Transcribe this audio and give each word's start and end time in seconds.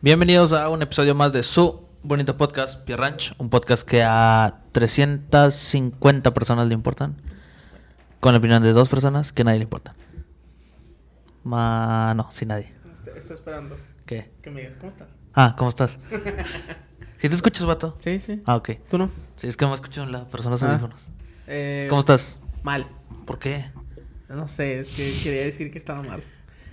Bienvenidos 0.00 0.52
a 0.52 0.68
un 0.68 0.82
episodio 0.82 1.14
más 1.14 1.32
de 1.32 1.42
su 1.42 1.84
bonito 2.02 2.36
podcast, 2.36 2.84
Pierre 2.84 3.02
Ranch. 3.02 3.34
Un 3.38 3.50
podcast 3.50 3.86
que 3.86 4.02
a 4.04 4.62
350 4.72 6.32
personas 6.34 6.66
le 6.68 6.74
importan. 6.74 7.16
Con 8.20 8.32
la 8.32 8.38
opinión 8.38 8.62
de 8.62 8.72
dos 8.72 8.88
personas 8.88 9.32
que 9.32 9.44
nadie 9.44 9.58
le 9.58 9.64
importa. 9.64 9.94
Ma... 11.44 12.14
No, 12.16 12.28
sin 12.32 12.48
nadie. 12.48 12.72
Estoy, 12.92 13.12
estoy 13.16 13.36
esperando 13.36 13.76
¿Qué? 14.06 14.30
que 14.42 14.50
me 14.50 14.60
digas, 14.60 14.76
¿cómo 14.76 14.88
estás? 14.88 15.08
Ah, 15.34 15.54
¿cómo 15.56 15.70
estás? 15.70 15.98
¿Sí 17.18 17.28
te 17.28 17.34
escuchas, 17.34 17.64
vato? 17.66 17.96
Sí, 17.98 18.18
sí. 18.18 18.42
Ah, 18.44 18.56
ok. 18.56 18.70
¿Tú 18.90 18.98
no? 18.98 19.10
Sí, 19.36 19.46
es 19.48 19.56
que 19.56 19.66
me 19.66 19.74
escucho 19.74 20.02
en 20.02 20.12
la 20.12 20.24
persona 20.28 20.52
los 20.52 20.62
Ah. 20.62 20.70
audífonos. 20.70 21.00
Eh, 21.46 21.86
¿Cómo 21.88 22.00
estás? 22.00 22.38
Mal. 22.62 22.86
¿Por 23.26 23.38
qué? 23.38 23.70
No 24.28 24.46
sé, 24.46 24.80
es 24.80 24.88
que 24.88 25.12
quería 25.22 25.42
decir 25.42 25.70
que 25.72 25.78
estaba 25.78 26.02
mal. 26.02 26.22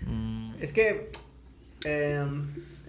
Mm, 0.06 0.54
Es 0.60 0.74
que 0.74 1.12
eh, 1.86 2.26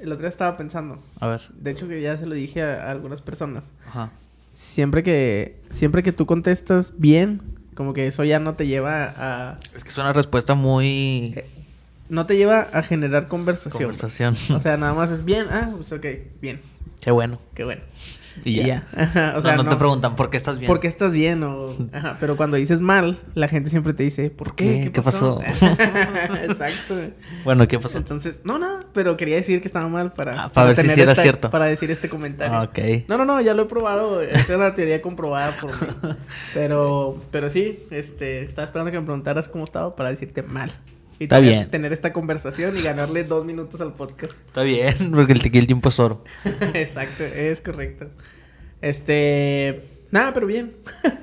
el 0.00 0.12
otro 0.12 0.23
día 0.23 0.28
estaba 0.28 0.56
pensando. 0.56 0.98
a 1.20 1.27
ver. 1.27 1.42
De 1.55 1.70
hecho, 1.70 1.88
que 1.88 2.00
ya 2.00 2.16
se 2.16 2.27
lo 2.27 2.34
dije 2.34 2.62
a, 2.62 2.86
a 2.86 2.91
algunas 2.91 3.23
personas. 3.23 3.70
Ajá. 3.88 4.10
Siempre 4.50 5.02
que, 5.02 5.60
siempre 5.70 6.02
que 6.02 6.12
tú 6.12 6.27
contestas 6.27 6.95
bien, 6.96 7.42
como 7.74 7.92
que 7.92 8.06
eso 8.06 8.24
ya 8.24 8.38
no 8.38 8.55
te 8.55 8.66
lleva 8.66 9.12
a... 9.16 9.59
Es 9.74 9.84
que 9.84 9.91
es 9.91 9.98
una 9.98 10.12
respuesta 10.12 10.55
muy... 10.55 11.34
Eh, 11.36 11.46
no 12.09 12.24
te 12.24 12.36
lleva 12.36 12.60
a 12.72 12.82
generar 12.82 13.28
conversación. 13.28 13.91
Conversación. 13.91 14.34
O 14.55 14.60
sea, 14.60 14.77
nada 14.77 14.95
más 14.95 15.10
es 15.10 15.24
bien. 15.24 15.48
Ah, 15.50 15.70
pues 15.74 15.92
ok, 15.92 16.06
bien. 16.41 16.60
Qué 17.00 17.10
bueno. 17.10 17.38
Qué 17.55 17.64
bueno. 17.64 17.83
Y 18.45 18.56
ya. 18.56 18.86
Ajá, 18.96 19.32
o 19.32 19.36
No, 19.36 19.42
sea, 19.42 19.56
no, 19.56 19.68
te 19.68 19.76
preguntan 19.76 20.16
por 20.16 20.30
qué 20.30 20.36
estás 20.36 20.58
bien. 20.58 20.66
¿Por 20.68 20.80
qué 20.80 20.88
estás 20.88 21.12
bien? 21.12 21.42
O... 21.42 21.74
Ajá, 21.92 22.16
pero 22.20 22.36
cuando 22.36 22.56
dices 22.56 22.80
mal, 22.80 23.18
la 23.34 23.48
gente 23.48 23.70
siempre 23.70 23.92
te 23.92 24.02
dice, 24.04 24.30
¿por 24.30 24.54
qué? 24.54 24.84
qué? 24.84 24.92
¿Qué 24.92 25.02
pasó? 25.02 25.40
Exacto. 26.42 26.94
Bueno, 27.44 27.66
¿qué 27.68 27.78
pasó? 27.78 27.98
Entonces, 27.98 28.42
no, 28.44 28.58
nada, 28.58 28.84
pero 28.92 29.16
quería 29.16 29.36
decir 29.36 29.61
que 29.61 29.69
estaba 29.69 29.88
mal 29.88 30.12
para, 30.12 30.44
Ah, 30.44 30.48
para 30.52 30.69
ver 30.69 30.77
si 30.77 31.00
era 31.00 31.12
esta- 31.12 31.22
cierto. 31.22 31.50
Para 31.50 31.66
decir 31.66 31.91
este 31.91 32.08
comentario. 32.08 32.56
Ah. 32.58 32.70
No, 33.08 33.19
no, 33.19 33.24
no, 33.24 33.41
ya 33.41 33.55
lo 33.55 33.62
he 33.62 33.66
probado. 33.66 34.20
Es 34.22 34.48
una 34.50 34.74
teoría 34.74 35.00
comprobada 35.02 35.52
por 35.61 35.70
mí. 35.70 36.14
Pero, 36.55 37.20
pero 37.30 37.50
sí, 37.50 37.84
este, 37.91 38.42
estaba 38.42 38.66
esperando 38.66 38.91
que 38.92 38.98
me 39.00 39.05
preguntaras 39.06 39.48
cómo 39.48 39.64
estaba 39.64 39.94
para 39.96 40.11
decirte 40.11 40.42
mal. 40.42 40.70
Y 41.19 41.25
Está 41.25 41.36
tener, 41.36 41.50
bien. 41.53 41.70
tener 41.70 41.92
esta 41.92 42.12
conversación 42.12 42.77
y 42.77 42.83
ganarle 42.83 43.25
dos 43.25 43.45
minutos 43.45 43.81
al 43.81 43.95
podcast. 43.95 44.34
Está 44.47 44.62
bien, 44.62 45.11
porque 45.14 45.33
el, 45.33 45.41
el 45.55 45.67
tiempo 45.67 45.89
es 45.89 45.98
oro. 45.98 46.25
Exacto, 46.75 47.25
es 47.25 47.61
correcto. 47.61 48.11
Este. 48.83 49.83
Nada, 50.11 50.33
pero 50.34 50.47
bien. 50.47 50.77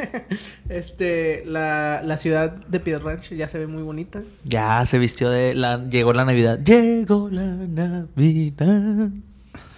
este. 0.69 1.43
La, 1.45 2.01
la 2.03 2.17
ciudad 2.17 2.51
de 2.51 2.79
Piedra 2.79 3.03
Ranch 3.03 3.29
ya 3.33 3.47
se 3.47 3.59
ve 3.59 3.67
muy 3.67 3.83
bonita. 3.83 4.23
Ya 4.43 4.85
se 4.85 4.99
vistió 4.99 5.29
de 5.29 5.53
la 5.55 5.83
llegó 5.89 6.13
la 6.13 6.25
Navidad. 6.25 6.59
Llegó 6.59 7.29
la 7.29 7.45
Navidad. 7.45 9.09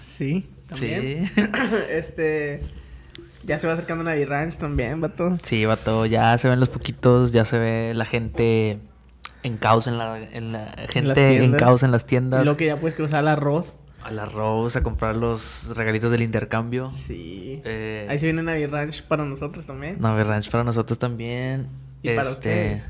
Sí, 0.01 0.47
también. 0.67 1.25
Sí. 1.27 1.41
este. 1.91 2.61
Ya 3.43 3.59
se 3.59 3.67
va 3.67 3.73
acercando 3.73 4.03
Navi 4.03 4.25
Ranch 4.25 4.57
también, 4.57 5.01
vato. 5.01 5.37
Sí, 5.43 5.65
vato, 5.65 6.07
ya 6.07 6.35
se 6.39 6.49
ven 6.49 6.59
los 6.59 6.69
poquitos, 6.69 7.31
ya 7.31 7.45
se 7.45 7.59
ve 7.59 7.93
la 7.93 8.05
gente 8.05 8.79
en 9.45 9.57
caos 9.57 9.87
en 9.87 9.97
la, 9.97 10.17
en 10.19 10.51
la 10.51 10.73
gente 10.89 11.43
en 11.43 11.53
caos 11.53 11.83
en 11.83 11.91
las 11.91 12.03
Y 12.03 12.07
tiendas. 12.07 12.45
lo 12.45 12.57
que 12.57 12.65
ya 12.65 12.79
puedes 12.79 12.95
cruzar 12.95 13.19
al 13.19 13.27
arroz. 13.29 13.77
Al 14.03 14.19
arroz 14.19 14.75
a 14.75 14.83
comprar 14.83 15.15
los 15.15 15.75
regalitos 15.75 16.11
del 16.11 16.21
intercambio. 16.21 16.89
Sí. 16.89 17.61
Eh, 17.65 18.05
Ahí 18.09 18.19
se 18.19 18.25
viene 18.27 18.43
Navi 18.43 18.65
Ranch 18.67 19.01
para 19.03 19.25
nosotros 19.25 19.65
también. 19.65 19.97
Navi 19.99 20.23
Ranch 20.23 20.51
para 20.51 20.63
nosotros 20.63 20.99
también. 20.99 21.67
Y 22.03 22.09
para 22.09 22.29
Este, 22.29 22.33
ustedes. 22.75 22.87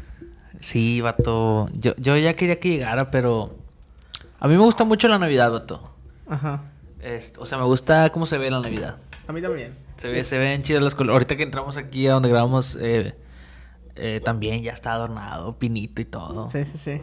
Sí, 0.60 1.00
vato. 1.02 1.70
Yo, 1.74 1.96
yo 1.98 2.18
ya 2.18 2.34
quería 2.34 2.60
que 2.60 2.70
llegara, 2.70 3.12
pero 3.12 3.56
a 4.40 4.48
mí 4.48 4.56
me 4.56 4.62
gusta 4.64 4.84
mucho 4.84 5.08
la 5.08 5.18
Navidad, 5.20 5.52
vato. 5.52 5.94
Ajá. 6.28 6.64
Este, 7.02 7.40
o 7.40 7.46
sea, 7.46 7.58
me 7.60 7.64
gusta 7.66 8.10
cómo 8.12 8.26
se 8.26 8.38
ve 8.38 8.50
la 8.52 8.60
Navidad. 8.60 8.98
A 9.28 9.32
mí 9.32 9.42
también. 9.42 9.74
Se, 9.98 10.10
ve, 10.10 10.24
se 10.26 10.38
ven 10.38 10.64
chidas 10.64 10.84
las 10.84 10.96
colores. 10.96 11.14
Ahorita 11.16 11.38
que 11.38 11.44
entramos 11.44 11.78
aquí 11.78 12.08
a 12.08 12.14
donde 12.14 12.28
grabamos, 12.30 12.78
eh, 12.82 13.16
eh, 13.96 14.22
también 14.24 14.62
ya 14.62 14.72
está 14.74 14.94
adornado, 14.94 15.58
pinito 15.58 16.02
y 16.02 16.06
todo. 16.06 16.48
Sí, 16.48 16.66
sí, 16.66 16.78
sí. 16.78 17.02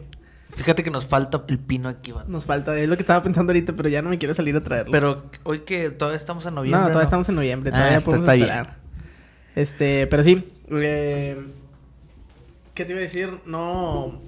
Fíjate 0.49 0.83
que 0.83 0.91
nos 0.91 1.07
falta 1.07 1.43
el 1.47 1.57
pino 1.57 1.89
aquí, 1.89 2.11
vato. 2.11 2.31
Nos 2.31 2.45
falta, 2.45 2.77
es 2.77 2.87
lo 2.87 2.95
que 2.95 3.01
estaba 3.01 3.23
pensando 3.23 3.51
ahorita, 3.51 3.73
pero 3.73 3.89
ya 3.89 4.01
no 4.03 4.09
me 4.09 4.19
quiero 4.19 4.33
salir 4.35 4.55
a 4.55 4.63
traerlo. 4.63 4.91
Pero 4.91 5.23
hoy 5.43 5.61
que 5.61 5.89
todavía 5.89 6.17
estamos 6.17 6.45
en 6.45 6.53
noviembre. 6.55 6.79
no, 6.81 6.87
todavía 6.87 7.03
estamos 7.05 7.27
en 7.29 7.35
noviembre, 7.35 7.71
Ah, 7.73 7.77
todavía 7.77 7.97
está- 7.97 8.05
podemos 8.05 8.23
está 8.25 8.33
bien. 8.33 8.49
esperar. 8.49 8.77
Este, 9.55 10.07
pero 10.07 10.23
sí. 10.23 10.51
eh, 10.71 11.43
¿Qué 12.75 12.85
te 12.85 12.91
iba 12.91 12.99
a 12.99 13.03
decir? 13.03 13.39
No. 13.45 14.19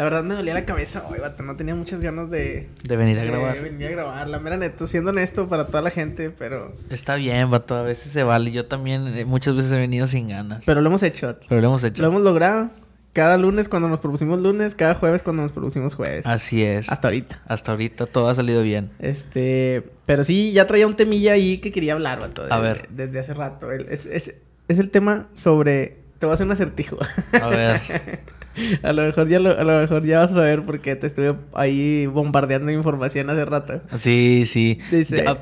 La 0.00 0.04
verdad 0.04 0.24
me 0.24 0.34
dolía 0.34 0.54
la 0.54 0.64
cabeza 0.64 1.04
hoy, 1.10 1.18
vato. 1.20 1.42
No 1.42 1.56
tenía 1.56 1.74
muchas 1.74 2.00
ganas 2.00 2.30
de, 2.30 2.70
De 2.84 2.96
venir 2.96 3.18
a 3.18 3.22
de 3.22 3.28
grabar. 3.28 3.60
venir 3.60 3.86
a 3.86 3.90
grabar. 3.90 4.28
La 4.30 4.38
mera 4.40 4.56
neta, 4.56 4.86
siendo 4.86 5.10
honesto 5.10 5.46
para 5.46 5.66
toda 5.66 5.82
la 5.82 5.90
gente, 5.90 6.30
pero. 6.30 6.74
Está 6.88 7.16
bien, 7.16 7.50
vato. 7.50 7.74
A 7.74 7.82
veces 7.82 8.10
se 8.10 8.22
vale. 8.22 8.50
Yo 8.50 8.64
también 8.64 9.08
eh, 9.08 9.26
muchas 9.26 9.54
veces 9.56 9.70
he 9.72 9.76
venido 9.76 10.06
sin 10.06 10.28
ganas. 10.28 10.62
Pero 10.64 10.80
lo 10.80 10.88
hemos 10.88 11.02
hecho, 11.02 11.26
vato. 11.26 11.46
Pero 11.50 11.60
lo 11.60 11.66
hemos 11.68 11.84
hecho. 11.84 12.00
Lo 12.00 12.08
hemos 12.08 12.22
logrado. 12.22 12.70
Cada 13.12 13.36
lunes 13.36 13.68
cuando 13.68 13.90
nos 13.90 14.00
propusimos 14.00 14.40
lunes, 14.40 14.74
cada 14.74 14.94
jueves 14.94 15.22
cuando 15.22 15.42
nos 15.42 15.52
propusimos 15.52 15.94
jueves. 15.96 16.24
Así 16.26 16.62
es. 16.64 16.88
Hasta 16.90 17.08
ahorita. 17.08 17.42
Hasta 17.46 17.72
ahorita 17.72 18.06
todo 18.06 18.30
ha 18.30 18.34
salido 18.34 18.62
bien. 18.62 18.92
Este, 19.00 19.84
pero 20.06 20.24
sí, 20.24 20.52
ya 20.52 20.66
traía 20.66 20.86
un 20.86 20.96
temilla 20.96 21.34
ahí 21.34 21.58
que 21.58 21.72
quería 21.72 21.92
hablar, 21.92 22.20
vato. 22.20 22.46
A 22.48 22.58
ver. 22.58 22.88
Desde 22.88 23.18
hace 23.18 23.34
rato. 23.34 23.70
El- 23.70 23.86
Es, 23.90 24.06
es, 24.06 24.34
es 24.66 24.78
el 24.78 24.88
tema 24.90 25.28
sobre. 25.34 25.98
Te 26.18 26.24
voy 26.24 26.30
a 26.30 26.34
hacer 26.36 26.46
un 26.46 26.52
acertijo. 26.52 26.96
A 27.38 27.48
ver. 27.48 27.80
a 28.82 28.92
lo 28.92 29.02
mejor 29.02 29.28
ya 29.28 29.38
lo- 29.40 29.58
a 29.58 29.64
lo 29.64 29.80
mejor 29.80 30.04
ya 30.04 30.20
vas 30.20 30.30
a 30.32 30.34
saber 30.34 30.62
porque 30.64 30.96
te 30.96 31.06
estuve 31.06 31.34
ahí 31.54 32.06
bombardeando 32.06 32.70
información 32.70 33.30
hace 33.30 33.44
rato. 33.44 33.80
Sí, 33.96 34.44
sí. 34.46 34.78
Dice- 34.90 35.24
Ya, 35.24 35.34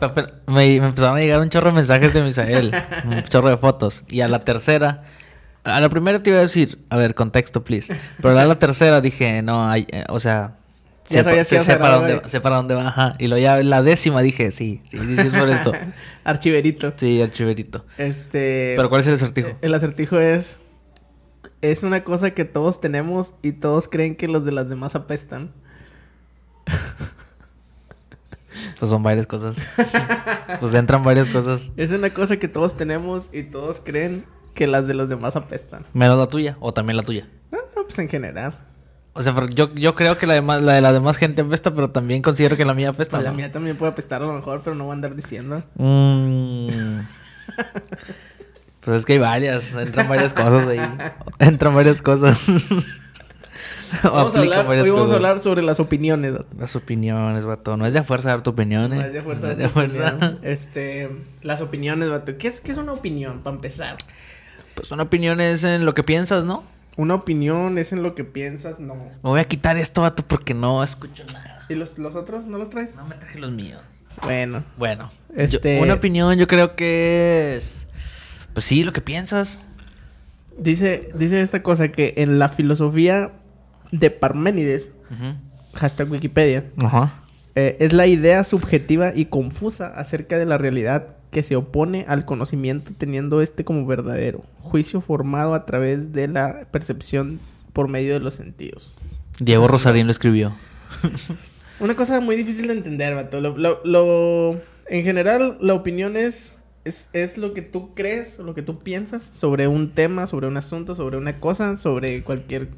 me, 0.46 0.80
me 0.80 0.86
empezaron 0.86 1.16
a 1.16 1.20
llegar 1.20 1.40
un 1.40 1.48
chorro 1.48 1.70
de 1.70 1.76
mensajes 1.76 2.12
de 2.14 2.22
Misael. 2.22 2.72
un 3.04 3.22
chorro 3.24 3.48
de 3.50 3.56
fotos. 3.56 4.04
Y 4.08 4.20
a 4.20 4.28
la 4.28 4.44
tercera. 4.44 5.04
A 5.64 5.80
la 5.80 5.88
primera 5.88 6.22
te 6.22 6.30
iba 6.30 6.38
a 6.38 6.42
decir, 6.42 6.78
a 6.88 6.96
ver, 6.96 7.14
contexto, 7.14 7.62
please. 7.64 7.94
Pero 8.22 8.38
a 8.38 8.44
la 8.44 8.58
tercera 8.58 9.00
dije, 9.00 9.42
no, 9.42 9.68
hay, 9.68 9.86
eh, 9.90 10.04
o 10.08 10.18
sea. 10.20 10.54
Ya 11.10 11.20
sé, 11.20 11.24
sabías 11.24 11.46
sé- 11.46 11.50
que 11.50 11.54
ibas 11.56 11.66
sé 11.66 11.72
a 11.72 11.78
para 11.78 11.94
dónde, 11.96 12.28
sé 12.28 12.40
para 12.42 12.56
dónde 12.56 12.74
va, 12.74 12.88
ajá. 12.88 13.14
Y 13.18 13.28
luego 13.28 13.42
ya 13.42 13.62
la 13.62 13.82
décima 13.82 14.20
dije, 14.20 14.50
sí, 14.50 14.82
sí, 14.90 14.98
sí, 14.98 15.16
sí, 15.16 15.26
es 15.26 15.32
por 15.34 15.48
esto. 15.48 15.72
Archiverito. 16.24 16.92
Sí, 16.96 17.20
el 17.20 17.30
chiverito. 17.30 17.84
Este. 17.96 18.74
Pero 18.76 18.88
¿cuál 18.90 19.00
es 19.00 19.06
el 19.06 19.14
acertijo? 19.14 19.48
El 19.62 19.74
acertijo 19.74 20.18
es. 20.20 20.60
Es 21.60 21.82
una 21.82 22.04
cosa 22.04 22.30
que 22.30 22.44
todos 22.44 22.80
tenemos 22.80 23.34
y 23.42 23.52
todos 23.52 23.88
creen 23.88 24.16
que 24.16 24.28
los 24.28 24.44
de 24.44 24.52
las 24.52 24.68
demás 24.68 24.94
apestan. 24.94 25.52
Pues 28.78 28.90
son 28.90 29.02
varias 29.02 29.26
cosas. 29.26 29.56
pues 30.60 30.74
entran 30.74 31.02
varias 31.04 31.28
cosas. 31.28 31.72
Es 31.76 31.90
una 31.92 32.12
cosa 32.14 32.36
que 32.36 32.48
todos 32.48 32.76
tenemos 32.76 33.30
y 33.32 33.42
todos 33.44 33.80
creen 33.80 34.24
que 34.54 34.66
las 34.66 34.86
de 34.86 34.94
los 34.94 35.08
demás 35.08 35.36
apestan. 35.36 35.86
Menos 35.92 36.18
la 36.18 36.26
tuya 36.26 36.56
o 36.60 36.72
también 36.72 36.96
la 36.96 37.02
tuya. 37.02 37.28
No, 37.50 37.58
no, 37.76 37.82
pues 37.84 37.98
en 37.98 38.08
general. 38.08 38.54
O 39.14 39.22
sea, 39.22 39.34
yo, 39.48 39.74
yo 39.74 39.94
creo 39.96 40.16
que 40.16 40.26
la, 40.26 40.34
demás, 40.34 40.62
la 40.62 40.74
de 40.74 40.80
la 40.80 40.92
demás 40.92 41.16
gente 41.16 41.42
apesta, 41.42 41.74
pero 41.74 41.90
también 41.90 42.22
considero 42.22 42.56
que 42.56 42.64
la 42.64 42.74
mía 42.74 42.90
apesta. 42.90 43.16
Pues 43.16 43.24
la 43.24 43.32
mía 43.32 43.50
también 43.50 43.76
puede 43.76 43.90
apestar 43.92 44.22
a 44.22 44.26
lo 44.26 44.32
mejor, 44.32 44.60
pero 44.62 44.76
no 44.76 44.84
voy 44.84 44.92
a 44.92 44.94
andar 44.94 45.16
diciendo. 45.16 45.64
Mm. 45.74 46.68
pues 48.88 49.00
es 49.00 49.04
que 49.06 49.14
hay 49.14 49.18
varias, 49.18 49.72
entran 49.74 50.08
varias 50.08 50.32
cosas 50.32 50.66
ahí. 50.66 50.78
Entran 51.38 51.74
varias 51.74 52.02
cosas. 52.02 52.38
Vamos 54.02 54.36
a 54.36 54.40
hablar, 54.40 54.66
hoy 54.66 54.76
vamos 54.78 54.90
a 54.90 54.94
cosas. 54.94 55.16
hablar 55.16 55.38
sobre 55.40 55.62
las 55.62 55.80
opiniones. 55.80 56.32
vato. 56.32 56.46
Las 56.58 56.76
opiniones, 56.76 57.44
vato. 57.46 57.76
No 57.78 57.86
es 57.86 57.92
de 57.94 58.00
a 58.00 58.04
fuerza 58.04 58.28
dar 58.30 58.42
tu 58.42 58.50
opinión, 58.50 58.92
¿eh? 58.92 58.96
No 58.96 59.02
es 59.02 59.12
de 59.14 59.22
fuerza. 59.22 59.46
No 59.46 59.52
es 59.52 59.58
de 59.58 59.62
de 59.64 59.68
fuerza. 59.70 60.08
opinión. 60.14 60.38
Este, 60.42 61.10
las 61.42 61.60
opiniones, 61.62 62.10
vato. 62.10 62.36
¿Qué 62.36 62.48
es, 62.48 62.60
¿Qué 62.60 62.72
es 62.72 62.78
una 62.78 62.92
opinión, 62.92 63.40
para 63.40 63.56
empezar? 63.56 63.96
Pues 64.74 64.90
una 64.90 65.04
opinión 65.04 65.40
es 65.40 65.64
en 65.64 65.86
lo 65.86 65.94
que 65.94 66.02
piensas, 66.04 66.44
¿no? 66.44 66.64
Una 66.96 67.14
opinión 67.14 67.78
es 67.78 67.92
en 67.92 68.02
lo 68.02 68.14
que 68.14 68.24
piensas, 68.24 68.78
no. 68.78 68.94
Me 68.94 69.10
voy 69.22 69.40
a 69.40 69.44
quitar 69.44 69.78
esto, 69.78 70.02
vato, 70.02 70.22
porque 70.26 70.52
no 70.52 70.82
escucho 70.82 71.24
nada. 71.32 71.64
¿Y 71.70 71.74
los, 71.74 71.98
los 71.98 72.14
otros 72.14 72.46
no 72.46 72.58
los 72.58 72.68
traes? 72.70 72.94
No 72.96 73.06
me 73.06 73.14
traje 73.14 73.38
los 73.38 73.50
míos. 73.52 73.80
Bueno, 74.22 74.64
Bueno, 74.76 75.10
Este- 75.36 75.76
yo- 75.76 75.82
una 75.82 75.94
opinión 75.94 76.36
yo 76.38 76.46
creo 76.46 76.74
que 76.76 77.54
es... 77.56 77.87
Pues 78.58 78.64
sí, 78.64 78.82
lo 78.82 78.92
que 78.92 79.00
piensas. 79.00 79.68
dice, 80.58 81.10
dice 81.14 81.40
esta 81.42 81.62
cosa 81.62 81.92
que 81.92 82.14
en 82.16 82.40
la 82.40 82.48
filosofía 82.48 83.30
de 83.92 84.10
Parménides, 84.10 84.92
hashtag 85.74 86.10
Wikipedia, 86.10 86.64
eh, 87.54 87.76
es 87.78 87.92
la 87.92 88.08
idea 88.08 88.42
subjetiva 88.42 89.12
y 89.14 89.26
confusa 89.26 89.86
acerca 89.94 90.38
de 90.38 90.44
la 90.46 90.58
realidad 90.58 91.14
que 91.30 91.44
se 91.44 91.54
opone 91.54 92.04
al 92.08 92.24
conocimiento 92.24 92.90
teniendo 92.98 93.42
este 93.42 93.64
como 93.64 93.86
verdadero, 93.86 94.42
juicio 94.58 95.00
formado 95.00 95.54
a 95.54 95.64
través 95.64 96.12
de 96.12 96.26
la 96.26 96.66
percepción 96.72 97.38
por 97.72 97.86
medio 97.86 98.14
de 98.14 98.18
los 98.20 98.34
sentidos. 98.34 98.96
Diego 99.38 99.68
Rosarín 99.68 100.06
lo 100.06 100.10
escribió. 100.10 100.52
Una 101.78 101.94
cosa 101.94 102.18
muy 102.20 102.34
difícil 102.34 102.66
de 102.66 102.72
entender, 102.72 103.14
vato. 103.14 103.40
Lo, 103.40 103.56
lo- 103.56 103.80
lo- 103.84 104.60
en 104.88 105.04
general, 105.04 105.58
la 105.60 105.74
opinión 105.74 106.16
es, 106.16 106.57
es, 106.84 107.10
es 107.12 107.38
lo 107.38 107.54
que 107.54 107.62
tú 107.62 107.94
crees, 107.94 108.38
lo 108.38 108.54
que 108.54 108.62
tú 108.62 108.78
piensas 108.78 109.22
sobre 109.22 109.68
un 109.68 109.92
tema, 109.92 110.26
sobre 110.26 110.46
un 110.46 110.56
asunto, 110.56 110.94
sobre 110.94 111.16
una 111.16 111.40
cosa, 111.40 111.76
sobre 111.76 112.22
cualquier, 112.24 112.68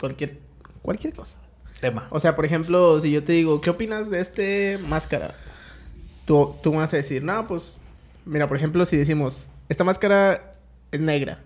cualquier, 0.00 0.38
cualquier 0.82 1.14
cosa. 1.14 1.38
Tema. 1.80 2.08
O 2.10 2.20
sea, 2.20 2.34
por 2.34 2.46
ejemplo, 2.46 3.00
si 3.00 3.10
yo 3.10 3.22
te 3.22 3.32
digo, 3.32 3.60
¿qué 3.60 3.70
opinas 3.70 4.10
de 4.10 4.20
este 4.20 4.78
máscara? 4.78 5.34
tú, 6.26 6.56
tú 6.62 6.72
vas 6.72 6.92
a 6.92 6.98
decir, 6.98 7.22
no, 7.22 7.46
pues, 7.46 7.80
mira, 8.26 8.46
por 8.46 8.58
ejemplo, 8.58 8.84
si 8.84 8.98
decimos, 8.98 9.48
esta 9.70 9.84
máscara 9.84 10.56
es 10.92 11.00
negra, 11.00 11.38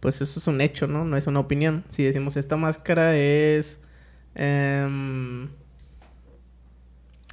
pues 0.00 0.20
eso 0.20 0.40
es 0.40 0.46
un 0.48 0.60
hecho, 0.60 0.86
¿no? 0.86 1.04
No 1.04 1.16
es 1.16 1.26
una 1.26 1.40
opinión. 1.40 1.84
Si 1.90 2.02
decimos, 2.02 2.36
esta 2.36 2.56
máscara 2.56 3.16
es... 3.16 3.80
em, 4.34 5.50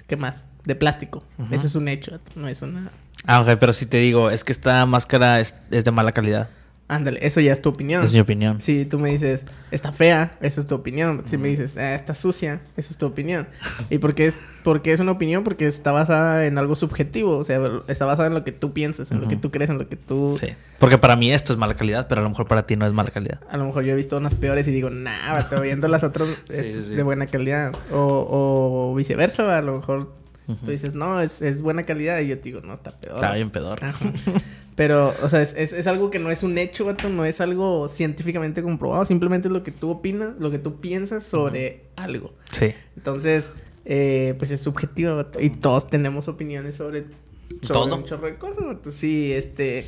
¿Qué 0.06 0.18
más? 0.18 0.48
De 0.66 0.76
plástico. 0.76 1.24
Eso 1.50 1.68
es 1.68 1.76
un 1.76 1.88
hecho, 1.88 2.20
no 2.36 2.48
es 2.48 2.62
una... 2.62 2.92
Ah, 3.28 3.42
ok, 3.42 3.58
pero 3.60 3.74
si 3.74 3.86
te 3.86 3.98
digo, 3.98 4.32
es 4.32 4.44
que 4.44 4.52
esta 4.52 4.86
máscara 4.86 5.40
es, 5.40 5.56
es 5.70 5.84
de 5.84 5.92
mala 5.92 6.12
calidad. 6.14 6.50
Ándale, 6.90 7.20
eso 7.22 7.42
ya 7.42 7.52
es 7.52 7.62
tu 7.62 7.68
opinión. 7.68 8.02
Es 8.02 8.14
mi 8.14 8.22
opinión. 8.22 8.62
Si 8.62 8.86
tú 8.86 8.98
me 8.98 9.10
dices, 9.10 9.46
está 9.72 9.92
fea, 9.92 10.38
eso 10.40 10.62
es 10.62 10.68
tu 10.68 10.76
opinión. 10.76 11.24
Si 11.26 11.38
me 11.38 11.50
dices, 11.50 11.76
"Ah, 11.78 11.94
está 11.96 12.14
sucia, 12.16 12.62
eso 12.78 12.92
es 12.92 12.98
tu 12.98 13.06
opinión. 13.06 13.46
¿Y 13.90 13.98
por 13.98 14.16
qué 14.16 14.26
es, 14.28 14.42
por 14.64 14.82
qué 14.82 14.94
es 14.94 15.02
una 15.02 15.12
opinión? 15.12 15.44
Porque 15.44 15.68
está 15.68 15.92
basada 15.92 16.46
en 16.46 16.58
algo 16.58 16.76
subjetivo. 16.76 17.36
O 17.40 17.44
sea, 17.44 17.60
está 17.90 18.06
basada 18.06 18.30
en 18.30 18.36
lo 18.36 18.46
que 18.46 18.54
tú 18.54 18.72
piensas, 18.72 19.12
en 19.12 19.20
lo 19.20 19.28
que 19.28 19.36
tú 19.36 19.52
crees, 19.52 19.70
en 19.70 19.80
lo 19.80 19.90
que 19.90 19.98
tú... 19.98 20.38
Sí. 20.40 20.48
Porque 20.80 20.98
para 20.98 21.18
mí 21.18 21.30
esto 21.34 21.52
es 21.52 21.60
mala 21.60 21.76
calidad, 21.76 22.08
pero 22.08 22.22
a 22.22 22.24
lo 22.24 22.30
mejor 22.30 22.48
para 22.48 22.66
ti 22.66 22.78
no 22.78 22.88
es 22.88 22.94
mala 22.94 23.12
calidad. 23.12 23.42
A 23.52 23.58
lo 23.58 23.66
mejor 23.66 23.84
yo 23.84 23.92
he 23.92 23.96
visto 23.98 24.16
unas 24.16 24.36
peores 24.36 24.66
y 24.70 24.72
digo, 24.72 24.90
nah, 24.90 25.34
vato, 25.34 25.60
viendo 25.60 25.90
las 25.90 26.06
otras 26.06 26.30
sí, 26.50 26.72
sí. 26.72 26.96
de 26.96 27.04
buena 27.04 27.26
calidad. 27.28 27.74
O, 27.92 28.92
o 28.94 28.96
viceversa, 28.96 29.58
a 29.58 29.62
lo 29.62 29.76
mejor 29.76 30.14
Tú 30.48 30.72
dices, 30.72 30.94
no, 30.94 31.20
es, 31.20 31.42
es 31.42 31.62
buena 31.62 31.86
calidad. 31.86 32.20
Y 32.20 32.28
yo 32.28 32.38
te 32.38 32.44
digo, 32.46 32.62
no, 32.62 32.74
está 32.74 32.92
peor. 32.92 33.16
Está 33.16 33.34
bien 33.34 33.50
pedor. 33.50 33.84
Ajá. 33.84 34.14
Pero, 34.78 35.12
o 35.24 35.28
sea, 35.28 35.42
es, 35.42 35.56
es, 35.58 35.74
es 35.74 35.88
algo 35.88 36.12
que 36.12 36.20
no 36.20 36.30
es 36.30 36.44
un 36.44 36.56
hecho, 36.60 36.86
vato, 36.86 37.10
no 37.10 37.26
es 37.26 37.42
algo 37.42 37.90
científicamente 37.90 38.62
comprobado, 38.62 39.06
simplemente 39.06 39.48
es 39.48 39.52
lo 39.52 39.64
que 39.64 39.72
tú 39.72 39.90
opinas, 39.90 40.36
lo 40.38 40.52
que 40.52 40.60
tú 40.60 40.80
piensas 40.80 41.24
sobre 41.24 41.86
algo. 41.96 42.36
Sí. 42.52 42.76
Entonces, 42.96 43.56
eh, 43.86 44.36
pues 44.38 44.52
es 44.52 44.60
subjetivo, 44.60 45.16
vato, 45.16 45.42
y 45.42 45.50
todos 45.50 45.90
tenemos 45.90 46.28
opiniones 46.28 46.76
sobre, 46.76 47.06
sobre 47.62 47.90
Todo. 47.90 47.96
un 47.96 48.04
chorro 48.04 48.28
de 48.28 48.36
cosas, 48.36 48.66
vato. 48.66 48.92
Sí, 48.92 49.34
este, 49.34 49.88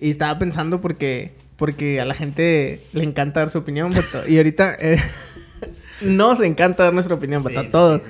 y 0.00 0.10
estaba 0.10 0.38
pensando 0.38 0.80
porque, 0.80 1.32
porque 1.56 2.00
a 2.00 2.04
la 2.04 2.14
gente 2.14 2.84
le 2.92 3.02
encanta 3.02 3.40
dar 3.40 3.50
su 3.50 3.58
opinión, 3.58 3.90
vato, 3.90 4.28
y 4.28 4.36
ahorita 4.36 4.76
eh, 4.78 4.98
nos 6.00 6.40
encanta 6.40 6.84
dar 6.84 6.94
nuestra 6.94 7.14
opinión, 7.14 7.44
a 7.56 7.66
todos. 7.66 8.02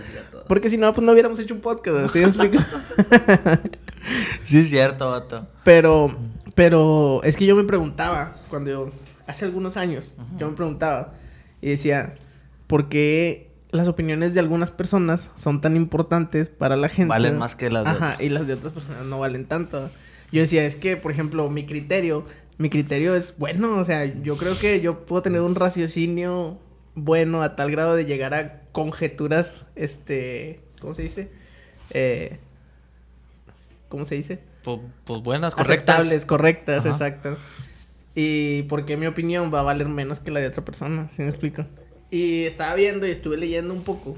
Porque 0.47 0.71
si 0.71 0.79
no, 0.79 0.93
pues 0.93 1.05
no 1.05 1.13
hubiéramos 1.13 1.39
hecho 1.39 1.55
un 1.55 1.61
podcast, 1.61 2.13
¿sí 2.13 2.23
explico? 2.23 2.59
Sí, 4.45 4.61
es 4.61 4.71
cierto, 4.71 5.11
vato. 5.11 5.47
Pero, 5.65 6.17
pero 6.55 7.21
es 7.23 7.37
que 7.37 7.45
yo 7.45 7.55
me 7.55 7.65
preguntaba, 7.65 8.35
cuando 8.49 8.71
yo, 8.71 8.91
hace 9.27 9.45
algunos 9.45 9.77
años, 9.77 10.17
yo 10.39 10.49
me 10.49 10.57
preguntaba 10.57 11.13
y 11.61 11.69
decía, 11.69 12.15
¿por 12.67 12.89
qué 12.89 13.51
las 13.71 13.89
opiniones 13.89 14.33
de 14.33 14.41
algunas 14.41 14.71
personas 14.71 15.31
son 15.37 15.61
tan 15.61 15.77
importantes 15.77 16.49
para 16.49 16.77
la 16.77 16.89
gente? 16.89 17.11
Valen 17.11 17.37
más 17.37 17.55
que 17.55 17.71
las 17.71 17.85
de 17.85 17.91
Ajá, 17.91 18.17
y 18.19 18.31
las 18.31 18.47
de 18.47 18.55
otras 18.55 18.73
personas 18.73 19.05
no 19.05 19.19
valen 19.19 19.45
tanto. 19.45 19.91
Yo 20.33 20.41
decía, 20.41 20.65
es 20.65 20.75
que, 20.75 20.97
por 20.97 21.13
ejemplo, 21.13 21.51
mi 21.51 21.67
criterio, 21.67 22.25
mi 22.57 22.71
criterio 22.71 23.15
es 23.15 23.37
bueno, 23.39 23.77
o 23.77 23.85
sea, 23.85 24.07
yo 24.07 24.37
creo 24.37 24.59
que 24.59 24.81
yo 24.81 25.05
puedo 25.05 25.21
tener 25.21 25.43
un 25.43 25.55
raciocinio 25.55 26.59
bueno 27.05 27.43
a 27.43 27.57
tal 27.57 27.71
grado 27.71 27.95
de 27.95 28.05
llegar 28.05 28.35
a 28.35 28.63
conjeturas, 28.73 29.67
este, 29.77 30.61
¿cómo 30.81 30.95
se 30.95 31.03
dice? 31.03 31.31
Eh, 31.91 32.39
¿Cómo 33.89 34.05
se 34.05 34.17
dice? 34.17 34.41
Pues, 34.63 34.81
pues 35.05 35.23
buenas, 35.23 35.55
correctas. 35.55 35.97
Aceptables, 35.97 36.25
correctas, 36.25 36.85
Ajá. 36.85 36.89
exacto. 36.91 37.39
Y 38.15 38.65
porque 38.65 38.97
mi 38.97 39.07
opinión 39.07 39.53
va 39.53 39.61
a 39.61 39.63
valer 39.63 39.89
menos 39.89 40.21
que 40.21 40.31
la 40.31 40.41
de 40.41 40.49
otra 40.49 40.65
persona, 40.65 41.09
¿sí 41.09 41.23
me 41.23 41.29
explico? 41.29 41.65
Y 42.11 42.45
estaba 42.45 42.75
viendo 42.75 43.07
y 43.07 43.11
estuve 43.11 43.37
leyendo 43.37 43.75
un 43.75 43.83
poco. 43.83 44.17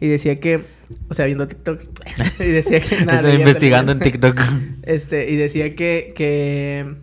Y 0.00 0.06
decía 0.06 0.36
que, 0.36 0.62
o 1.08 1.14
sea, 1.14 1.26
viendo 1.26 1.48
TikToks. 1.48 1.90
y 2.40 2.44
decía 2.44 2.80
que 2.80 3.04
nada. 3.04 3.18
Estoy 3.18 3.40
investigando 3.40 3.92
en. 3.92 3.98
TikTok. 4.00 4.40
Este, 4.82 5.30
y 5.30 5.36
decía 5.36 5.74
que, 5.74 6.12
que, 6.14 6.94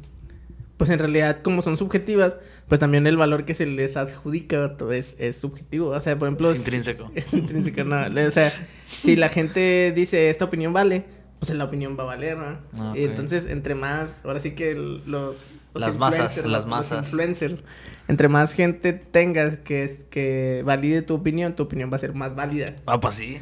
pues 0.77 0.89
en 0.89 0.99
realidad, 0.99 1.41
como 1.41 1.61
son 1.61 1.75
subjetivas, 1.77 2.37
pues 2.69 2.79
también 2.79 3.05
el 3.07 3.17
valor 3.17 3.43
que 3.43 3.53
se 3.53 3.65
les 3.65 3.97
adjudica 3.97 4.75
es, 4.93 5.15
es 5.19 5.35
subjetivo. 5.37 5.87
O 5.89 5.99
sea, 5.99 6.17
por 6.17 6.27
ejemplo. 6.29 6.49
Es 6.51 6.57
intrínseco. 6.57 7.11
Es 7.15 7.33
intrínseco, 7.33 7.83
no. 7.83 7.97
O 8.27 8.31
sea, 8.31 8.53
si 8.87 9.15
la 9.17 9.27
gente 9.27 9.91
dice 9.93 10.29
esta 10.29 10.45
opinión 10.45 10.71
vale, 10.71 11.03
pues 11.39 11.51
la 11.51 11.63
opinión 11.65 11.97
va 11.99 12.03
a 12.03 12.07
valer, 12.07 12.37
¿no? 12.37 12.57
Ah, 12.73 12.93
Y 12.95 13.03
ok. 13.03 13.09
entonces, 13.09 13.47
entre 13.47 13.75
más, 13.75 14.21
ahora 14.23 14.39
sí 14.39 14.51
que 14.51 14.71
el- 14.71 15.01
los, 15.05 15.43
los 15.73 15.81
Las 15.83 15.97
masas, 15.97 16.37
las 16.37 16.45
los 16.45 16.65
masas. 16.67 17.07
influencers, 17.07 17.63
entre 18.07 18.27
más 18.27 18.53
gente 18.53 18.93
tengas 18.93 19.57
que 19.57 19.83
es 19.83 20.03
que 20.03 20.61
valide 20.65 21.01
tu 21.01 21.13
opinión, 21.15 21.55
tu 21.55 21.63
opinión 21.63 21.91
va 21.91 21.95
a 21.95 21.99
ser 21.99 22.13
más 22.13 22.35
válida. 22.35 22.75
Ah, 22.85 22.99
pues 22.99 23.15
sí. 23.15 23.39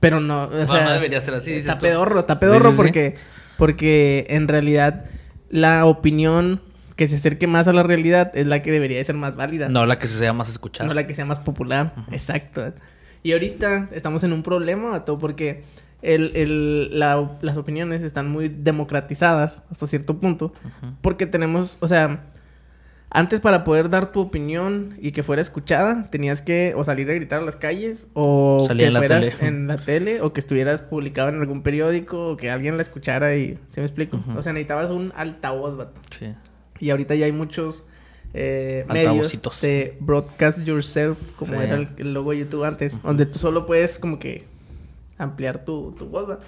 Pero 0.00 0.20
no, 0.20 0.44
o 0.44 0.50
No, 0.50 0.66
sea, 0.66 0.84
no 0.84 0.92
debería 0.92 1.20
ser 1.20 1.34
así, 1.34 1.52
Está 1.52 1.78
tú. 1.78 1.86
pedorro, 1.86 2.20
está 2.20 2.38
pedorro 2.40 2.70
Sí, 2.70 2.76
sí, 2.76 2.76
sí. 2.76 2.76
porque 2.76 3.14
porque 3.58 4.26
en 4.30 4.48
realidad 4.48 5.04
la 5.50 5.84
opinión 5.84 6.60
que 6.96 7.08
se 7.08 7.16
acerque 7.16 7.46
más 7.46 7.68
a 7.68 7.72
la 7.72 7.82
realidad 7.82 8.32
es 8.34 8.46
la 8.46 8.62
que 8.62 8.70
debería 8.70 8.98
de 8.98 9.04
ser 9.04 9.16
más 9.16 9.34
válida. 9.36 9.68
No 9.68 9.86
la 9.86 9.98
que 9.98 10.06
se 10.06 10.18
sea 10.18 10.32
más 10.32 10.48
escuchada. 10.48 10.86
No 10.88 10.94
la 10.94 11.06
que 11.06 11.14
sea 11.14 11.24
más 11.24 11.38
popular. 11.38 11.94
Exacto. 12.10 12.72
Y 13.22 13.32
ahorita 13.32 13.88
estamos 13.92 14.24
en 14.24 14.32
un 14.32 14.42
problema, 14.42 15.04
todo 15.04 15.18
porque 15.18 15.62
el, 16.02 16.32
el- 16.34 16.98
la- 16.98 17.38
las 17.40 17.56
opiniones 17.56 18.02
están 18.02 18.28
muy 18.28 18.48
democratizadas 18.48 19.62
hasta 19.70 19.86
cierto 19.86 20.18
punto. 20.18 20.46
Ujú. 20.64 20.94
Porque 21.00 21.26
tenemos, 21.26 21.76
o 21.80 21.88
sea, 21.88 22.24
antes 23.10 23.40
para 23.40 23.62
poder 23.62 23.88
dar 23.90 24.10
tu 24.10 24.20
opinión 24.20 24.96
y 25.00 25.12
que 25.12 25.22
fuera 25.22 25.40
escuchada, 25.42 26.06
tenías 26.10 26.40
que 26.42 26.72
o 26.76 26.82
salir 26.82 27.10
a 27.10 27.14
gritar 27.14 27.40
a 27.40 27.44
las 27.44 27.56
calles 27.56 28.06
o 28.14 28.64
Salir 28.66 28.84
que 28.84 28.86
en 28.88 28.92
la 28.94 29.00
fueras 29.00 29.20
tele. 29.36 29.46
en 29.48 29.66
la 29.66 29.76
tele 29.76 30.20
o 30.22 30.32
que 30.32 30.40
estuvieras 30.40 30.82
publicado 30.82 31.28
en 31.28 31.38
algún 31.40 31.62
periódico 31.62 32.30
o 32.30 32.36
que 32.36 32.50
alguien 32.50 32.76
la 32.76 32.82
escuchara 32.82 33.36
y, 33.36 33.58
¿sí 33.68 33.80
me 33.80 33.86
explico? 33.86 34.16
Ujú. 34.16 34.38
O 34.38 34.42
sea, 34.42 34.52
necesitabas 34.54 34.90
un 34.90 35.12
altavoz, 35.14 35.76
vato. 35.76 36.00
Sí. 36.18 36.34
Y 36.82 36.90
ahorita 36.90 37.14
ya 37.14 37.26
hay 37.26 37.32
muchos 37.32 37.84
eh, 38.34 38.84
medios 38.88 39.30
de 39.60 39.96
broadcast 40.00 40.58
yourself, 40.64 41.16
como 41.36 41.52
Sí. 41.52 41.58
era 41.58 41.76
el, 41.76 41.88
el 41.96 42.12
logo 42.12 42.32
de 42.32 42.38
YouTube 42.40 42.64
antes, 42.64 43.00
donde 43.02 43.24
tú 43.24 43.38
solo 43.38 43.66
puedes 43.66 43.98
como 44.00 44.18
que 44.18 44.44
ampliar 45.16 45.64
tu, 45.64 45.92
tu 45.96 46.06
voz, 46.06 46.28
¿va? 46.28 46.40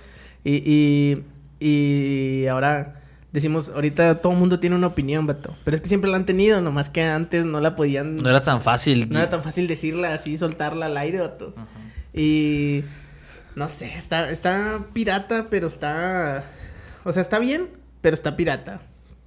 Y, 0.42 1.22
y, 1.60 1.64
y 1.64 2.46
ahora 2.48 3.00
decimos, 3.32 3.68
ahorita 3.74 4.20
todo 4.20 4.32
el 4.32 4.38
mundo 4.38 4.58
tiene 4.58 4.74
una 4.74 4.88
opinión, 4.88 5.24
vato. 5.26 5.54
Pero 5.64 5.76
es 5.76 5.80
que 5.82 5.88
siempre 5.88 6.10
la 6.10 6.16
han 6.16 6.26
tenido, 6.26 6.60
nomás 6.60 6.90
que 6.90 7.02
antes 7.02 7.44
no 7.44 7.60
la 7.60 7.76
podían... 7.76 8.16
No 8.16 8.28
era 8.28 8.40
tan 8.40 8.60
fácil. 8.60 9.08
no 9.10 9.18
era 9.18 9.30
tan 9.30 9.42
fácil 9.44 9.68
decirla 9.68 10.14
así, 10.14 10.36
soltarla 10.36 10.86
al 10.86 10.96
aire, 10.96 11.20
vato. 11.20 11.54
Y... 12.12 12.82
No 13.54 13.68
sé, 13.68 13.96
está, 13.96 14.32
está 14.32 14.80
pirata, 14.92 15.46
pero 15.48 15.68
está... 15.68 16.44
O 17.04 17.12
sea, 17.12 17.20
está 17.22 17.38
bien, 17.38 17.68
pero 18.00 18.14
está 18.14 18.34
pirata. 18.36 18.82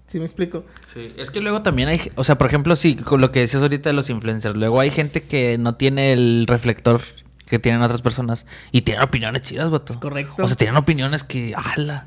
¿Sí 0.08 0.20
me 0.20 0.26
explico? 0.26 0.66
Sí, 0.92 1.14
es 1.18 1.32
que 1.32 1.42
luego 1.42 1.62
también 1.62 1.90
hay, 1.90 2.00
o 2.16 2.24
sea, 2.24 2.38
por 2.38 2.48
ejemplo, 2.48 2.76
sí, 2.78 2.96
con 2.96 3.20
lo 3.20 3.32
que 3.32 3.42
decías 3.42 3.62
ahorita 3.62 3.90
de 3.90 3.94
los 3.94 4.10
influencers, 4.10 4.56
luego 4.56 4.80
hay 4.80 4.90
gente 4.90 5.24
que 5.24 5.58
no 5.58 5.76
tiene 5.76 6.14
el 6.14 6.46
reflector 6.48 7.02
que 7.46 7.60
tienen 7.60 7.82
otras 7.82 8.02
personas 8.02 8.46
y 8.72 8.82
tienen 8.82 9.04
opiniones 9.04 9.42
chidas, 9.42 9.70
vato. 9.70 9.94
Es 9.94 10.00
correcto. 10.00 10.44
O 10.44 10.48
sea, 10.48 10.56
tienen 10.56 10.78
opiniones 10.78 11.24
que, 11.24 11.54
ala. 11.56 12.06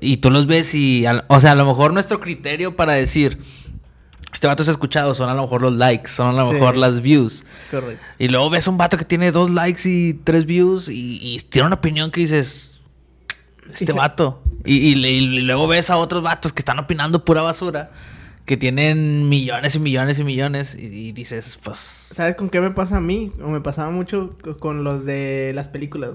Y 0.00 0.18
tú 0.18 0.30
los 0.30 0.46
ves 0.46 0.74
y, 0.74 1.04
al- 1.06 1.24
o 1.28 1.38
sea, 1.40 1.52
a 1.52 1.54
lo 1.54 1.66
mejor 1.66 1.92
nuestro 1.92 2.20
criterio 2.20 2.76
para 2.76 2.92
decir, 2.94 3.38
este 4.32 4.46
vato 4.46 4.62
es 4.62 4.68
escuchado, 4.68 5.14
son 5.14 5.28
a 5.28 5.34
lo 5.34 5.42
mejor 5.42 5.62
los 5.62 5.74
likes, 5.74 6.08
son 6.08 6.28
a 6.28 6.32
lo 6.44 6.48
Sí. 6.48 6.54
mejor 6.54 6.76
las 6.76 7.00
views. 7.02 7.44
Es 7.50 7.66
correcto. 7.70 8.02
Y 8.18 8.28
luego 8.28 8.48
ves 8.50 8.68
un 8.68 8.76
vato 8.78 8.96
que 8.96 9.04
tiene 9.04 9.32
dos 9.32 9.50
likes 9.50 9.82
y 9.86 10.14
tres 10.24 10.44
views 10.46 10.88
y, 10.88 11.18
y 11.20 11.38
tiene 11.40 11.66
una 11.66 11.76
opinión 11.76 12.10
que 12.10 12.20
dices, 12.20 12.72
este 13.72 13.84
Y 13.84 13.86
se- 13.88 13.92
vato. 13.92 14.42
Y, 14.64 14.76
y 14.94 15.06
y 15.06 15.40
luego 15.42 15.66
ves 15.68 15.90
a 15.90 15.96
otros 15.96 16.22
vatos 16.22 16.52
que 16.52 16.60
están 16.60 16.78
opinando 16.78 17.24
pura 17.24 17.42
basura, 17.42 17.90
que 18.44 18.56
tienen 18.56 19.28
millones 19.28 19.74
y 19.74 19.78
millones 19.78 20.18
y 20.18 20.24
millones 20.24 20.74
y, 20.74 21.12
dices, 21.12 21.58
pues... 21.62 21.78
¿Sabes 21.78 22.34
con 22.36 22.48
qué 22.50 22.60
me 22.60 22.70
pasa 22.70 22.96
a 22.96 23.00
mí? 23.00 23.32
O 23.42 23.48
me 23.48 23.60
pasaba 23.60 23.90
mucho 23.90 24.30
co- 24.42 24.56
con 24.56 24.84
los 24.84 25.04
de 25.04 25.52
las 25.54 25.68
películas. 25.68 26.12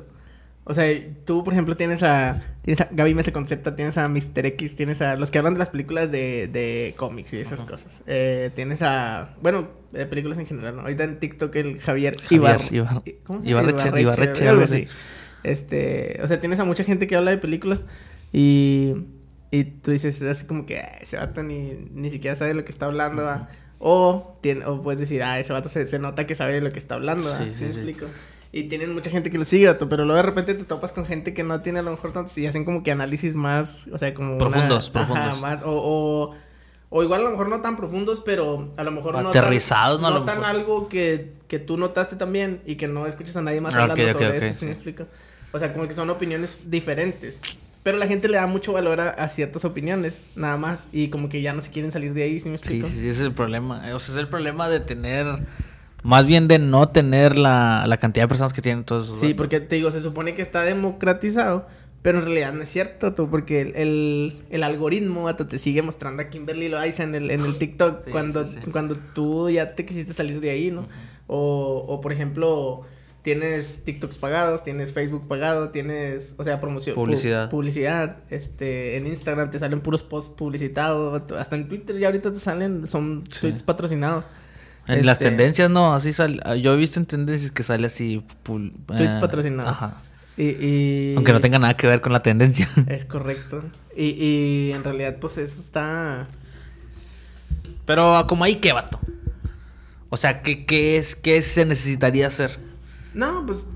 O 0.65 0.73
sea, 0.73 0.85
tú, 1.25 1.43
por 1.43 1.53
ejemplo, 1.53 1.75
tienes 1.75 2.03
a... 2.03 2.41
Tienes 2.63 2.79
a 2.81 2.87
Gaby 2.91 3.13
Mesa 3.15 3.31
Concepta, 3.33 3.75
tienes 3.75 3.97
a 3.97 4.07
Mr. 4.07 4.45
X, 4.45 4.75
tienes 4.75 5.01
a... 5.01 5.15
Los 5.17 5.29
que 5.29 5.37
hablan 5.37 5.53
de 5.55 5.59
las 5.59 5.69
películas 5.69 6.11
de, 6.11 6.47
de 6.47 6.93
cómics 6.95 7.33
y 7.33 7.37
esas 7.39 7.61
cosas. 7.63 8.01
Eh, 8.07 8.49
tienes 8.55 8.81
a... 8.81 9.35
Bueno, 9.41 9.67
de 9.91 10.05
películas 10.05 10.37
en 10.39 10.45
general, 10.47 10.75
¿no? 10.77 10.81
Ahorita 10.83 11.03
en 11.03 11.19
TikTok 11.19 11.53
el 11.57 11.79
Javier, 11.79 12.15
Javier 12.19 12.31
Ibar... 12.31 12.61
Ibar- 12.61 13.03
¿Cómo 13.25 13.41
se 13.41 13.47
llama? 13.49 13.61
Ibarreche- 13.63 14.01
Ibarreche, 14.01 14.47
así. 14.49 14.63
así. 14.75 14.87
Este... 15.43 16.19
O 16.23 16.27
sea, 16.27 16.39
tienes 16.39 16.59
a 16.59 16.65
mucha 16.65 16.83
gente 16.83 17.07
que 17.07 17.15
habla 17.15 17.31
de 17.31 17.37
películas 17.37 17.81
y... 18.31 18.93
Y 19.51 19.65
tú 19.65 19.91
dices, 19.91 20.19
es 20.19 20.27
así 20.27 20.47
como 20.47 20.65
que 20.65 20.79
"Ah, 20.79 20.97
ese 20.99 21.15
vato 21.17 21.43
ni, 21.43 21.73
ni 21.93 22.09
siquiera 22.09 22.35
sabe 22.35 22.49
de 22.49 22.55
lo 22.55 22.65
que 22.65 22.71
está 22.71 22.87
hablando, 22.87 23.21
¿va?". 23.23 23.49
O, 23.77 24.37
tiene, 24.41 24.65
o 24.65 24.81
puedes 24.81 24.99
decir, 24.99 25.21
ah, 25.21 25.37
ese 25.39 25.53
vato 25.53 25.69
se, 25.69 25.85
se 25.85 25.99
nota 25.99 26.25
que 26.25 26.33
sabe 26.33 26.53
de 26.55 26.61
lo 26.61 26.71
que 26.71 26.79
está 26.79 26.95
hablando, 26.95 27.29
¿va? 27.29 27.37
Sí, 27.37 27.51
¿Sí, 27.51 27.65
me 27.65 27.69
explico? 27.69 28.07
Y 28.51 28.63
tienen 28.63 28.93
mucha 28.93 29.11
gente 29.11 29.29
que 29.29 29.37
lo 29.37 29.45
sigue, 29.45 29.67
vato, 29.67 29.89
pero 29.89 30.05
luego 30.05 30.17
de 30.17 30.23
repente 30.23 30.53
te 30.55 30.63
topas 30.63 30.91
con 30.91 31.05
gente 31.05 31.33
que 31.35 31.43
no 31.43 31.61
tiene 31.61 31.79
a 31.79 31.81
lo 31.83 31.91
mejor 31.91 32.13
tantos 32.13 32.35
y 32.37 32.47
hacen 32.47 32.65
como 32.65 32.81
que 32.81 32.91
análisis 32.91 33.35
más, 33.35 33.87
o 33.93 33.97
sea, 33.99 34.13
como... 34.15 34.29
una- 34.37 34.39
Profundos, 34.39 34.91
Ajá, 34.95 35.05
profundos. 35.05 35.41
más, 35.41 35.61
o, 35.63 35.71
o, 35.71 36.35
o 36.89 37.03
igual 37.03 37.21
a 37.21 37.23
lo 37.25 37.31
mejor 37.31 37.49
no 37.49 37.61
tan 37.61 37.75
profundos, 37.75 38.21
pero 38.25 38.71
a 38.77 38.83
lo 38.83 38.91
mejor 38.91 39.17
Aterrizados, 39.17 39.99
¿no? 40.01 40.09
Mejor. 40.23 40.45
algo 40.45 40.87
que, 40.89 41.33
que 41.47 41.59
tú 41.59 41.77
notaste 41.77 42.15
también 42.15 42.61
y 42.65 42.75
que 42.77 42.87
no 42.87 43.05
escuchas 43.05 43.35
a 43.37 43.41
nadie 43.43 43.61
más 43.61 43.75
hablando 43.75 44.11
sobre 44.13 44.37
eso, 44.37 44.47
¿sí 44.47 44.53
sí. 44.61 44.65
me 44.65 44.71
explico? 44.71 45.05
O 45.53 45.59
sea, 45.59 45.71
como 45.71 45.87
que 45.87 45.93
son 45.93 46.09
opiniones 46.09 46.57
diferentes. 46.65 47.39
Pero 47.83 47.97
la 47.97 48.07
gente 48.07 48.27
le 48.27 48.37
da 48.37 48.47
mucho 48.47 48.73
valor 48.73 48.99
a, 49.01 49.09
a 49.09 49.29
ciertas 49.29 49.65
opiniones, 49.65 50.25
nada 50.35 50.57
más. 50.57 50.87
Y 50.91 51.09
como 51.09 51.29
que 51.29 51.41
ya 51.41 51.53
no 51.53 51.61
se 51.61 51.69
quieren 51.71 51.91
salir 51.91 52.13
de 52.13 52.23
ahí, 52.23 52.39
¿sí 52.39 52.49
me 52.49 52.55
explico? 52.55 52.87
sí, 52.87 52.93
sí, 52.93 53.09
ese 53.09 53.19
es 53.21 53.25
el 53.27 53.33
problema. 53.33 53.79
O 53.93 53.99
sea, 53.99 54.15
es 54.15 54.19
el 54.19 54.27
problema 54.27 54.67
de 54.69 54.79
tener, 54.79 55.25
más 56.01 56.25
bien 56.25 56.47
de 56.47 56.59
no 56.59 56.89
tener 56.89 57.37
la, 57.37 57.85
la 57.87 57.97
cantidad 57.97 58.23
de 58.23 58.29
personas 58.29 58.53
que 58.53 58.61
tienen 58.61 58.83
todos 58.83 59.05
esos 59.05 59.19
Sí, 59.19 59.27
datos. 59.27 59.37
porque 59.37 59.59
te 59.59 59.75
digo, 59.75 59.91
se 59.91 59.99
supone 60.01 60.33
que 60.33 60.41
está 60.41 60.63
democratizado, 60.63 61.67
pero 62.01 62.19
en 62.19 62.25
realidad 62.25 62.53
no 62.53 62.63
es 62.63 62.69
cierto, 62.69 63.13
tú, 63.13 63.29
porque 63.29 63.61
el, 63.61 63.75
el, 63.75 64.37
el 64.49 64.63
algoritmo 64.63 65.33
te 65.35 65.57
sigue 65.59 65.81
mostrando 65.81 66.23
a 66.23 66.29
Kimberly 66.29 66.69
Loaiza 66.69 67.03
en 67.03 67.15
el, 67.15 67.31
en 67.31 67.41
el 67.41 67.57
TikTok 67.57 68.05
Sí, 68.05 68.11
cuando, 68.11 68.45
sí, 68.45 68.59
sí. 68.63 68.71
cuando 68.71 68.95
tú 69.13 69.49
ya 69.49 69.75
te 69.75 69.85
quisiste 69.85 70.13
salir 70.13 70.39
de 70.39 70.51
ahí, 70.51 70.71
¿no? 70.71 70.87
o, 71.27 71.85
o, 71.87 72.01
por 72.01 72.11
ejemplo, 72.11 72.85
tienes 73.23 73.83
TikToks 73.85 74.17
pagados, 74.17 74.63
tienes 74.63 74.93
Facebook 74.93 75.27
pagado, 75.27 75.69
tienes, 75.69 76.35
o 76.37 76.43
sea, 76.43 76.59
promoción. 76.59 76.93
pu- 76.95 76.99
Publicidad. 76.99 77.49
publicidad, 77.49 78.17
este, 78.29 78.97
en 78.97 79.07
Instagram 79.07 79.49
te 79.49 79.57
salen 79.59 79.79
puros 79.81 80.03
posts 80.03 80.31
publicitados, 80.35 81.23
hasta 81.37 81.55
en 81.55 81.67
Twitter 81.69 81.97
ya 81.97 82.07
ahorita 82.07 82.31
te 82.31 82.39
salen, 82.39 82.85
son 82.85 83.23
Sí. 83.31 83.39
tweets 83.41 83.63
patrocinados. 83.63 84.25
En 84.87 85.05
las 85.05 85.17
Este- 85.19 85.29
tendencias 85.29 85.71
no, 85.71 85.95
así 85.95 86.11
sale. 86.11 86.39
Yo 86.61 86.73
he 86.73 86.77
visto 86.77 86.99
en 86.99 87.05
tendencias 87.05 87.49
que 87.51 87.63
sale 87.63 87.87
así. 87.87 88.21
pul- 88.45 88.73
Tweets 88.87 89.15
eh, 89.15 89.19
patrocinados. 89.21 89.71
Ajá. 89.71 89.97
Y, 90.35 90.43
y... 90.59 91.13
Aunque 91.15 91.31
no 91.31 91.39
tenga 91.39 91.57
nada 91.59 91.77
que 91.77 91.87
ver 91.87 92.01
con 92.01 92.11
la 92.11 92.21
tendencia. 92.21 92.67
Es 92.87 93.05
correcto. 93.05 93.63
Y, 93.95 94.07
y 94.07 94.71
en 94.73 94.83
realidad, 94.83 95.17
pues 95.21 95.37
eso 95.37 95.59
está. 95.61 96.27
Pero 97.85 98.25
como 98.27 98.43
ahí, 98.43 98.55
¿qué 98.55 98.73
vato? 98.73 98.99
O 100.09 100.17
sea, 100.17 100.41
¿qué, 100.41 100.65
qué 100.65 100.97
es, 100.97 101.15
qué 101.15 101.41
se 101.41 101.65
necesitaría 101.65 102.27
hacer? 102.27 102.59
No, 103.13 103.45
pues. 103.45 103.67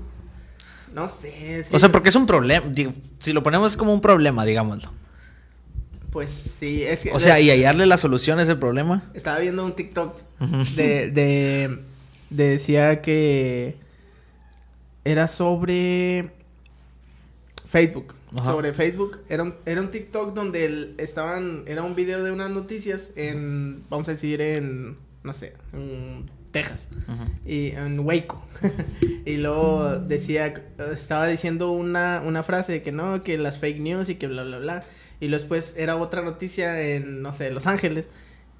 No 0.94 1.06
sé. 1.08 1.58
Es 1.60 1.68
que 1.68 1.76
O 1.76 1.78
sea, 1.78 1.92
porque 1.92 2.08
es 2.08 2.16
un 2.16 2.26
problema. 2.26 2.66
digo, 2.68 2.92
si 3.18 3.32
lo 3.32 3.42
ponemos 3.42 3.72
es 3.72 3.76
como 3.76 3.92
un 3.92 4.00
problema, 4.00 4.44
digámoslo. 4.44 4.90
Pues 6.10 6.30
sí, 6.30 6.82
es 6.82 7.02
que. 7.02 7.12
O 7.12 7.20
sea, 7.20 7.38
y 7.40 7.50
hallarle 7.50 7.84
la 7.86 7.98
solución 7.98 8.38
a 8.38 8.42
ese 8.42 8.56
problema. 8.56 9.02
Estaba 9.14 9.38
viendo 9.38 9.64
un 9.64 9.74
TikTok 9.74 10.16
de, 10.76 11.10
de, 11.10 11.78
de 12.30 12.48
decía 12.48 13.02
que 13.02 13.76
era 15.04 15.26
sobre 15.26 16.30
Facebook. 17.66 18.14
Ajá. 18.34 18.52
Sobre 18.52 18.72
Facebook. 18.72 19.20
Era 19.28 19.42
un, 19.42 19.54
era 19.66 19.80
un 19.80 19.90
TikTok 19.90 20.34
donde 20.34 20.64
el- 20.64 20.94
estaban, 20.98 21.64
era 21.66 21.82
un 21.82 21.94
video 21.94 22.22
de 22.24 22.30
unas 22.32 22.50
noticias 22.50 23.10
en, 23.16 23.82
vamos 23.90 24.08
a 24.08 24.12
decir, 24.12 24.40
en, 24.40 24.96
no 25.22 25.32
sé, 25.32 25.54
en 25.72 26.30
Texas. 26.50 26.88
Ujú. 27.06 27.24
y 27.46 27.70
en 27.70 28.00
Waco. 28.00 28.44
y 29.24 29.36
luego 29.36 29.98
decía, 29.98 30.54
estaba 30.92 31.26
diciendo 31.26 31.70
una, 31.70 32.22
una 32.24 32.42
frase 32.42 32.72
de 32.72 32.82
que 32.82 32.92
no, 32.92 33.22
que 33.22 33.38
las 33.38 33.58
fake 33.58 33.80
news 33.80 34.08
y 34.08 34.16
que 34.16 34.26
bla, 34.26 34.44
bla, 34.44 34.58
bla. 34.58 34.84
Y 35.20 35.28
luego 35.28 35.42
después 35.42 35.74
era 35.76 35.96
otra 35.96 36.22
noticia 36.22 36.80
en, 36.80 37.22
no 37.22 37.32
sé, 37.32 37.50
Los 37.50 37.66
Ángeles. 37.66 38.08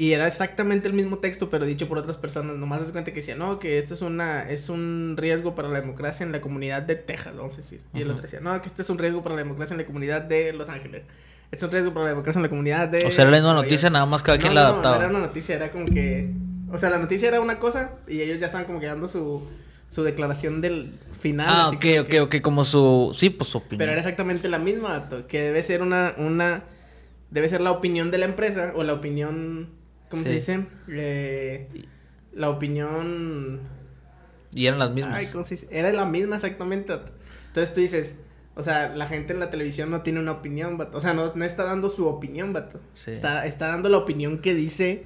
Y 0.00 0.12
era 0.12 0.28
exactamente 0.28 0.86
el 0.86 0.94
mismo 0.94 1.18
texto, 1.18 1.50
pero 1.50 1.66
dicho 1.66 1.88
por 1.88 1.98
otras 1.98 2.16
personas. 2.16 2.56
Nomás 2.56 2.80
das 2.80 2.92
cuenta 2.92 3.10
que 3.10 3.16
decía, 3.16 3.34
no, 3.34 3.58
que 3.58 3.78
esto 3.78 3.94
es 3.94 4.02
una, 4.02 4.48
es 4.48 4.68
un 4.68 5.16
riesgo 5.18 5.56
para 5.56 5.68
la 5.68 5.80
democracia 5.80 6.24
en 6.24 6.30
la 6.30 6.40
comunidad 6.40 6.82
de 6.82 6.94
Texas, 6.94 7.36
vamos 7.36 7.54
a 7.54 7.56
decir. 7.58 7.80
Y 7.92 8.02
el 8.02 8.10
otro 8.10 8.22
decía, 8.22 8.38
no, 8.38 8.60
que 8.62 8.68
este 8.68 8.82
es 8.82 8.90
un 8.90 8.98
riesgo 8.98 9.24
para 9.24 9.34
la 9.34 9.42
democracia 9.42 9.74
en 9.74 9.78
la 9.78 9.86
comunidad 9.86 10.22
de 10.22 10.52
Los 10.52 10.68
Ángeles. 10.68 11.02
Este 11.50 11.56
es 11.56 11.62
un 11.64 11.70
riesgo 11.72 11.92
para 11.92 12.04
la 12.04 12.10
democracia 12.10 12.38
en 12.38 12.42
la 12.44 12.48
comunidad 12.48 12.88
de... 12.88 13.06
O 13.06 13.10
sea, 13.10 13.22
era 13.22 13.32
la 13.32 13.38
misma 13.38 13.52
Nueva 13.54 13.62
noticia, 13.62 13.88
York". 13.88 13.92
nada 13.92 14.06
más 14.06 14.22
cada 14.22 14.38
quien 14.38 14.50
no, 14.50 14.54
la 14.54 14.62
no, 14.62 14.68
adaptaba. 14.68 14.96
No, 14.96 15.00
era 15.02 15.10
una 15.10 15.26
noticia, 15.26 15.56
era 15.56 15.72
como 15.72 15.86
que. 15.86 16.30
O 16.70 16.78
sea, 16.78 16.90
la 16.90 16.98
noticia 16.98 17.28
era 17.28 17.40
una 17.40 17.58
cosa 17.58 17.92
y 18.06 18.20
ellos 18.20 18.40
ya 18.40 18.46
estaban 18.46 18.66
como 18.66 18.80
que 18.80 18.86
dando 18.86 19.08
su, 19.08 19.42
su 19.88 20.02
declaración 20.02 20.60
del 20.60 20.92
final. 21.20 21.46
Ah, 21.48 21.66
así 21.68 21.76
ok, 21.76 21.82
como 21.82 22.00
ok, 22.02 22.08
que- 22.08 22.20
ok, 22.20 22.40
como 22.42 22.64
su... 22.64 23.14
Sí, 23.16 23.30
pues 23.30 23.50
su 23.50 23.58
opinión. 23.58 23.78
Pero 23.78 23.92
era 23.92 24.00
exactamente 24.00 24.48
la 24.48 24.58
misma, 24.58 25.08
que 25.28 25.40
debe 25.40 25.62
ser 25.62 25.82
una, 25.82 26.14
una. 26.18 26.64
Debe 27.30 27.48
ser 27.48 27.60
la 27.60 27.72
opinión 27.72 28.10
de 28.10 28.18
la 28.18 28.24
empresa 28.26 28.72
o 28.74 28.82
la 28.84 28.94
opinión. 28.94 29.70
¿Cómo 30.10 30.22
se 30.24 30.30
dice? 30.32 30.66
Eh, 30.88 31.68
la 32.32 32.48
opinión. 32.50 33.60
Y 34.54 34.66
eran 34.66 34.78
las 34.78 34.90
mismas. 34.90 35.14
Ay, 35.14 35.26
¿cómo 35.32 35.44
se 35.44 35.56
dice? 35.56 35.68
Era 35.70 35.92
la 35.92 36.06
misma 36.06 36.36
exactamente. 36.36 36.94
Entonces 37.48 37.74
tú 37.74 37.80
dices. 37.80 38.16
O 38.54 38.62
sea, 38.62 38.88
la 38.96 39.06
gente 39.06 39.32
en 39.34 39.38
la 39.40 39.50
televisión 39.50 39.88
no 39.90 40.00
tiene 40.02 40.18
una 40.20 40.32
opinión, 40.32 40.78
vato. 40.78 40.98
O 40.98 41.00
sea, 41.00 41.14
no, 41.14 41.32
no 41.34 41.44
está 41.44 41.64
dando 41.64 41.88
su 41.90 42.06
opinión, 42.08 42.52
vato. 42.52 42.80
Sí. 42.92 43.10
Está, 43.12 43.46
está 43.46 43.68
dando 43.68 43.88
la 43.88 43.98
opinión 43.98 44.38
que 44.38 44.54
dice 44.54 45.04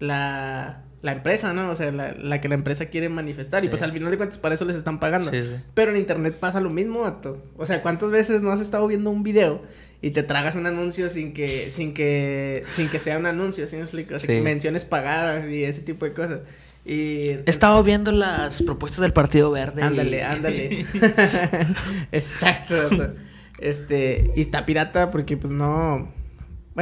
la, 0.00 0.82
la 1.02 1.12
empresa, 1.12 1.52
¿no? 1.52 1.70
O 1.70 1.76
sea, 1.76 1.90
la, 1.92 2.12
la 2.12 2.40
que 2.40 2.48
la 2.48 2.54
empresa 2.54 2.86
quiere 2.86 3.08
manifestar. 3.08 3.64
Y 3.64 3.68
pues 3.68 3.80
al 3.82 3.92
final 3.92 4.10
de 4.10 4.16
cuentas 4.18 4.38
para 4.38 4.54
eso 4.54 4.64
les 4.64 4.76
están 4.76 5.00
pagando. 5.00 5.30
Sí, 5.30 5.42
sí. 5.42 5.54
Pero 5.74 5.92
en 5.92 5.96
internet 5.96 6.36
pasa 6.38 6.60
lo 6.60 6.68
mismo, 6.70 7.00
vato. 7.00 7.42
O 7.56 7.64
sea, 7.66 7.80
¿cuántas 7.82 8.10
veces 8.10 8.42
no 8.42 8.52
has 8.52 8.60
estado 8.60 8.86
viendo 8.86 9.10
un 9.10 9.22
video 9.22 9.62
y 10.02 10.10
te 10.10 10.22
tragas 10.22 10.56
un 10.56 10.66
anuncio 10.66 11.08
sin 11.10 11.32
que, 11.32 11.70
sin 11.70 11.94
que, 11.94 12.64
sin 12.68 12.88
que 12.88 12.98
sea 12.98 13.16
un 13.18 13.26
anuncio, 13.26 13.66
¿sí 13.66 13.76
me 13.76 13.82
explico? 13.82 14.14
Así 14.14 14.26
Sí. 14.26 14.32
que 14.34 14.42
menciones 14.42 14.84
pagadas 14.84 15.46
y 15.48 15.64
ese 15.64 15.80
tipo 15.82 16.04
de 16.04 16.12
cosas. 16.12 16.40
Y 16.84 17.28
He 17.30 17.42
estado 17.46 17.82
viendo 17.82 18.10
las 18.12 18.62
propuestas 18.62 19.00
del 19.00 19.12
Partido 19.12 19.50
Verde. 19.50 19.82
y- 19.82 19.84
Ándale, 19.84 20.22
ándale. 20.24 20.86
Exacto. 22.12 22.74
vato. 22.90 23.12
Este, 23.58 24.30
y 24.36 24.40
está 24.40 24.64
pirata 24.66 25.10
porque 25.10 25.36
pues 25.36 25.52
no. 25.52 26.12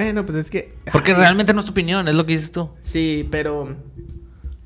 Bueno, 0.05 0.25
pues 0.25 0.39
es 0.39 0.51
que. 0.51 0.73
Porque 0.93 1.13
realmente 1.15 1.53
no 1.53 1.59
es 1.61 1.65
tu 1.65 1.73
opinión, 1.73 2.07
es 2.09 2.15
lo 2.15 2.25
que 2.25 2.33
dices 2.33 2.53
tú. 2.53 2.71
Sí, 2.81 3.27
pero. 3.31 3.77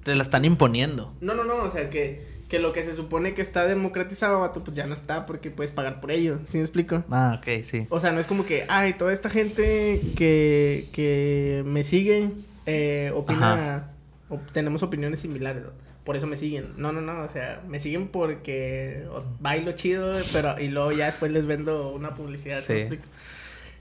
Te 0.05 0.15
la 0.15 0.23
están 0.23 0.45
imponiendo. 0.45 1.15
No, 1.21 1.35
no, 1.35 1.45
no. 1.45 1.57
O 1.63 1.71
sea 1.71 1.89
que, 1.89 2.21
que 2.49 2.59
lo 2.59 2.73
que 2.73 2.83
se 2.85 2.95
supone 2.95 3.35
que 3.35 3.41
está 3.41 3.67
democratizado, 3.67 4.41
vato, 4.41 4.63
pues 4.65 4.77
ya 4.77 4.87
no 4.87 4.95
está 4.95 5.25
porque 5.27 5.51
puedes 5.51 5.71
pagar 5.71 6.01
por 6.01 6.11
ello. 6.11 6.39
¿Sí 6.47 6.59
me 6.59 6.65
explico? 6.65 7.05
Ah, 7.11 7.39
ok, 7.39 7.65
sí. 7.65 7.87
O 7.89 8.01
sea, 8.01 8.13
no 8.13 8.21
es 8.21 8.27
como 8.27 8.45
que, 8.45 8.67
ay, 8.69 8.93
toda 8.95 9.13
esta 9.13 9.31
gente 9.31 10.03
que, 10.17 10.89
que 10.93 11.63
me 11.67 11.83
sigue 11.85 12.31
eh, 12.67 13.13
opina, 13.15 13.91
o- 14.29 14.39
tenemos 14.53 14.83
opiniones 14.83 15.21
similares, 15.21 15.63
¿no? 15.63 15.71
por 16.05 16.17
eso 16.17 16.27
me 16.27 16.37
siguen. 16.37 16.71
No, 16.79 16.91
no, 16.91 17.01
no, 17.01 17.21
o 17.21 17.29
sea, 17.29 17.63
me 17.69 17.79
siguen 17.79 18.09
porque 18.09 19.05
bailo 19.41 19.71
chido, 19.71 20.17
pero 20.33 20.59
y 20.59 20.67
luego 20.67 20.91
ya 20.91 21.07
después 21.07 21.31
les 21.31 21.47
vendo 21.47 21.93
una 21.93 22.13
publicidad. 22.17 22.59
¿sí 22.59 22.73
me 22.73 22.75
Sí. 22.75 22.81
explico? 22.83 23.05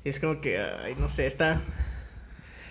Y 0.04 0.10
es 0.10 0.20
como 0.20 0.42
que, 0.42 0.60
ay, 0.60 0.96
no 0.98 1.08
sé, 1.10 1.28
está... 1.28 1.62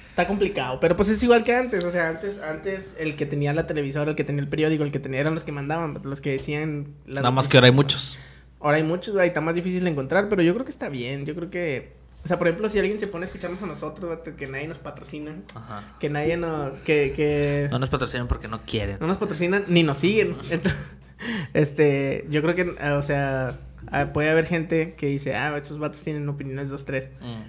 Está 0.09 0.27
complicado, 0.27 0.81
pero 0.81 0.97
pues 0.97 1.09
es 1.09 1.23
igual 1.23 1.45
que 1.45 1.55
antes, 1.55 1.85
o 1.85 1.91
sea, 1.91 2.09
antes, 2.09 2.41
antes 2.43 2.97
el 2.99 3.15
que 3.15 3.27
tenía 3.27 3.53
la 3.53 3.67
televisora, 3.67 4.11
el 4.11 4.17
que 4.17 4.25
tenía 4.25 4.43
el 4.43 4.49
periódico, 4.49 4.83
el 4.83 4.91
que 4.91 4.99
tenía 4.99 5.21
eran 5.21 5.35
los 5.35 5.45
que 5.45 5.53
mandaban, 5.53 6.01
los 6.03 6.21
que 6.21 6.33
decían 6.33 6.89
las 7.07 7.23
Nada 7.23 7.31
más 7.31 7.47
que 7.47 7.57
ahora 7.57 7.69
hay 7.69 7.73
muchos. 7.73 8.17
Ahora 8.61 8.77
hay 8.77 8.83
muchos, 8.83 9.15
güey, 9.15 9.29
está 9.29 9.41
más 9.41 9.55
difícil 9.55 9.85
de 9.85 9.91
encontrar, 9.91 10.29
pero 10.29 10.43
yo 10.43 10.53
creo 10.53 10.65
que 10.65 10.73
está 10.73 10.89
bien. 10.89 11.25
Yo 11.27 11.35
creo 11.37 11.49
que. 11.49 11.93
O 12.25 12.29
sea, 12.29 12.39
por 12.39 12.49
ejemplo, 12.49 12.69
si 12.69 12.79
alguien 12.79 13.01
se 13.01 13.07
pone 13.07 13.23
a 13.23 13.27
escucharnos 13.27 13.63
a 13.63 13.67
nosotros, 13.67 14.19
que 14.37 14.47
nadie 14.49 14.69
nos 14.69 14.79
patrocina, 14.79 15.37
Ajá. 15.55 15.95
que 15.99 16.11
nadie 16.11 16.37
nos. 16.37 16.81
que, 16.81 17.13
que 17.17 17.69
No 17.71 17.79
nos 17.79 17.89
patrocinan 17.89 18.29
porque 18.29 18.49
no 18.49 18.61
quieren. 18.63 18.99
no 19.01 19.07
nos 19.07 19.17
patrocinan 19.17 19.65
ni 19.69 19.85
nos 19.85 19.99
siguen. 19.99 20.37
Entonces, 20.51 20.83
este, 21.55 22.27
yo 22.29 22.43
creo 22.43 22.55
que, 22.57 22.63
o 22.93 23.03
sea, 23.03 23.59
ah, 23.91 24.13
puede 24.13 24.31
haber 24.31 24.47
gente 24.47 24.95
que 24.95 25.07
dice, 25.07 25.35
ah, 25.35 25.57
estos 25.57 25.79
vatos 25.79 26.03
tienen 26.03 26.29
opiniones 26.29 26.69
2, 26.69 26.85
3. 26.85 27.11
Mm. 27.21 27.43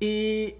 Y 0.00 0.54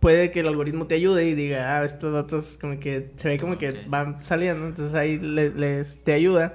puede 0.00 0.30
que 0.30 0.40
el 0.40 0.48
algoritmo 0.48 0.86
te 0.86 0.94
ayude 0.94 1.26
y 1.28 1.34
diga, 1.34 1.78
ah, 1.78 1.84
estos 1.84 2.12
datos 2.12 2.58
como 2.60 2.78
que 2.78 3.10
se 3.16 3.28
ve 3.28 3.38
como 3.38 3.58
que 3.58 3.70
Ok. 3.70 3.76
van 3.88 4.22
saliendo, 4.22 4.66
entonces 4.66 4.94
ahí 4.94 5.18
le- 5.18 5.50
les 5.50 6.02
te 6.04 6.12
ayuda. 6.12 6.54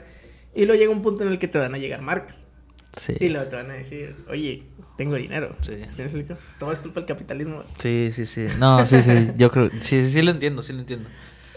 Y 0.55 0.65
luego 0.65 0.79
llega 0.79 0.91
un 0.91 1.01
punto 1.01 1.23
en 1.23 1.31
el 1.31 1.39
que 1.39 1.47
te 1.47 1.57
van 1.59 1.73
a 1.73 1.77
llegar 1.77 2.01
marcas. 2.01 2.37
Sí. 2.97 3.13
Y 3.19 3.29
luego 3.29 3.47
te 3.49 3.55
van 3.55 3.69
a 3.69 3.73
decir, 3.75 4.15
oye, 4.27 4.63
tengo 4.97 5.15
dinero. 5.15 5.55
Sí. 5.61 5.73
¿Sí 5.89 5.97
me 5.99 6.03
explico? 6.05 6.37
Todo 6.57 6.71
es 6.71 6.79
culpa 6.79 6.99
del 6.99 7.07
capitalismo. 7.07 7.63
Sí, 7.79 8.11
sí, 8.13 8.25
sí. 8.25 8.47
No, 8.59 8.85
sí, 8.85 9.01
sí. 9.01 9.29
Yo 9.37 9.51
creo. 9.51 9.69
Sí, 9.69 10.01
sí, 10.03 10.09
sí 10.09 10.21
lo 10.23 10.31
entiendo, 10.31 10.63
sí 10.63 10.73
lo 10.73 10.79
entiendo. 10.79 11.07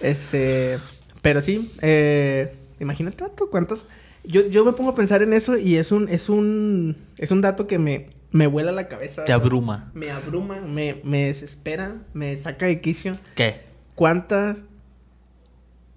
Este, 0.00 0.78
pero 1.22 1.40
sí, 1.40 1.72
eh, 1.80 2.54
imagínate, 2.80 3.24
cuántas... 3.50 3.86
Yo, 4.24 4.46
yo 4.46 4.64
me 4.64 4.72
pongo 4.72 4.90
a 4.90 4.94
pensar 4.94 5.22
en 5.22 5.32
eso 5.32 5.56
y 5.56 5.76
es 5.76 5.90
un, 5.92 6.08
es 6.08 6.28
un, 6.28 6.96
es 7.18 7.30
un 7.30 7.40
dato 7.40 7.66
que 7.66 7.78
me, 7.78 8.08
me 8.30 8.46
vuela 8.46 8.72
la 8.72 8.88
cabeza. 8.88 9.24
Te 9.24 9.32
abruma. 9.32 9.90
Me 9.94 10.10
abruma, 10.10 10.60
me, 10.60 11.00
me 11.04 11.26
desespera, 11.26 11.96
me 12.14 12.36
saca 12.36 12.66
de 12.66 12.80
quicio. 12.80 13.18
¿Qué? 13.34 13.60
¿Cuántas, 13.94 14.64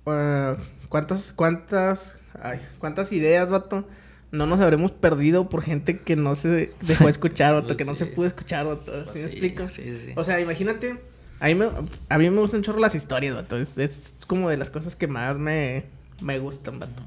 ah, 0.05 0.57
cuántas, 0.89 1.33
cuántas, 1.33 2.17
ay, 2.41 2.59
cuántas 2.79 3.11
ideas, 3.11 3.49
vato, 3.49 3.87
no 4.31 4.45
nos 4.47 4.59
habremos 4.59 4.91
perdido 4.91 5.47
por 5.49 5.61
gente 5.61 5.99
que 5.99 6.15
no 6.15 6.35
se 6.35 6.73
dejó 6.81 7.07
escuchar, 7.07 7.53
vato, 7.53 7.77
que 7.77 7.85
no 7.85 7.95
se 7.95 8.05
pudo 8.07 8.25
escuchar, 8.25 8.65
vato, 8.65 9.05
¿sí 9.05 9.19
me 9.19 9.25
explico? 9.25 9.69
Sí, 9.69 9.97
sí. 9.97 10.11
O 10.15 10.23
sea, 10.23 10.39
imagínate, 10.39 10.97
a 11.39 11.47
mí 11.47 11.55
me, 11.55 11.67
a 12.09 12.17
mí 12.17 12.29
me 12.29 12.39
gustan 12.39 12.63
chorro 12.63 12.79
las 12.79 12.95
historias, 12.95 13.35
vato. 13.35 13.57
Es, 13.57 13.77
es 13.77 14.15
como 14.27 14.49
de 14.49 14.57
las 14.57 14.69
cosas 14.69 14.95
que 14.95 15.07
más 15.07 15.37
me, 15.37 15.85
me 16.21 16.39
gustan, 16.39 16.79
vato. 16.79 17.03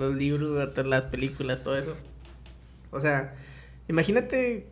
Los 0.00 0.16
libros, 0.16 0.68
las 0.86 1.04
películas, 1.06 1.62
todo 1.62 1.76
eso. 1.78 1.94
O 2.90 3.00
sea, 3.00 3.34
imagínate 3.88 4.66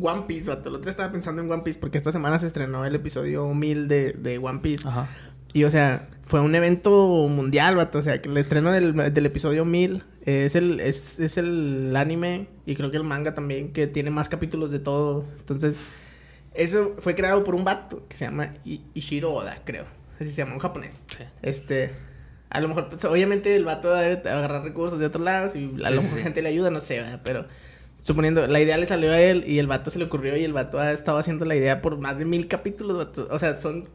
One 0.00 0.22
Piece, 0.26 0.48
vato. 0.50 0.68
El 0.68 0.76
otro 0.76 0.90
estaba 0.90 1.12
pensando 1.12 1.42
en 1.42 1.50
One 1.50 1.62
Piece 1.62 1.78
porque 1.78 1.98
esta 1.98 2.12
semana 2.12 2.38
se 2.38 2.46
estrenó 2.46 2.84
el 2.84 2.94
episodio 2.94 3.52
1000 3.54 3.88
de, 3.88 4.12
de 4.12 4.38
One 4.38 4.60
Piece. 4.60 4.86
Ajá. 4.88 5.08
Y, 5.52 5.64
o 5.64 5.70
sea, 5.70 6.08
fue 6.24 6.40
un 6.40 6.54
evento 6.54 7.26
mundial, 7.28 7.76
vato. 7.76 7.98
O 7.98 8.02
sea, 8.02 8.20
que 8.20 8.28
el 8.28 8.36
estreno 8.36 8.70
del, 8.72 8.94
del 9.14 9.26
episodio 9.26 9.64
1000 9.64 10.04
es 10.22 10.54
el, 10.56 10.80
es, 10.80 11.20
es 11.20 11.38
el 11.38 11.94
anime 11.96 12.48
y 12.66 12.74
creo 12.76 12.90
que 12.90 12.98
el 12.98 13.04
manga 13.04 13.34
también 13.34 13.72
que 13.72 13.86
tiene 13.86 14.10
más 14.10 14.28
capítulos 14.28 14.70
de 14.70 14.78
todo. 14.78 15.24
Entonces, 15.38 15.78
eso 16.54 16.96
fue 16.98 17.14
creado 17.14 17.44
por 17.44 17.54
un 17.54 17.64
vato 17.64 18.06
que 18.08 18.16
se 18.16 18.24
llama 18.26 18.54
I- 18.64 18.82
Ishiro 18.94 19.32
Oda, 19.32 19.62
creo. 19.64 19.84
Así 20.16 20.26
se 20.30 20.36
llama, 20.38 20.52
un 20.54 20.58
japonés. 20.58 21.00
Sí. 21.16 21.24
Este, 21.42 21.92
a 22.50 22.60
lo 22.60 22.68
mejor, 22.68 22.88
pues, 22.88 23.04
obviamente 23.04 23.54
el 23.56 23.64
vato 23.64 23.92
debe 23.94 24.28
agarrar 24.30 24.62
recursos 24.64 24.98
de 24.98 25.06
otros 25.06 25.24
lados 25.24 25.54
y 25.56 25.64
a 25.84 25.88
Sí, 25.88 25.94
lo 25.94 26.02
mejor 26.02 26.18
sí. 26.18 26.22
gente 26.24 26.42
le 26.42 26.48
ayuda, 26.48 26.70
no 26.70 26.80
sé, 26.80 26.98
¿verdad? 27.00 27.20
pero 27.22 27.46
suponiendo, 28.04 28.46
la 28.46 28.60
idea 28.60 28.76
le 28.78 28.86
salió 28.86 29.12
a 29.12 29.20
él 29.20 29.44
y 29.46 29.58
el 29.58 29.66
vato 29.66 29.90
se 29.90 29.98
le 29.98 30.06
ocurrió 30.06 30.36
y 30.36 30.44
el 30.44 30.52
vato 30.54 30.78
ha 30.78 30.92
estado 30.92 31.18
haciendo 31.18 31.44
la 31.44 31.56
idea 31.56 31.82
por 31.82 31.98
más 31.98 32.18
de 32.18 32.24
mil 32.24 32.48
capítulos, 32.48 32.96
vato. 32.96 33.28
o 33.30 33.38
sea, 33.38 33.60
son 33.60 33.88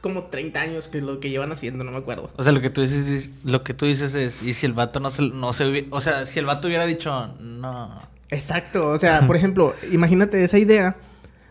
como 0.00 0.24
30 0.26 0.60
años 0.60 0.86
que 0.88 1.00
lo 1.02 1.18
que 1.20 1.28
llevan 1.28 1.50
haciendo, 1.52 1.82
no 1.84 1.90
me 1.90 1.98
acuerdo. 1.98 2.30
O 2.36 2.42
sea, 2.42 2.52
lo 2.52 2.60
que 2.60 2.70
tú 2.70 2.80
dices, 2.80 3.06
es- 3.08 3.30
lo 3.44 3.64
que 3.64 3.74
tú 3.74 3.84
dices 3.84 4.14
es, 4.14 4.42
y 4.42 4.52
si 4.52 4.64
el 4.64 4.72
vato 4.72 5.00
no 5.00 5.10
se, 5.10 5.22
no 5.22 5.52
se 5.52 5.66
hubiera, 5.66 5.88
o 5.90 6.00
sea, 6.00 6.24
si 6.24 6.38
el 6.38 6.46
vato 6.46 6.68
hubiera 6.68 6.86
dicho, 6.86 7.34
no, 7.40 8.00
Exacto, 8.30 8.90
o 8.90 8.98
sea, 8.98 9.26
por 9.26 9.36
ejemplo, 9.36 9.74
imagínate 9.90 10.44
esa 10.44 10.58
idea 10.58 10.96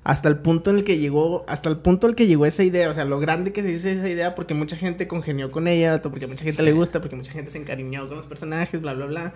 hasta 0.10 0.30
el 0.30 0.38
punto 0.38 0.70
en 0.70 0.78
el 0.78 0.84
que 0.86 0.98
llegó, 1.00 1.44
hasta 1.50 1.68
el 1.68 1.76
punto 1.80 2.08
en 2.08 2.12
el 2.12 2.16
que 2.16 2.28
llegó 2.28 2.46
esa 2.46 2.64
idea, 2.64 2.90
o 2.90 2.94
sea, 2.94 3.04
lo 3.04 3.20
grande 3.20 3.52
que 3.52 3.62
se 3.62 3.72
hizo 3.74 3.90
esa 3.90 4.08
idea 4.08 4.36
porque 4.36 4.54
mucha 4.54 4.78
gente 4.78 5.06
congenió 5.06 5.52
con 5.52 5.68
ella, 5.68 6.02
porque 6.02 6.28
mucha 6.28 6.46
gente 6.46 6.60
Sí. 6.60 6.64
le 6.64 6.72
gusta, 6.72 7.02
porque 7.02 7.18
mucha 7.18 7.34
gente 7.34 7.52
se 7.52 7.58
encariñó 7.58 8.08
con 8.08 8.16
los 8.16 8.26
personajes, 8.26 8.80
bla, 8.80 8.94
bla, 8.94 9.06
bla. 9.06 9.34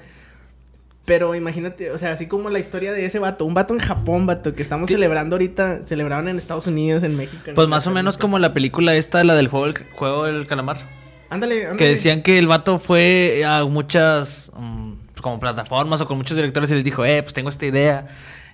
Pero 1.04 1.36
imagínate, 1.36 1.92
o 1.92 1.98
sea, 1.98 2.14
así 2.14 2.28
como 2.28 2.50
la 2.50 2.60
historia 2.60 2.94
de 2.94 3.06
ese 3.06 3.20
vato, 3.20 3.44
un 3.44 3.54
vato 3.54 3.74
en 3.74 3.82
Japón, 3.82 4.26
vato, 4.28 4.56
que 4.56 4.62
estamos 4.62 4.90
celebrando 4.90 5.36
ahorita, 5.36 5.82
celebraban 5.86 6.30
en 6.30 6.38
Estados 6.38 6.68
Unidos, 6.68 7.04
en 7.04 7.18
México. 7.18 7.44
en 7.48 7.56
pues 7.56 7.68
más 7.68 7.86
o 7.88 7.92
menos 7.92 8.18
como 8.18 8.40
la 8.40 8.54
película 8.54 8.96
esta, 8.96 9.26
la 9.26 9.36
del 9.36 9.50
juego, 9.50 9.66
del 9.66 9.76
juego 9.92 10.24
del 10.24 10.48
calamar. 10.48 10.78
Ándale, 11.30 11.64
ándale. 11.64 11.78
Que 11.78 11.88
decían 11.90 12.22
que 12.22 12.40
el 12.40 12.48
vato 12.48 12.80
fue 12.80 13.44
a 13.46 13.66
muchas 13.66 14.54
mm, 14.56 14.94
como 15.22 15.38
plataformas 15.38 16.00
o 16.00 16.08
con 16.08 16.18
muchos 16.18 16.38
directores 16.38 16.72
y 16.72 16.76
les 16.76 16.84
dijo, 16.86 17.04
eh, 17.04 17.22
pues 17.24 17.34
tengo 17.34 17.50
esta 17.50 17.66
idea. 17.66 18.08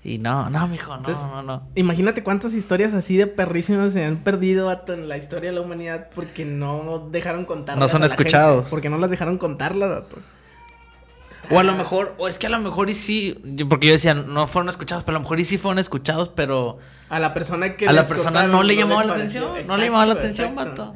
Y 0.03 0.19
no, 0.19 0.49
no, 0.49 0.67
mijo, 0.67 0.91
no, 0.91 0.97
Entonces, 0.97 1.23
no, 1.25 1.41
no. 1.41 1.67
Imagínate 1.75 2.23
cuántas 2.23 2.53
historias 2.53 2.93
así 2.93 3.17
de 3.17 3.27
perrísimas 3.27 3.93
se 3.93 4.05
han 4.05 4.17
perdido 4.17 4.71
en 4.87 5.09
la 5.09 5.17
historia 5.17 5.49
de 5.49 5.55
la 5.55 5.61
humanidad 5.61 6.09
porque 6.13 6.45
no 6.45 7.09
dejaron 7.11 7.45
contarlas. 7.45 7.81
No 7.81 7.87
son 7.87 8.03
a 8.03 8.07
la 8.07 8.13
escuchados. 8.13 8.55
gente, 8.57 8.69
porque 8.69 8.89
no 8.89 8.97
las 8.97 9.09
dejaron 9.09 9.37
contarlas, 9.37 9.89
vato. 9.89 10.17
O 11.49 11.59
a 11.59 11.63
lo 11.63 11.73
mejor, 11.75 12.13
o 12.17 12.27
es 12.27 12.39
que 12.39 12.47
a 12.47 12.49
lo 12.49 12.59
mejor 12.59 12.89
y 12.89 12.93
sí, 12.93 13.35
porque 13.69 13.87
yo 13.87 13.93
decía, 13.93 14.13
no 14.13 14.47
fueron 14.47 14.69
escuchados, 14.69 15.03
pero 15.03 15.17
a 15.17 15.19
lo 15.19 15.23
mejor 15.23 15.39
y 15.39 15.45
sí 15.45 15.57
fueron 15.57 15.79
escuchados, 15.79 16.29
pero 16.29 16.77
A 17.09 17.19
la 17.19 17.33
persona 17.33 17.75
que 17.75 17.87
a 17.87 17.93
la 17.93 18.05
persona 18.05 18.47
no 18.47 18.63
le 18.63 18.75
llamaba 18.75 19.03
la 19.03 19.13
atención, 19.13 19.51
no 19.65 19.77
le 19.77 19.85
llamaba 19.85 20.05
la 20.05 20.13
atención, 20.13 20.49
exacto. 20.49 20.85
vato. 20.85 20.95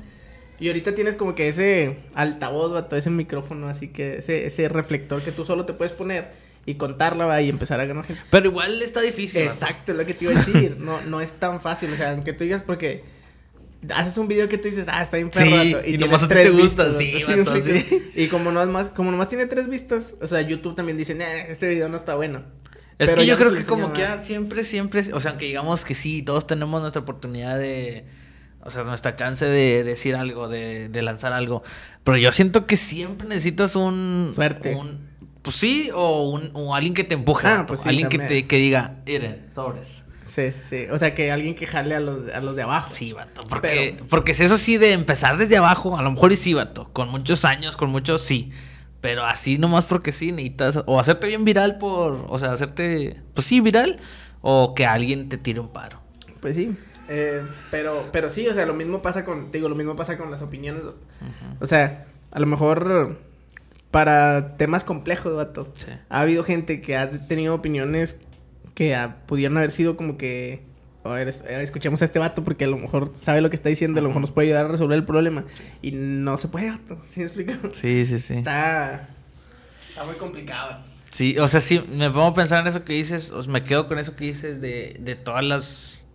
Y 0.60 0.68
ahorita 0.68 0.94
tienes 0.94 1.16
como 1.16 1.36
que 1.36 1.48
ese 1.48 2.00
altavoz, 2.14 2.72
vato, 2.72 2.96
ese 2.96 3.10
micrófono, 3.10 3.68
así 3.68 3.88
que 3.88 4.18
ese, 4.18 4.46
ese 4.46 4.70
reflector 4.70 5.22
que 5.22 5.32
tú 5.32 5.46
solo 5.46 5.66
te 5.66 5.74
puedes 5.74 5.94
poner 5.94 6.32
y 6.66 6.76
contarla, 6.76 7.26
va, 7.26 7.42
y 7.42 7.50
empezar 7.50 7.80
a 7.80 7.86
ganar 7.86 8.06
gente. 8.06 8.22
Pero 8.30 8.48
igual 8.48 8.82
está 8.82 9.02
difícil. 9.02 9.42
Exacto, 9.42 9.92
es 9.94 9.98
lo 9.98 10.06
que 10.06 10.14
te 10.14 10.26
iba 10.26 10.34
a 10.34 10.44
decir. 10.44 10.78
No, 10.80 11.02
no 11.02 11.22
es 11.22 11.34
tan 11.34 11.60
fácil. 11.62 11.92
O 11.94 11.96
sea, 11.98 12.12
aunque 12.12 12.34
tú 12.34 12.44
digas 12.44 12.62
porque 12.62 13.04
haces 13.90 14.18
un 14.18 14.28
video 14.28 14.48
que 14.48 14.58
tú 14.60 14.68
dices, 14.68 14.88
ah, 14.90 15.02
está 15.02 15.18
bien 15.18 15.30
perro, 15.32 15.46
Sí, 15.50 15.70
y 15.70 15.98
tienes 15.98 16.02
nomás 16.02 16.28
tres 16.28 16.46
te 16.46 16.52
gusta, 16.52 16.84
vistas, 16.86 16.98
sí, 16.98 17.42
vato, 17.44 17.62
sí. 17.62 18.12
Y 18.16 18.28
como 18.28 18.52
no 18.52 18.62
es 18.62 18.68
más, 18.68 18.90
como 18.90 19.10
nomás 19.12 19.28
tiene 19.30 19.48
tres 19.48 19.68
vistas, 19.68 20.16
o 20.22 20.28
sea, 20.28 20.42
YouTube 20.42 20.76
también 20.76 20.98
dice, 20.98 21.16
nah, 21.16 21.26
este 21.26 21.68
video 21.68 21.90
no 21.90 21.98
está 21.98 22.16
bueno. 22.16 22.44
Es 23.00 23.10
Pero 23.10 23.22
que 23.22 23.26
yo 23.26 23.38
creo 23.38 23.54
que 23.54 23.64
como 23.64 23.94
quiera 23.94 24.22
siempre, 24.22 24.64
siempre, 24.64 25.02
o 25.14 25.20
sea, 25.20 25.32
aunque 25.32 25.46
digamos 25.46 25.84
que 25.84 25.96
sí, 25.96 26.22
todos 26.22 26.46
tenemos 26.46 26.80
nuestra 26.82 27.02
oportunidad 27.02 27.58
de, 27.58 28.06
o 28.62 28.70
sea, 28.70 28.84
nuestra 28.84 29.16
chance 29.16 29.44
de 29.46 29.84
decir 29.84 30.16
algo, 30.16 30.48
de, 30.48 30.88
de 30.90 31.02
lanzar 31.02 31.34
algo, 31.34 31.64
pero 32.04 32.18
yo 32.18 32.32
siento 32.32 32.68
que 32.68 32.76
siempre 32.76 33.28
necesitas 33.28 33.76
un... 33.76 34.32
Suerte. 34.36 34.76
un- 34.76 35.10
pues 35.42 35.56
sí, 35.56 35.90
o, 35.94 36.30
un, 36.30 36.52
o 36.54 36.76
alguien 36.76 36.94
que 36.94 37.04
te 37.04 37.14
empuje, 37.16 37.48
Ah, 37.48 37.66
pues 37.68 37.82
sí, 37.82 37.90
alguien 37.90 38.10
que, 38.10 38.20
te, 38.20 38.48
que 38.48 38.58
diga, 38.58 38.96
miren, 39.06 39.48
sobres. 39.52 40.06
Sí, 40.24 40.52
sí. 40.52 40.86
O 40.92 40.98
sea, 41.00 41.14
que 41.16 41.32
alguien 41.32 41.56
que 41.56 41.66
jale 41.68 41.96
a 41.96 42.00
los, 42.00 42.32
a 42.32 42.40
los 42.42 42.56
de 42.56 42.62
abajo. 42.62 42.90
Sí, 42.90 43.12
vato, 43.12 43.42
porque, 43.50 43.96
Pero- 43.98 44.08
porque 44.08 44.34
si 44.34 44.44
eso 44.44 44.58
sí 44.58 44.78
de 44.78 44.94
empezar 44.94 45.38
desde 45.38 45.58
abajo, 45.58 45.98
a 45.98 46.02
lo 46.04 46.12
mejor 46.12 46.32
y 46.32 46.38
sí, 46.38 46.54
vato, 46.54 46.90
con 46.94 47.10
muchos 47.10 47.44
años, 47.44 47.76
con 47.76 47.90
muchos 47.90 48.22
sí, 48.22 48.52
pero 49.02 49.26
así 49.26 49.58
nomás 49.58 49.86
porque 49.86 50.12
sí, 50.12 50.32
necesitas 50.32 50.84
o 50.86 51.00
hacerte 51.00 51.28
bien 51.28 51.44
viral 51.44 51.80
por, 51.80 52.26
o 52.30 52.38
sea, 52.40 52.52
hacerte, 52.54 53.20
pues 53.34 53.48
sí, 53.48 53.60
viral, 53.60 54.00
o 54.42 54.74
que 54.76 54.86
alguien 54.86 55.28
te 55.28 55.38
tire 55.38 55.60
un 55.60 55.70
paro. 55.70 56.00
Pues 56.40 56.56
sí. 56.56 56.78
Eh, 57.10 57.42
pero, 57.72 58.08
pero 58.14 58.30
sí, 58.30 58.48
o 58.48 58.54
sea, 58.54 58.66
lo 58.66 58.74
mismo 58.76 59.02
pasa 59.02 59.26
con, 59.26 59.52
digo, 59.52 59.68
lo 59.68 59.76
mismo 59.76 59.96
pasa 59.98 60.18
con 60.18 60.32
las 60.32 60.42
opiniones. 60.44 60.84
O 61.60 61.68
sea, 61.68 62.06
a 62.32 62.40
lo 62.40 62.46
mejor 62.46 63.20
para 63.92 64.56
temas 64.58 64.84
complejos, 64.84 65.36
vato. 65.36 65.74
Sí. 65.76 65.92
Ha 66.10 66.22
habido 66.22 66.44
gente 66.44 66.82
que 66.82 66.98
ha 66.98 67.10
tenido 67.28 67.54
opiniones 67.56 68.20
que 68.74 68.96
ah, 68.96 69.18
pudieron 69.28 69.58
haber 69.58 69.72
sido 69.72 69.98
como 69.98 70.18
que, 70.18 70.64
a 71.04 71.10
ver, 71.10 71.28
es- 71.28 71.42
eh, 71.48 71.62
escuchemos 71.62 72.02
a 72.02 72.06
este 72.06 72.20
vato 72.20 72.44
porque 72.44 72.64
a 72.66 72.68
lo 72.68 72.78
mejor 72.78 73.12
sabe 73.16 73.42
lo 73.42 73.50
que 73.50 73.56
está 73.58 73.68
diciendo, 73.70 74.00
a 74.00 74.02
lo 74.04 74.08
mejor 74.08 74.22
nos 74.22 74.32
puede 74.32 74.48
ayudar 74.48 74.66
a 74.66 74.70
resolver 74.70 74.98
el 74.98 75.04
problema. 75.06 75.44
Y 75.82 75.92
no 75.92 76.38
se 76.38 76.48
puede, 76.48 76.72
vato. 76.72 77.00
¿Sí 77.04 77.20
me 77.20 77.26
explico? 77.26 77.54
Sí, 77.74 78.06
sí, 78.06 78.20
sí. 78.22 78.34
Está, 78.34 79.10
está 79.88 80.04
muy 80.06 80.16
complicado. 80.16 80.72
vato. 80.72 80.88
Sí, 81.12 81.38
o 81.38 81.48
sea, 81.50 81.60
sí, 81.60 81.84
me 81.94 82.10
pongo 82.10 82.28
a 82.28 82.34
pensar 82.34 82.62
en 82.62 82.68
eso 82.68 82.86
que 82.86 82.94
dices, 82.94 83.32
o 83.32 83.44
sea, 83.44 83.52
me 83.52 83.66
quedo 83.66 83.90
con 83.90 84.00
eso 84.00 84.16
que 84.16 84.24
dices 84.24 84.62
de, 84.62 84.96
de 85.02 85.16
todas 85.16 85.44
las, 85.44 86.08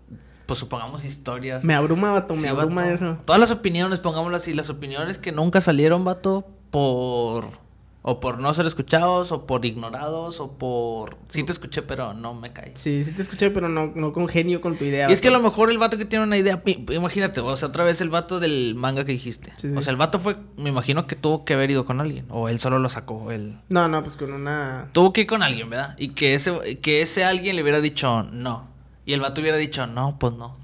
pues 0.47 0.59
supongamos 0.59 1.05
historias. 1.05 1.67
Me 1.67 1.75
abruma, 1.75 2.11
vato, 2.13 2.33
me 2.33 2.49
abruma 2.49 2.81
vato. 2.85 2.95
eso. 2.95 3.19
Todas 3.27 3.39
las 3.39 3.51
opiniones, 3.51 4.01
pongámoslo 4.01 4.39
así, 4.39 4.55
las 4.55 4.71
opiniones 4.71 5.19
que 5.19 5.33
nunca 5.33 5.61
salieron, 5.61 6.03
vato, 6.07 6.49
por... 6.71 7.66
O 8.09 8.21
por 8.21 8.39
no 8.39 8.55
ser 8.55 8.67
escuchados, 8.67 9.33
o 9.33 9.47
por 9.47 9.65
ignorados, 9.65 10.39
o 10.39 10.53
por... 10.53 11.17
Sí 11.29 11.43
te 11.43 11.51
escuché, 11.51 11.83
pero 11.83 12.15
no 12.15 12.35
me 12.35 12.53
cae. 12.53 12.71
Sí, 12.75 13.05
sí 13.05 13.11
te 13.11 13.21
escuché, 13.21 13.51
pero 13.51 13.69
no, 13.69 13.91
no 13.97 14.13
congenio 14.13 14.61
con 14.61 14.79
tu 14.79 14.85
idea. 14.85 15.11
Y 15.11 15.13
es 15.13 15.21
que 15.21 15.27
a 15.27 15.33
lo 15.33 15.41
mejor 15.41 15.73
el 15.73 15.79
vato 15.79 15.99
que 15.99 16.05
tiene 16.05 16.25
una 16.25 16.37
idea, 16.37 16.63
imagínate, 16.65 17.41
o 17.41 17.57
sea, 17.57 17.67
otra 17.67 17.83
vez 17.83 18.01
el 18.01 18.09
vato 18.09 18.39
del 18.39 18.77
manga 18.77 19.05
que 19.05 19.11
dijiste. 19.11 19.53
Sí, 19.57 19.71
sí. 19.71 19.77
O 19.77 19.83
sea, 19.83 19.91
el 19.91 19.97
vato 19.97 20.21
fue, 20.21 20.37
me 20.57 20.69
imagino 20.69 21.09
que 21.09 21.17
tuvo 21.17 21.45
que 21.45 21.55
haber 21.55 21.73
ido 21.73 21.85
con 21.85 22.01
alguien, 22.01 22.27
o 22.29 22.49
él 22.49 22.61
solo 22.61 22.79
lo 22.79 22.89
sacó, 22.89 23.33
él... 23.33 23.59
No, 23.71 23.89
no, 23.89 24.05
pues 24.05 24.15
con 24.15 24.33
una... 24.33 24.89
Tuvo 24.93 25.13
que 25.13 25.23
ir 25.23 25.27
con 25.27 25.43
alguien, 25.43 25.69
¿verdad? 25.69 25.97
Y 25.99 26.11
que 26.11 26.35
ese, 26.35 26.79
que 26.79 27.03
ese 27.03 27.25
alguien 27.25 27.57
le 27.57 27.63
hubiera 27.63 27.81
dicho 27.81 28.23
no. 28.23 28.69
Y 29.05 29.15
el 29.15 29.21
vato 29.21 29.41
hubiera 29.41 29.57
dicho, 29.57 29.87
no, 29.89 30.17
pues 30.21 30.35
no. 30.35 30.57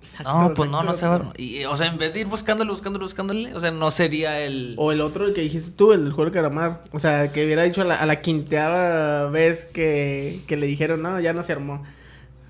Exacto, 0.00 0.32
No, 0.32 0.54
pues 0.54 0.70
no, 0.70 0.82
no 0.82 0.94
sé. 0.94 1.04
exacto. 1.04 1.26
vato. 1.26 1.40
Y, 1.40 1.64
o 1.64 1.76
sea, 1.76 1.86
en 1.88 1.98
vez 1.98 2.12
de 2.12 2.20
ir 2.20 2.26
buscándole, 2.26 2.70
buscándole, 2.70 3.04
buscándole, 3.04 3.54
o 3.54 3.60
sea, 3.60 3.70
no 3.70 3.90
sería 3.90 4.40
el... 4.40 4.74
O 4.78 4.92
el 4.92 5.00
otro 5.00 5.26
el 5.26 5.34
que 5.34 5.42
dijiste 5.42 5.70
tú, 5.72 5.92
el 5.92 6.04
del 6.04 6.12
juego 6.12 6.30
de 6.30 6.34
calamar. 6.34 6.82
O 6.92 6.98
sea, 6.98 7.32
que 7.32 7.44
hubiera 7.44 7.62
dicho 7.62 7.82
a 7.82 7.84
la, 7.84 7.96
a 7.96 8.06
la 8.06 8.20
quinteava 8.20 9.30
vez 9.30 9.66
que, 9.66 10.40
que 10.46 10.56
le 10.56 10.66
dijeron, 10.66 11.02
no, 11.02 11.20
ya 11.20 11.32
no 11.32 11.42
se 11.42 11.52
armó. 11.52 11.84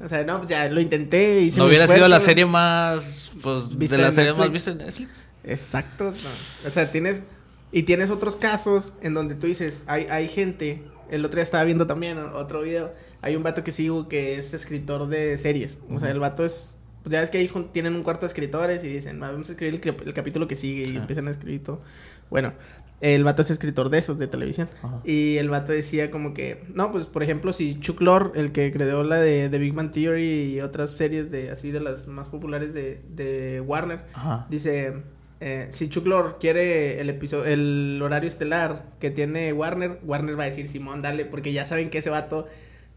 O 0.03 0.09
sea, 0.09 0.25
no, 0.25 0.39
pues 0.39 0.49
ya 0.49 0.69
lo 0.69 0.81
intenté, 0.81 1.41
hice 1.41 1.59
no 1.59 1.67
hubiera 1.67 1.87
sido 1.87 2.09
la 2.09 2.21
serie 2.21 2.47
más, 2.47 3.33
pues, 3.43 3.79
de 3.79 3.99
las 3.99 4.15
series 4.15 4.37
más 4.37 4.51
vistas 4.51 4.73
en 4.73 4.79
Netflix. 4.79 5.27
Exacto. 5.45 6.05
no. 6.05 6.69
O 6.69 6.71
sea, 6.71 6.91
tienes... 6.91 7.25
Y 7.73 7.85
tienes 7.85 8.11
otros 8.11 8.35
casos 8.35 8.95
en 9.01 9.15
donde 9.15 9.35
tú 9.37 9.47
dices, 9.47 9.85
hay, 9.87 10.07
hay 10.11 10.29
gente... 10.29 10.83
El 11.09 11.25
otro 11.25 11.37
día 11.37 11.43
estaba 11.43 11.65
viendo 11.65 11.87
también 11.87 12.19
otro 12.19 12.63
video. 12.63 12.93
Hay 13.21 13.37
un 13.37 13.43
vato 13.43 13.63
que 13.65 13.73
sigo 13.73 14.09
que 14.09 14.39
es 14.39 14.55
escritor 14.55 15.09
de 15.09 15.37
series. 15.39 15.79
O 15.91 15.99
sea, 15.99 16.11
el 16.11 16.21
vato 16.21 16.45
es... 16.45 16.79
Pues 17.03 17.13
ya 17.13 17.21
ves 17.21 17.31
que 17.31 17.39
ahí 17.39 17.51
tienen 17.73 17.95
un 17.95 18.03
cuarto 18.03 18.23
de 18.23 18.27
escritores 18.29 18.85
y 18.85 18.89
dicen, 18.89 19.21
"Va, 19.23 19.31
vamos 19.31 19.49
a 19.49 19.53
escribir 19.53 19.75
el, 19.77 19.81
cap- 19.81 20.07
el 20.07 20.13
capítulo 20.15 20.47
que 20.47 20.55
sigue 20.55 20.83
y 20.83 20.89
Sí. 20.91 20.97
empiezan 20.97 21.29
a 21.29 21.31
escribir 21.31 21.63
todo. 21.65 21.81
Bueno, 22.29 22.53
el 23.01 23.25
vato 23.25 23.41
es 23.41 23.51
escritor 23.51 23.89
de 23.89 23.97
esos, 23.99 24.19
de 24.19 24.27
televisión. 24.27 24.69
Ajá. 24.83 25.01
Y 25.05 25.39
el 25.39 25.49
vato 25.49 25.73
decía 25.73 26.11
como 26.11 26.35
que, 26.35 26.63
no, 26.75 26.93
pues 26.93 27.07
por 27.07 27.23
ejemplo, 27.23 27.55
si 27.55 27.81
Chuck 27.81 28.03
Lorre, 28.03 28.39
el 28.39 28.53
que 28.53 28.71
creó 28.71 29.03
la 29.03 29.17
de, 29.19 29.49
de 29.49 29.59
Big 29.59 29.73
Bang 29.73 29.91
Theory 29.91 30.53
y 30.55 30.61
otras 30.61 30.91
series 30.91 31.31
de 31.31 31.51
así 31.51 31.71
de 31.71 31.81
las 31.81 32.07
más 32.09 32.29
populares 32.29 32.75
de, 32.75 33.01
de 33.09 33.63
Warner, 33.63 34.01
Ajá. 34.13 34.47
dice, 34.51 34.93
eh, 35.41 35.69
si 35.71 35.89
Chuck 35.89 36.07
Lorre 36.07 36.35
quiere 36.39 37.01
el 37.01 37.09
episodio, 37.09 37.47
el 37.47 37.99
horario 38.03 38.29
estelar 38.29 38.85
que 39.01 39.11
tiene 39.11 39.55
Warner, 39.55 39.99
Warner 40.05 40.39
va 40.39 40.43
a 40.43 40.47
decir, 40.47 40.69
Simón, 40.69 41.01
dale, 41.01 41.25
porque 41.25 41.55
ya 41.55 41.65
saben 41.65 41.89
que 41.89 41.97
ese 41.99 42.11
vato 42.11 42.47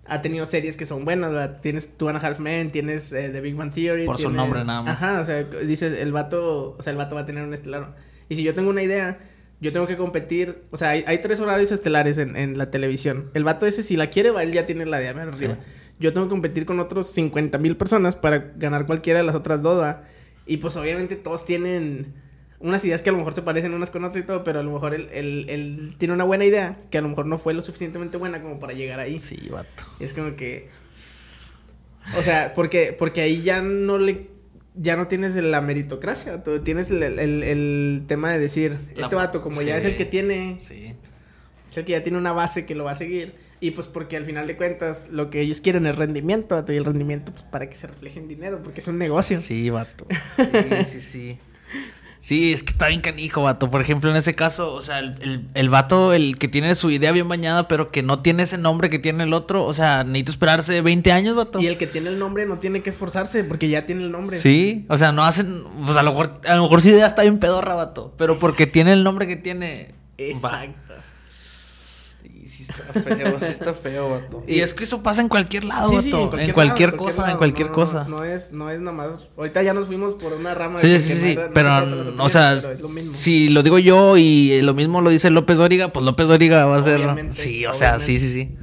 ha 0.05 0.21
tenido 0.21 0.45
series 0.45 0.75
que 0.75 0.85
son 0.85 1.05
buenas, 1.05 1.31
¿verdad? 1.31 1.59
Tienes 1.61 1.97
Two 1.97 2.09
and 2.09 2.17
a 2.23 2.27
Half 2.27 2.39
Men, 2.39 2.71
tienes 2.71 3.11
eh, 3.13 3.29
The 3.29 3.39
Big 3.41 3.55
Bang 3.55 3.73
Theory. 3.73 4.05
Por 4.05 4.17
su 4.17 4.23
tienes- 4.23 4.35
nombre 4.37 4.63
nada 4.65 4.81
más. 4.81 4.91
Ajá, 5.01 5.21
o 5.21 5.25
sea, 5.25 5.43
dice 5.43 6.01
el 6.01 6.11
vato, 6.11 6.75
o 6.77 6.81
sea, 6.81 6.91
el 6.91 6.97
vato 6.97 7.15
va 7.15 7.21
a 7.21 7.25
tener 7.25 7.43
un 7.43 7.53
estelar. 7.53 7.95
Y 8.29 8.35
si 8.35 8.43
yo 8.43 8.53
tengo 8.53 8.69
una 8.69 8.83
idea, 8.83 9.19
yo 9.61 9.71
tengo 9.71 9.87
que 9.87 9.95
competir, 9.95 10.63
o 10.71 10.77
sea, 10.77 10.89
hay, 10.89 11.03
hay 11.07 11.19
tres 11.19 11.39
horarios 11.39 11.71
estelares 11.71 12.17
en, 12.17 12.35
en 12.35 12.57
la 12.57 12.69
televisión. 12.69 13.29
El 13.33 13.43
vato 13.45 13.65
ese, 13.65 13.81
si 13.83 13.95
la 13.95 14.07
quiere, 14.07 14.31
va, 14.31 14.43
él 14.43 14.51
ya 14.51 14.65
tiene 14.65 14.85
la 14.85 14.99
de 14.99 15.07
a 15.07 15.13
ver 15.13 15.29
arriba. 15.29 15.53
Sí. 15.55 15.59
Yo 15.99 16.11
tengo 16.11 16.25
que 16.25 16.31
competir 16.31 16.65
con 16.65 16.79
otros 16.81 17.07
50 17.07 17.57
mil 17.59 17.77
personas 17.77 18.15
para 18.15 18.51
ganar 18.57 18.85
cualquiera 18.85 19.19
de 19.19 19.25
las 19.25 19.35
otras 19.35 19.61
dos, 19.61 19.81
¿va? 19.81 20.03
Y 20.45 20.57
pues 20.57 20.75
obviamente 20.75 21.15
todos 21.15 21.45
tienen 21.45 22.13
unas 22.63 22.83
ideas 22.85 23.01
que 23.03 23.09
a 23.09 23.11
lo 23.11 23.19
mejor 23.19 23.33
se 23.35 23.41
parecen 23.43 23.73
unas 23.75 23.91
con 23.91 24.03
otras 24.03 24.23
y 24.23 24.25
todo, 24.25 24.43
pero 24.43 24.59
a 24.59 24.63
lo 24.63 24.71
mejor 24.71 24.95
él, 24.95 25.09
él- 25.13 25.45
él 25.49 25.95
tiene 25.99 26.13
una 26.15 26.23
buena 26.23 26.45
idea 26.45 26.79
que 26.89 26.97
a 26.97 27.01
lo 27.01 27.09
mejor 27.09 27.27
no 27.27 27.37
fue 27.37 27.53
lo 27.53 27.61
suficientemente 27.61 28.17
buena 28.17 28.41
como 28.41 28.59
para 28.59 28.73
llegar 28.73 28.99
ahí. 28.99 29.19
Sí, 29.19 29.37
vato. 29.51 29.83
Y 29.99 30.05
es 30.05 30.13
como 30.13 30.35
que. 30.35 30.69
O 32.17 32.23
sea, 32.23 32.53
porque, 32.55 32.95
porque 32.97 33.21
ahí 33.21 33.41
ya 33.43 33.61
no 33.61 33.97
le. 33.97 34.27
ya 34.75 34.95
no 34.95 35.07
tienes 35.07 35.35
la 35.35 35.61
meritocracia, 35.61 36.43
tú 36.43 36.59
tienes 36.59 36.89
el, 36.89 37.03
el- 37.03 37.43
el 37.43 38.03
tema 38.07 38.31
de 38.31 38.39
decir, 38.39 38.77
La- 38.95 39.03
este 39.03 39.15
vato 39.15 39.41
como 39.41 39.61
ya 39.61 39.77
es 39.77 39.85
el 39.85 39.95
que 39.95 40.05
tiene, 40.05 40.57
Sí. 40.59 40.93
es 41.69 41.77
el 41.77 41.85
que 41.85 41.91
ya 41.93 42.01
tiene 42.03 42.17
una 42.17 42.31
base 42.33 42.65
que 42.65 42.75
lo 42.75 42.83
va 42.85 42.91
a 42.91 42.95
seguir. 42.95 43.35
Y 43.59 43.71
pues 43.71 43.87
porque 43.87 44.17
al 44.17 44.25
final 44.25 44.45
de 44.47 44.57
cuentas 44.57 45.07
lo 45.09 45.29
que 45.29 45.39
ellos 45.39 45.61
quieren 45.61 45.85
es 45.85 45.95
rendimiento, 45.95 46.55
vato, 46.55 46.73
y 46.73 46.75
el 46.77 46.83
rendimiento 46.83 47.31
pues 47.31 47.45
para 47.45 47.69
que 47.69 47.75
se 47.75 47.87
refleje 47.87 48.19
en 48.19 48.27
dinero, 48.27 48.61
porque 48.61 48.81
es 48.81 48.87
un 48.89 48.97
negocio. 48.97 49.39
Sí, 49.39 49.69
vato. 49.69 50.05
Sí, 50.85 50.85
sí, 50.85 50.99
sí. 50.99 51.39
Sí, 52.23 52.53
es 52.53 52.63
que 52.63 52.71
está 52.71 52.87
bien 52.87 53.01
canijo, 53.01 53.43
vato. 53.43 53.69
Por 53.69 53.81
ejemplo, 53.81 54.09
en 54.09 54.15
ese 54.15 54.33
caso, 54.33 54.73
o 54.73 54.81
sea, 54.81 54.99
el, 54.99 55.15
el, 55.19 55.45
el 55.53 55.69
vato, 55.69 56.13
el 56.13 56.37
que 56.37 56.47
tiene 56.47 56.73
su 56.73 56.89
idea 56.89 57.11
bien 57.11 57.27
bañada, 57.27 57.67
pero 57.67 57.91
que 57.91 58.01
no 58.01 58.21
tiene 58.21 58.43
ese 58.43 58.57
nombre 58.57 58.89
que 58.89 58.97
tiene 58.97 59.25
el 59.25 59.33
otro, 59.33 59.65
o 59.65 59.73
sea, 59.73 60.05
necesita 60.05 60.31
esperarse 60.31 60.81
20 60.81 61.11
años, 61.11 61.35
vato. 61.35 61.59
Y 61.59 61.67
el 61.67 61.77
que 61.77 61.85
tiene 61.85 62.07
el 62.07 62.19
nombre 62.19 62.45
no 62.45 62.59
tiene 62.59 62.81
que 62.81 62.91
esforzarse 62.91 63.43
porque 63.43 63.67
ya 63.67 63.85
tiene 63.85 64.03
el 64.03 64.11
nombre. 64.13 64.37
Sí, 64.37 64.85
o 64.87 64.97
sea, 64.97 65.11
no 65.11 65.25
hacen, 65.25 65.65
pues 65.85 65.97
a 65.97 66.03
lo 66.03 66.11
mejor, 66.11 66.39
a 66.47 66.55
lo 66.55 66.63
mejor 66.63 66.81
su 66.81 66.87
idea 66.87 67.07
está 67.07 67.23
bien 67.23 67.39
pedorra, 67.39 67.75
vato, 67.75 68.13
pero 68.17 68.39
porque 68.39 68.67
tiene 68.67 68.93
el 68.93 69.03
nombre 69.03 69.27
que 69.27 69.35
tiene. 69.35 69.93
Exacto. 70.17 70.79
Sí 72.63 72.71
está 72.71 72.93
feo, 73.01 73.39
sí 73.39 73.45
está 73.45 73.73
feo, 73.73 74.09
vato. 74.09 74.43
Y 74.47 74.59
es 74.61 74.73
que 74.73 74.83
eso 74.83 75.03
pasa 75.03 75.21
en 75.21 75.29
cualquier 75.29 75.65
lado, 75.65 75.89
Sí, 75.89 75.95
vato. 76.11 76.37
sí, 76.37 76.43
en 76.43 76.51
cualquier, 76.53 76.89
lado, 76.93 77.03
cosa, 77.03 77.21
lado. 77.21 77.31
en 77.33 77.37
cualquier 77.37 77.67
No, 77.69 77.73
cosa. 77.73 78.05
No 78.07 78.23
es, 78.23 78.51
no 78.51 78.69
es 78.69 78.79
nada 78.81 78.95
más. 78.97 79.19
Ahorita 79.37 79.61
ya 79.63 79.73
nos 79.73 79.87
fuimos 79.87 80.15
por 80.15 80.33
una 80.33 80.53
rama 80.55 80.79
Sí, 80.79 80.89
de 80.89 80.97
sí, 80.99 81.13
sí, 81.13 81.35
no 81.35 81.41
pero, 81.53 81.69
o 82.23 82.29
sea, 82.29 82.53
opiniones, 82.53 82.61
pero 82.61 82.73
es 82.73 82.81
lo 82.81 82.89
mismo. 82.89 83.13
si 83.15 83.49
lo 83.49 83.63
digo 83.63 83.79
yo 83.79 84.17
y 84.17 84.61
lo 84.61 84.73
mismo 84.73 85.01
lo 85.01 85.09
dice 85.09 85.29
López 85.29 85.57
Dóriga, 85.57 85.89
pues 85.93 86.05
López 86.05 86.27
Dóriga 86.27 86.65
va 86.65 86.77
a 86.77 86.81
ser... 86.81 87.01
Sí, 87.31 87.65
o 87.65 87.73
sea, 87.73 87.99
sí, 87.99 88.17
sí, 88.17 88.31
sí. 88.33 88.55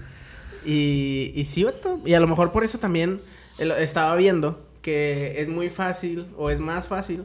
Y, 0.65 1.33
y 1.35 1.45
sí, 1.45 1.65
vato. 1.65 2.01
Y 2.05 2.15
a 2.15 2.21
lo 2.21 2.29
mejor 2.29 2.53
por 2.53 2.65
eso 2.65 2.79
también 2.79 3.21
el- 3.59 3.73
estaba 3.73 4.15
viendo 4.17 4.67
que 4.83 5.41
es 5.41 5.49
muy 5.49 5.69
fácil 5.71 6.27
o 6.37 6.51
es 6.51 6.61
más 6.61 6.89
fácil 6.89 7.25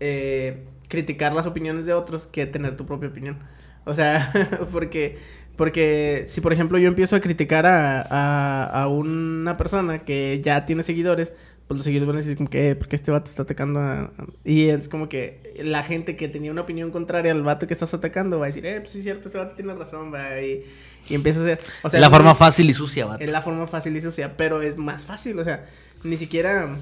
eh, 0.00 0.64
criticar 0.88 1.32
las 1.32 1.46
opiniones 1.46 1.86
de 1.86 1.94
otros 1.94 2.26
que 2.26 2.46
tener 2.46 2.76
tu 2.76 2.86
propia 2.86 3.08
opinión. 3.08 3.38
O 3.84 3.94
sea, 3.94 4.32
porque, 4.72 5.18
porque 5.56 6.24
si 6.26 6.40
por 6.40 6.52
ejemplo 6.52 6.78
yo 6.78 6.88
empiezo 6.88 7.16
a 7.16 7.20
criticar 7.20 7.66
a, 7.66 8.02
a, 8.02 8.82
a 8.82 8.88
una 8.88 9.56
persona 9.56 10.04
que 10.04 10.40
ya 10.44 10.66
tiene 10.66 10.82
seguidores, 10.82 11.32
pues 11.66 11.76
los 11.78 11.84
seguidores 11.84 12.06
van 12.06 12.16
a 12.16 12.20
decir 12.20 12.36
como 12.36 12.48
que, 12.48 12.70
eh, 12.70 12.74
¿por 12.76 12.86
qué 12.88 12.94
este 12.96 13.10
vato 13.10 13.28
está 13.28 13.42
atacando 13.42 13.80
a...? 13.80 14.00
a-?" 14.02 14.12
Y 14.44 14.68
es 14.68 14.88
como 14.88 15.08
que 15.08 15.54
la 15.64 15.82
gente 15.82 16.16
que 16.16 16.28
tenía 16.28 16.52
una 16.52 16.60
opinión 16.60 16.90
contraria 16.90 17.32
al 17.32 17.42
vato 17.42 17.66
que 17.66 17.74
estás 17.74 17.92
atacando 17.94 18.38
va 18.38 18.44
a 18.44 18.48
decir, 18.48 18.64
eh, 18.66 18.80
pues 18.80 18.92
sí 18.92 18.98
es 18.98 19.04
cierto, 19.04 19.28
este 19.28 19.38
vato 19.38 19.54
tiene 19.56 19.74
razón, 19.74 20.12
va, 20.14 20.40
y, 20.40 20.64
y 21.08 21.14
empieza 21.14 21.40
a 21.40 21.42
hacer... 21.42 21.60
O 21.82 21.90
sea, 21.90 21.98
la 22.00 22.10
forma 22.10 22.30
muy- 22.30 22.38
fácil 22.38 22.70
y 22.70 22.74
sucia, 22.74 23.06
vato. 23.06 23.24
es 23.24 23.30
la 23.30 23.42
forma 23.42 23.66
fácil 23.66 23.96
y 23.96 24.00
sucia, 24.00 24.36
pero 24.36 24.62
es 24.62 24.76
más 24.76 25.04
fácil, 25.04 25.38
o 25.38 25.44
sea, 25.44 25.66
ni 26.04 26.16
siquiera... 26.16 26.76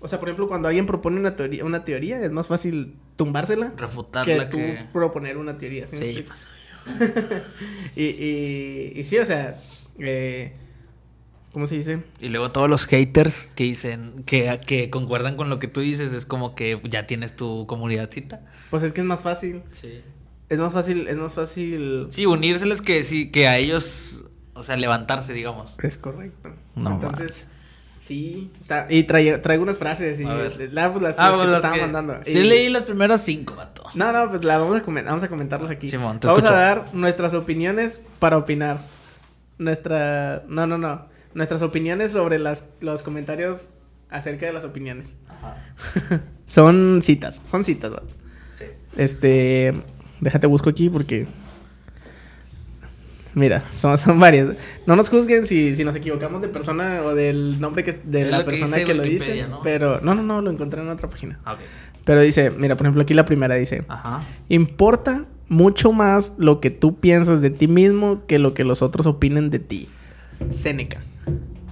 O 0.00 0.08
sea, 0.08 0.18
por 0.18 0.28
ejemplo, 0.28 0.48
cuando 0.48 0.66
alguien 0.66 0.86
propone 0.86 1.20
una 1.20 1.36
teoría, 1.36 1.64
una 1.64 1.84
teoría 1.84 2.20
es 2.24 2.30
más 2.32 2.46
fácil 2.46 2.94
tumbársela 3.16 3.72
que 3.76 3.82
Refutarla 3.82 4.50
tú 4.50 4.56
que... 4.56 4.84
proponer 4.92 5.36
una 5.36 5.58
teoría. 5.58 5.86
¿sí 5.86 5.96
Sí. 5.96 6.24
y, 7.96 8.04
y, 8.04 8.92
y 8.96 9.04
sí, 9.04 9.18
o 9.18 9.26
sea, 9.26 9.60
eh, 9.98 10.52
¿cómo 11.52 11.66
se 11.66 11.76
dice? 11.76 12.00
Y 12.20 12.28
luego 12.28 12.50
todos 12.52 12.68
los 12.68 12.86
haters 12.86 13.52
que 13.54 13.64
dicen, 13.64 14.22
que, 14.26 14.60
que 14.66 14.90
concuerdan 14.90 15.36
con 15.36 15.48
lo 15.50 15.58
que 15.58 15.68
tú 15.68 15.80
dices, 15.80 16.12
es 16.12 16.26
como 16.26 16.54
que 16.54 16.80
ya 16.84 17.06
tienes 17.06 17.36
tu 17.36 17.66
comunidadcita. 17.66 18.40
Pues 18.70 18.82
es 18.82 18.92
que 18.92 19.00
es 19.02 19.06
más 19.06 19.22
fácil, 19.22 19.62
Sí. 19.70 20.02
es 20.48 20.58
más 20.58 20.72
fácil, 20.72 21.08
es 21.08 21.18
más 21.18 21.32
fácil... 21.34 22.08
Sí, 22.10 22.26
unírseles 22.26 22.80
que 22.82 23.02
sí, 23.02 23.30
que 23.30 23.48
a 23.48 23.58
ellos, 23.58 24.24
o 24.54 24.64
sea, 24.64 24.76
levantarse, 24.76 25.32
digamos. 25.32 25.76
Es 25.82 25.98
correcto. 25.98 26.54
No 26.74 26.92
Entonces, 26.92 27.48
sí, 28.02 28.50
está, 28.60 28.86
y 28.90 29.04
trae- 29.04 29.38
traigo 29.40 29.62
unas 29.62 29.78
frases 29.78 30.18
y 30.18 30.24
la- 30.24 30.90
pues 30.92 31.02
las, 31.02 31.18
Ah, 31.18 31.30
las 31.30 31.30
que 31.30 31.36
pues 31.36 31.46
te 31.46 31.50
las 31.50 31.56
estaba 31.58 31.74
que- 31.76 31.80
mandando. 31.82 32.14
Sí 32.26 32.38
Y- 32.38 32.42
leí 32.42 32.68
las 32.68 32.82
primeras 32.82 33.22
cinco, 33.22 33.54
vato. 33.54 33.84
No, 33.94 34.12
no, 34.12 34.28
pues 34.30 34.44
la 34.44 34.58
vamos 34.58 34.80
a, 34.80 34.82
vamos 35.04 35.22
a 35.24 35.28
comentarlas 35.28 35.70
aquí. 35.70 35.88
Simón, 35.88 36.18
te 36.18 36.26
vamos 36.26 36.42
escucho. 36.42 36.56
a 36.56 36.60
dar 36.60 36.84
nuestras 36.94 37.34
opiniones 37.34 38.00
para 38.18 38.36
opinar. 38.38 38.78
Nuestra. 39.58 40.42
No, 40.48 40.66
no, 40.66 40.78
no. 40.78 41.06
Nuestras 41.34 41.62
opiniones 41.62 42.10
sobre 42.12 42.38
las, 42.38 42.64
los 42.80 43.02
comentarios 43.02 43.68
acerca 44.10 44.46
de 44.46 44.52
las 44.52 44.64
opiniones. 44.64 45.14
son 46.46 47.00
citas, 47.02 47.40
son 47.50 47.64
citas, 47.64 47.90
vato. 47.92 48.08
Sí. 48.54 48.64
Este. 48.96 49.72
Déjate 50.20 50.46
busco 50.46 50.70
aquí 50.70 50.88
porque. 50.90 51.26
Mira, 53.34 53.64
son, 53.72 53.96
son 53.98 54.20
varias. 54.20 54.50
No 54.86 54.96
nos 54.96 55.08
juzguen 55.08 55.46
si, 55.46 55.74
si 55.74 55.84
nos 55.84 55.96
equivocamos 55.96 56.42
de 56.42 56.48
persona 56.48 57.02
o 57.02 57.14
del 57.14 57.60
nombre 57.60 57.82
que, 57.84 57.92
de 57.92 58.22
Es 58.22 58.30
la 58.30 58.38
lo 58.40 58.44
persona 58.44 58.84
que 58.84 58.94
lo 58.94 59.02
dice. 59.02 59.46
¿no? 59.48 59.60
Pero. 59.62 60.00
No, 60.02 60.14
no, 60.14 60.22
no, 60.22 60.42
lo 60.42 60.50
encontré 60.50 60.82
en 60.82 60.88
otra 60.88 61.08
página. 61.08 61.40
Ah. 61.44 61.56
Pero 62.04 62.20
dice, 62.20 62.50
mira, 62.50 62.76
por 62.76 62.86
ejemplo, 62.86 63.02
aquí 63.02 63.14
la 63.14 63.24
primera 63.24 63.54
dice. 63.54 63.84
Ajá. 63.88 64.20
Importa 64.48 65.26
mucho 65.48 65.92
más 65.92 66.34
lo 66.38 66.60
que 66.60 66.70
tú 66.70 66.98
piensas 66.98 67.40
de 67.40 67.50
ti 67.50 67.68
mismo 67.68 68.26
que 68.26 68.38
lo 68.38 68.54
que 68.54 68.64
los 68.64 68.82
otros 68.82 69.06
opinen 69.06 69.50
de 69.50 69.58
ti. 69.58 69.88
Séneca. 70.50 71.02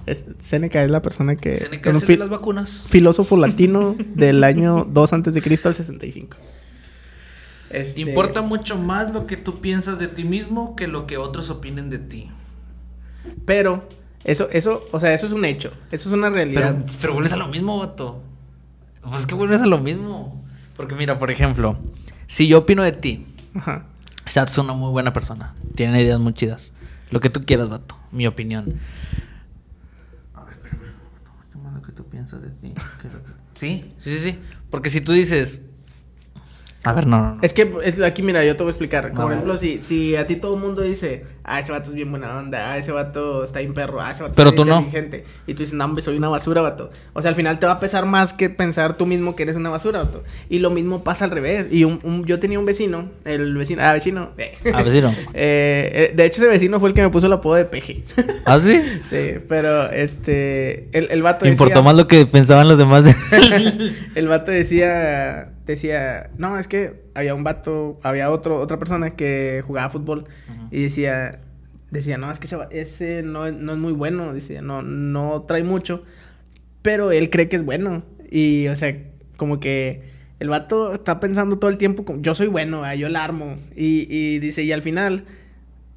Es, 0.05 0.25
Séneca 0.39 0.83
es 0.83 0.91
la 0.91 1.01
persona 1.01 1.35
que... 1.35 1.55
Seneca 1.55 1.91
es 1.91 2.07
de 2.07 2.17
las 2.17 2.29
vacunas. 2.29 2.85
filósofo 2.89 3.37
latino 3.37 3.95
del 4.15 4.43
año 4.43 4.87
2 4.89 5.13
antes 5.13 5.33
de 5.33 5.41
Cristo 5.41 5.67
al 5.67 5.75
65. 5.75 6.37
Este, 7.73 8.01
Importa 8.01 8.41
mucho 8.41 8.77
más 8.77 9.11
lo 9.11 9.27
que 9.27 9.37
tú 9.37 9.61
piensas 9.61 9.99
de 9.99 10.07
ti 10.07 10.23
mismo 10.23 10.75
que 10.75 10.87
lo 10.87 11.07
que 11.07 11.17
otros 11.17 11.49
opinen 11.49 11.89
de 11.89 11.99
ti. 11.99 12.31
Pero, 13.45 13.87
eso, 14.23 14.49
eso, 14.51 14.85
o 14.91 14.99
sea, 14.99 15.13
eso 15.13 15.25
es 15.25 15.31
un 15.33 15.45
hecho. 15.45 15.71
Eso 15.91 16.09
es 16.09 16.15
una 16.15 16.29
realidad. 16.29 16.75
Pero, 16.85 16.97
pero 16.99 17.13
vuelves 17.13 17.33
a 17.33 17.37
lo 17.37 17.47
mismo, 17.47 17.79
vato. 17.79 18.21
Pues 19.01 19.21
es 19.21 19.25
que 19.25 19.35
vuelves 19.35 19.61
a 19.61 19.65
lo 19.65 19.79
mismo. 19.79 20.41
Porque 20.75 20.95
mira, 20.95 21.17
por 21.17 21.31
ejemplo, 21.31 21.77
si 22.27 22.47
yo 22.47 22.59
opino 22.59 22.83
de 22.83 22.91
ti, 22.91 23.25
Ajá. 23.55 23.85
Sat 24.27 24.49
es 24.49 24.57
una 24.57 24.73
muy 24.73 24.91
buena 24.91 25.13
persona. 25.13 25.55
Tiene 25.75 26.01
ideas 26.01 26.19
muy 26.19 26.33
chidas. 26.33 26.73
Lo 27.09 27.19
que 27.19 27.29
tú 27.29 27.45
quieras, 27.45 27.69
vato. 27.69 27.97
Mi 28.11 28.27
opinión. 28.27 28.79
A 30.33 30.43
ver, 30.43 30.53
espérame. 30.53 30.79
Toma 31.51 31.71
lo 31.71 31.81
que 31.81 31.91
tú 31.91 32.05
piensas 32.05 32.41
de 32.41 32.49
ti. 32.49 32.73
Sí, 33.53 33.93
sí, 33.97 34.11
sí, 34.11 34.19
sí. 34.19 34.39
Porque 34.69 34.89
si 34.89 35.01
tú 35.01 35.11
dices. 35.11 35.61
A 36.83 36.93
ver, 36.93 37.05
no, 37.07 37.17
no, 37.21 37.35
no. 37.35 37.41
Es 37.43 37.53
que 37.53 37.71
es- 37.83 38.01
aquí, 38.01 38.23
mira, 38.23 38.43
yo 38.43 38.55
te 38.55 38.63
voy 38.63 38.69
a 38.69 38.71
explicar. 38.71 39.09
Como 39.09 39.21
por 39.23 39.31
ejemplo, 39.33 39.57
si, 39.57 39.81
si 39.81 40.15
a 40.15 40.25
ti 40.25 40.35
todo 40.35 40.55
el 40.55 40.61
mundo 40.61 40.81
dice, 40.81 41.23
ah, 41.43 41.59
ese 41.59 41.71
vato 41.71 41.89
es 41.89 41.95
bien 41.95 42.09
buena 42.11 42.37
onda, 42.37 42.71
ah, 42.71 42.77
ese 42.77 42.91
vato 42.91 43.43
está 43.43 43.59
bien 43.59 43.73
perro, 43.73 44.01
ah, 44.01 44.11
ese 44.11 44.23
vato 44.23 44.35
Pero 44.35 44.49
está 44.51 44.61
tú 44.63 44.67
no. 44.69 44.77
inteligente. 44.79 45.23
Y 45.47 45.53
tú 45.53 45.59
dices, 45.63 45.73
no, 45.73 45.85
hombre, 45.85 46.03
soy 46.03 46.17
una 46.17 46.29
basura, 46.29 46.61
vato. 46.61 46.91
O 47.13 47.21
sea, 47.21 47.29
al 47.29 47.35
final 47.35 47.59
te 47.59 47.65
va 47.65 47.73
a 47.73 47.79
pesar 47.79 48.05
más 48.05 48.33
que 48.33 48.49
pensar 48.49 48.97
tú 48.97 49.05
mismo 49.05 49.35
que 49.35 49.43
eres 49.43 49.55
una 49.55 49.69
basura, 49.69 50.03
vato. 50.03 50.23
Y 50.49 50.59
lo 50.59 50.69
mismo 50.69 51.03
pasa 51.03 51.25
al 51.25 51.31
revés. 51.31 51.67
Y 51.71 51.83
un, 51.83 51.99
un- 52.03 52.25
yo 52.25 52.39
tenía 52.39 52.59
un 52.59 52.65
vecino, 52.65 53.09
el 53.25 53.55
vecino, 53.57 53.81
ah, 53.83 53.93
vecino. 53.93 54.31
eh. 54.37 54.53
A 54.73 54.83
vecino. 54.83 55.13
Eh, 55.33 56.09
eh, 56.11 56.13
de 56.15 56.25
hecho, 56.25 56.41
ese 56.41 56.47
vecino 56.47 56.79
fue 56.79 56.89
el 56.89 56.95
que 56.95 57.01
me 57.01 57.09
puso 57.09 57.27
el 57.27 57.33
apodo 57.33 57.55
de 57.55 57.65
peje. 57.65 58.03
¿Ah, 58.45 58.59
sí? 58.59 58.81
sí, 59.03 59.35
pero 59.47 59.89
este, 59.91 60.89
el, 60.97 61.07
el 61.11 61.21
vato 61.23 61.47
Importó 61.47 61.69
decía- 61.75 61.81
más 61.83 61.95
lo 61.95 62.07
que 62.07 62.25
pensaban 62.25 62.67
los 62.67 62.77
demás. 62.77 63.03
de- 63.03 63.15
el 64.15 64.27
vato 64.27 64.51
decía, 64.51 65.49
decía, 65.65 66.29
no, 66.37 66.57
es 66.59 66.67
que 66.67 67.00
había 67.13 67.35
un 67.35 67.43
vato, 67.43 67.99
había 68.03 68.31
otro, 68.31 68.59
otra 68.59 68.79
persona 68.79 69.11
que 69.15 69.63
jugaba 69.65 69.89
fútbol 69.89 70.25
y 70.71 70.83
decía, 70.83 71.39
decía, 71.89 72.17
no, 72.17 72.31
es 72.31 72.39
que 72.39 72.45
ese, 72.47 72.57
ese 72.71 73.23
no, 73.23 73.51
no 73.51 73.73
es 73.73 73.77
muy 73.77 73.93
bueno, 73.93 74.33
decía, 74.33 74.61
no, 74.61 74.81
no 74.81 75.41
trae 75.41 75.63
mucho, 75.63 76.03
pero 76.81 77.11
él 77.11 77.29
cree 77.29 77.49
que 77.49 77.57
es 77.57 77.63
bueno 77.65 78.03
y, 78.29 78.67
o 78.67 78.75
sea, 78.75 78.97
como 79.37 79.59
que 79.59 80.03
el 80.39 80.49
vato 80.49 80.93
está 80.93 81.19
pensando 81.19 81.59
todo 81.59 81.69
el 81.69 81.77
tiempo, 81.77 82.05
como, 82.05 82.21
yo 82.21 82.33
soy 82.33 82.47
bueno, 82.47 82.83
ah, 82.83 82.95
yo 82.95 83.09
la 83.09 83.23
armo 83.23 83.55
y, 83.75 84.07
y 84.09 84.39
dice, 84.39 84.63
y 84.63 84.71
al 84.71 84.81
final 84.81 85.25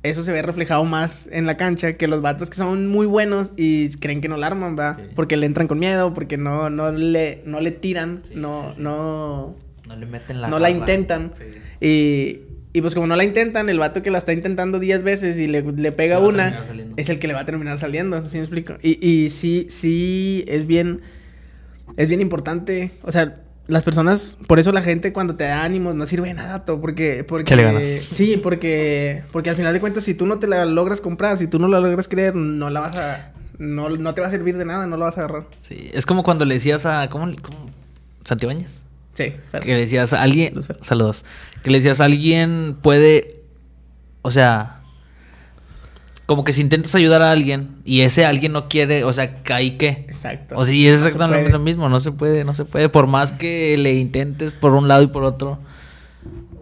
eso 0.03 0.23
se 0.23 0.33
ve 0.33 0.43
reflejado 0.43 0.85
más 0.85 1.31
en 1.33 1.47
la 1.47 1.57
cancha 1.57 1.97
que 1.97 2.09
los 2.09 2.21
vatos 2.21 2.51
que 2.51 2.57
son 2.57 2.89
muy 2.89 3.07
buenos 3.07 3.55
y 3.57 3.89
creen 3.97 4.21
que 4.21 4.29
no 4.29 4.37
la 4.37 4.49
arman, 4.49 4.77
¿va? 4.79 4.97
Sí. 4.97 5.05
Porque 5.15 5.39
le 5.39 5.47
entran 5.47 5.67
con 5.67 5.79
miedo, 5.79 6.13
porque 6.13 6.37
no, 6.37 6.69
no, 6.69 6.93
le, 6.93 7.43
no 7.47 7.61
le 7.61 7.71
tiran, 7.71 8.21
Sí, 8.23 8.35
no, 8.37 8.71
sí. 8.75 8.83
no, 8.83 9.57
No 9.89 9.97
le 9.97 10.07
meten 10.07 10.41
la 10.41 10.49
no 10.49 10.59
la 10.59 10.71
intentan. 10.71 11.33
Sí. 11.37 11.45
Y, 11.81 12.41
y 12.77 12.81
pues 12.81 12.95
como 12.95 13.07
no 13.07 13.17
la 13.17 13.25
intentan, 13.25 13.69
el 13.69 13.79
vato 13.79 14.03
que 14.03 14.11
la 14.11 14.19
está 14.19 14.33
intentando 14.33 14.79
10 14.79 15.03
veces 15.03 15.39
y 15.39 15.47
le, 15.47 15.63
le 15.63 15.93
pega 15.93 16.19
Le 16.19 16.27
una, 16.27 16.65
es 16.97 17.09
el 17.09 17.19
que 17.19 17.27
le 17.29 17.35
va 17.35 17.41
a 17.41 17.45
terminar 17.45 17.79
saliendo, 17.79 18.21
¿sí 18.23 18.39
me 18.39 18.43
explico? 18.45 18.75
Y, 18.83 18.99
y 19.07 19.31
sí, 19.31 19.67
sí, 19.69 20.45
es 20.49 20.67
bien, 20.67 21.03
es 21.97 22.09
bien 22.09 22.21
importante, 22.21 22.91
o 23.03 23.13
sea, 23.13 23.37
las 23.67 23.85
personas, 23.85 24.37
por 24.47 24.59
eso 24.59 24.73
la 24.73 24.83
gente 24.83 25.13
cuando 25.13 25.37
te 25.37 25.45
da 25.45 25.63
ánimos 25.65 25.95
no 25.95 26.05
sirve 26.07 26.29
de 26.29 26.35
nada, 26.35 26.65
to, 26.65 26.81
porque, 26.81 27.25
porque, 27.25 27.45
Échale 27.55 27.63
ganas. 27.63 27.89
sí, 27.89 28.37
porque, 28.43 29.23
porque 29.33 29.51
al 29.51 29.57
final 29.57 29.73
de 29.73 29.81
cuentas, 29.81 30.03
si 30.05 30.15
tú 30.15 30.27
no 30.27 30.39
te 30.39 30.47
la 30.49 30.65
logras 30.67 31.01
comprar, 31.01 31.37
si 31.39 31.47
tú 31.47 31.59
no 31.59 31.69
la 31.69 31.81
logras 31.81 32.09
creer, 32.09 32.35
no 32.35 32.71
la 32.71 32.81
vas 32.81 32.97
a, 32.97 33.33
no, 33.59 33.89
no 33.89 34.15
te 34.15 34.21
va 34.21 34.27
a 34.27 34.31
servir 34.31 34.57
de 34.57 34.65
nada, 34.65 34.87
no 34.87 34.97
la 34.97 35.05
vas 35.07 35.17
a 35.19 35.21
agarrar. 35.25 35.45
Sí, 35.61 35.91
es 35.95 36.05
como 36.07 36.23
cuando 36.25 36.45
le 36.45 36.55
decías 36.55 36.85
a. 36.87 37.09
¿Cómo? 37.09 37.27
le- 37.27 37.37
cómo? 37.37 37.71
Santibáñez. 38.25 38.84
Sí, 39.15 39.33
Fer. 39.51 39.63
Que 39.63 39.75
le 39.75 39.81
decías 39.81 40.13
a 40.13 40.23
alguien. 40.23 40.55
Luz. 40.55 40.69
Saludos. 40.81 41.25
Que 41.63 41.71
le 41.71 41.79
decías 41.79 42.01
a 42.01 42.05
alguien 42.05 42.77
puede. 42.83 43.41
O 44.23 44.31
sea. 44.31 44.81
como 46.27 46.43
que 46.45 46.53
si 46.53 46.63
intentas 46.63 46.95
ayudar 46.95 47.21
a 47.23 47.31
alguien 47.31 47.77
y 47.85 48.01
ese 48.01 48.25
alguien 48.25 48.53
no 48.53 48.69
quiere, 48.69 49.05
o 49.05 49.13
sea, 49.13 49.37
¿ahí 49.51 49.73
qué? 49.73 50.07
Exacto. 50.09 50.57
O 50.57 50.65
sea, 50.65 50.75
y 50.75 50.87
es 50.87 51.01
No 51.03 51.07
exactamente 51.07 51.51
lo 51.51 51.59
mismo, 51.59 51.89
no 51.89 52.01
se 52.01 52.13
puede, 52.13 52.45
no 52.45 52.55
se 52.55 52.65
puede. 52.65 52.89
Por 52.89 53.07
más 53.07 53.33
que 53.35 53.77
le 53.77 53.95
intentes 53.95 54.53
por 54.53 54.75
un 54.75 54.89
lado 54.89 55.03
y 55.03 55.09
por 55.09 55.23
otro, 55.25 55.59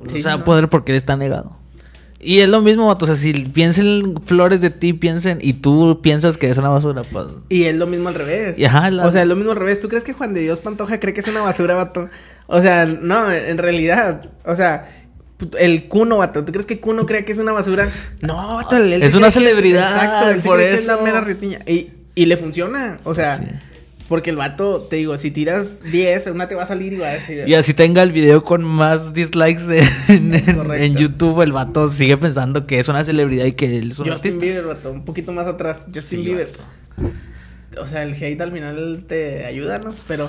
Sí, 0.09 0.19
o 0.19 0.23
sea, 0.23 0.39
no. 0.39 0.45
poder 0.45 0.69
porque 0.69 0.97
está 0.97 1.17
negado. 1.17 1.57
Y 2.25 2.39
es 2.39 2.49
lo 2.49 2.61
mismo, 2.61 2.87
vato, 2.87 3.05
o 3.05 3.07
sea, 3.07 3.17
si 3.17 3.33
piensen 3.33 4.15
flores 4.25 4.61
de 4.61 4.71
ti, 4.71 4.93
piensen, 4.93 5.39
y 5.43 5.55
tú 5.55 6.01
piensas 6.03 6.39
que 6.39 6.49
es 6.49 6.57
una 6.57 6.69
basura, 6.69 7.03
pues... 7.11 7.27
Y 7.49 7.65
es 7.65 7.75
lo 7.75 7.89
mismo 7.89 8.09
al 8.11 8.15
revés. 8.15 8.57
Y 8.61 8.65
ajá, 8.65 8.91
la- 8.93 9.07
O 9.07 9.11
sea, 9.11 9.23
es 9.23 9.29
lo 9.29 9.35
mismo 9.35 9.51
al 9.51 9.57
revés. 9.59 9.81
¿Tú 9.81 9.89
crees 9.89 10.05
que 10.05 10.13
Juan 10.13 10.33
de 10.33 10.41
Dios 10.41 10.61
Pantoja 10.61 11.01
cree 11.01 11.13
que 11.15 11.21
es 11.21 11.27
una 11.27 11.41
basura, 11.43 11.75
vato? 11.75 12.09
O 12.47 12.63
sea, 12.63 12.85
no, 12.87 13.29
en 13.33 13.59
realidad. 13.59 14.31
O 14.45 14.55
sea, 14.55 14.89
el 15.59 15.89
Cuno, 15.89 16.19
vato. 16.19 16.45
¿Tú 16.45 16.53
crees 16.53 16.65
que 16.67 16.79
Cuno 16.79 17.07
cree 17.07 17.25
que 17.25 17.33
es 17.33 17.39
una 17.39 17.51
basura? 17.51 17.91
No, 18.21 18.55
vato. 18.55 18.77
él- 18.77 18.93
él 18.93 19.03
Es 19.03 19.17
una 19.17 19.33
celebridad, 19.33 19.93
exacto, 19.93 20.31
él 20.31 20.41
por 20.43 20.57
cree 20.59 20.69
que 20.71 20.75
es 20.77 20.87
la 20.87 20.95
eso. 20.95 21.03
mera 21.03 21.21
retiña. 21.23 21.59
Y, 21.67 21.91
y 22.15 22.27
le 22.27 22.37
funciona. 22.37 22.99
O 23.03 23.17
sea, 23.17 23.39
Sí. 23.39 23.45
Porque 24.13 24.29
el 24.29 24.37
vato, 24.37 24.83
te 24.83 24.97
digo, 24.97 25.17
si 25.17 25.31
tiras 25.31 25.83
10, 25.91 26.27
una 26.27 26.47
te 26.47 26.55
va 26.55 26.65
a 26.65 26.67
salir 26.67 26.93
y 26.93 26.99
va 26.99 27.09
a 27.09 27.15
decir. 27.15 27.45
Y 27.49 27.55
así 27.55 27.73
tenga 27.73 28.03
el 28.03 28.13
video 28.13 28.45
con 28.45 28.63
más 28.63 29.15
dislikes 29.15 29.63
en, 30.09 30.97
YouTube, 30.99 31.41
el 31.41 31.53
vato 31.53 31.89
sigue 31.89 32.19
pensando 32.19 32.67
que 32.67 32.79
es 32.79 32.89
una 32.89 33.07
celebridad 33.07 33.47
y 33.47 33.53
que 33.53 33.79
él 33.79 33.93
es 33.93 33.99
un 33.99 34.05
Justin 34.11 34.13
artista. 34.13 34.39
Bieber, 34.39 34.65
vato. 34.65 34.93
Un 34.93 35.07
poquito 35.07 35.33
más 35.33 35.47
atrás. 35.47 35.87
Justin 35.87 36.19
Sí, 36.19 36.25
Bieber. 36.27 36.49
O 37.81 37.87
sea, 37.87 38.03
el 38.03 38.13
hate 38.13 38.39
al 38.43 38.53
final 38.53 39.05
te 39.09 39.47
ayuda, 39.47 39.79
¿no? 39.79 39.95
Pero, 40.07 40.29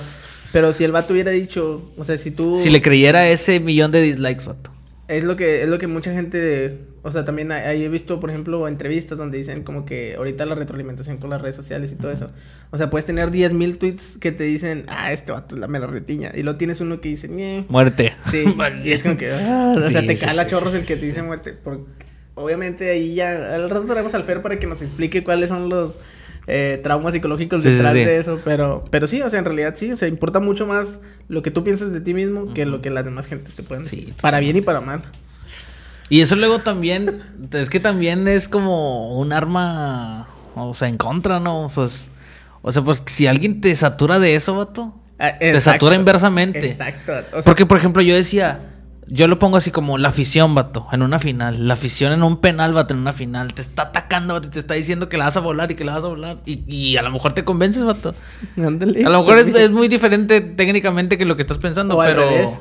pero 0.50 0.72
si 0.72 0.84
el 0.84 0.92
vato 0.92 1.12
hubiera 1.12 1.30
dicho, 1.30 1.92
o 1.98 2.04
sea, 2.04 2.16
si 2.16 2.30
tú. 2.30 2.58
Si 2.58 2.70
le 2.70 2.80
creyera 2.80 3.28
ese 3.28 3.60
millón 3.60 3.90
de 3.90 4.00
dislikes, 4.00 4.46
vato. 4.46 4.70
Es 5.08 5.24
lo 5.24 5.36
que 5.36 5.60
es 5.60 5.68
lo 5.68 5.76
que 5.76 5.88
mucha 5.88 6.14
gente, 6.14 6.78
o 7.06 7.12
sea, 7.12 7.26
también 7.26 7.52
ahí 7.52 7.84
he 7.84 7.88
visto, 7.90 8.18
por 8.18 8.30
ejemplo, 8.30 8.66
entrevistas 8.66 9.18
donde 9.18 9.36
dicen 9.36 9.62
como 9.62 9.84
que 9.84 10.14
ahorita 10.16 10.46
la 10.46 10.54
retroalimentación 10.54 11.18
con 11.18 11.28
las 11.28 11.42
redes 11.42 11.54
sociales 11.54 11.92
y 11.92 11.96
todo 11.96 12.10
eso. 12.10 12.30
O 12.70 12.78
sea, 12.78 12.88
puedes 12.88 13.04
tener 13.04 13.30
10.000 13.30 13.78
tweets 13.78 14.16
que 14.16 14.32
te 14.32 14.44
dicen, 14.44 14.86
"Ah, 14.88 15.12
este 15.12 15.30
vato 15.30 15.54
es 15.54 15.60
la 15.60 15.68
mera 15.68 15.86
retiña." 15.86 16.32
Y 16.34 16.42
luego 16.42 16.56
tienes 16.56 16.80
uno 16.80 17.02
que 17.02 17.10
dice, 17.10 17.28
"Ñe." 17.28 17.66
Muerte. 17.68 18.14
Sí, 18.30 18.44
y 18.84 18.92
es 18.92 19.02
como 19.02 19.18
que, 19.18 19.30
ah, 19.32 19.74
o 19.76 19.90
sea, 19.90 20.00
Sí, 20.00 20.06
te 20.06 20.16
cala 20.16 20.44
sí, 20.44 20.50
chorros 20.50 20.72
sí, 20.72 20.78
el 20.78 20.86
que 20.86 20.96
te 20.96 21.04
dice 21.04 21.22
muerte, 21.22 21.52
porque 21.52 21.84
obviamente 22.36 22.88
ahí 22.88 23.14
ya 23.14 23.54
al 23.54 23.68
rato 23.68 23.84
traemos 23.84 24.14
al 24.14 24.24
Fer 24.24 24.40
para 24.40 24.58
que 24.58 24.66
nos 24.66 24.80
explique 24.80 25.22
cuáles 25.22 25.50
son 25.50 25.68
los 25.68 25.98
eh, 26.46 26.80
traumas 26.82 27.12
psicológicos 27.12 27.62
detrás 27.62 27.92
de 27.92 28.18
eso, 28.18 28.40
pero 28.44 28.84
pero 28.90 29.06
sí, 29.06 29.20
o 29.20 29.28
sea, 29.28 29.38
en 29.40 29.44
realidad 29.44 29.74
sí, 29.76 29.92
o 29.92 29.96
sea, 29.98 30.08
importa 30.08 30.40
mucho 30.40 30.66
más 30.66 31.00
lo 31.28 31.42
que 31.42 31.50
tú 31.50 31.64
piensas 31.64 31.92
de 31.92 32.00
ti 32.00 32.14
mismo 32.14 32.54
que 32.54 32.64
lo 32.64 32.80
que 32.80 32.88
las 32.88 33.04
demás 33.04 33.26
gentes 33.26 33.54
te 33.54 33.62
pueden 33.62 33.84
decir, 33.84 34.14
para 34.22 34.40
bien 34.40 34.56
y 34.56 34.62
para 34.62 34.80
mal. 34.80 35.02
Y 36.08 36.20
eso 36.20 36.36
luego 36.36 36.58
también, 36.60 37.22
es 37.52 37.70
que 37.70 37.80
también 37.80 38.28
es 38.28 38.48
como 38.48 39.16
un 39.18 39.32
arma, 39.32 40.28
o 40.54 40.74
sea, 40.74 40.88
en 40.88 40.96
contra, 40.96 41.40
¿no? 41.40 41.62
O 41.64 41.70
sea, 41.70 41.84
es- 41.84 42.10
o 42.62 42.72
sea, 42.72 42.82
pues 42.82 43.02
si 43.06 43.26
alguien 43.26 43.60
te 43.60 43.74
satura 43.74 44.18
de 44.18 44.36
eso, 44.36 44.54
vato, 44.56 44.94
Ah, 45.18 45.38
te 45.38 45.60
satura 45.60 45.94
inversamente. 45.94 46.66
Exacto. 46.66 47.12
O 47.32 47.42
sea, 47.42 47.42
Porque, 47.44 47.66
por 47.66 47.78
ejemplo, 47.78 48.02
yo 48.02 48.14
decía, 48.16 48.72
yo 49.06 49.28
lo 49.28 49.38
pongo 49.38 49.56
así 49.56 49.70
como 49.70 49.96
la 49.96 50.08
afición, 50.08 50.54
vato, 50.56 50.86
en 50.92 51.02
una 51.02 51.18
final. 51.20 51.68
La 51.68 51.74
afición 51.74 52.12
en 52.12 52.22
un 52.24 52.38
penal, 52.38 52.72
vato, 52.72 52.94
en 52.94 53.00
una 53.00 53.12
final. 53.12 53.54
Te 53.54 53.62
está 53.62 53.82
atacando, 53.82 54.34
vato, 54.34 54.50
te 54.50 54.58
está 54.58 54.74
diciendo 54.74 55.08
que 55.08 55.16
la 55.16 55.26
vas 55.26 55.36
a 55.36 55.40
volar 55.40 55.70
y 55.70 55.76
que 55.76 55.84
la 55.84 55.94
vas 55.94 56.04
a 56.04 56.08
volar. 56.08 56.38
Y, 56.46 56.64
y 56.66 56.96
a 56.96 57.02
lo 57.02 57.10
mejor 57.12 57.32
te 57.32 57.44
convences, 57.44 57.84
vato. 57.84 58.14
ándale. 58.56 59.04
A 59.04 59.08
lo 59.08 59.20
mejor 59.22 59.38
es, 59.38 59.46
es 59.54 59.70
muy 59.70 59.86
diferente 59.88 60.40
técnicamente 60.40 61.16
que 61.16 61.24
lo 61.24 61.36
que 61.36 61.42
estás 61.42 61.58
pensando, 61.58 61.96
o 61.96 62.00
al 62.02 62.08
pero... 62.14 62.28
revés. 62.28 62.60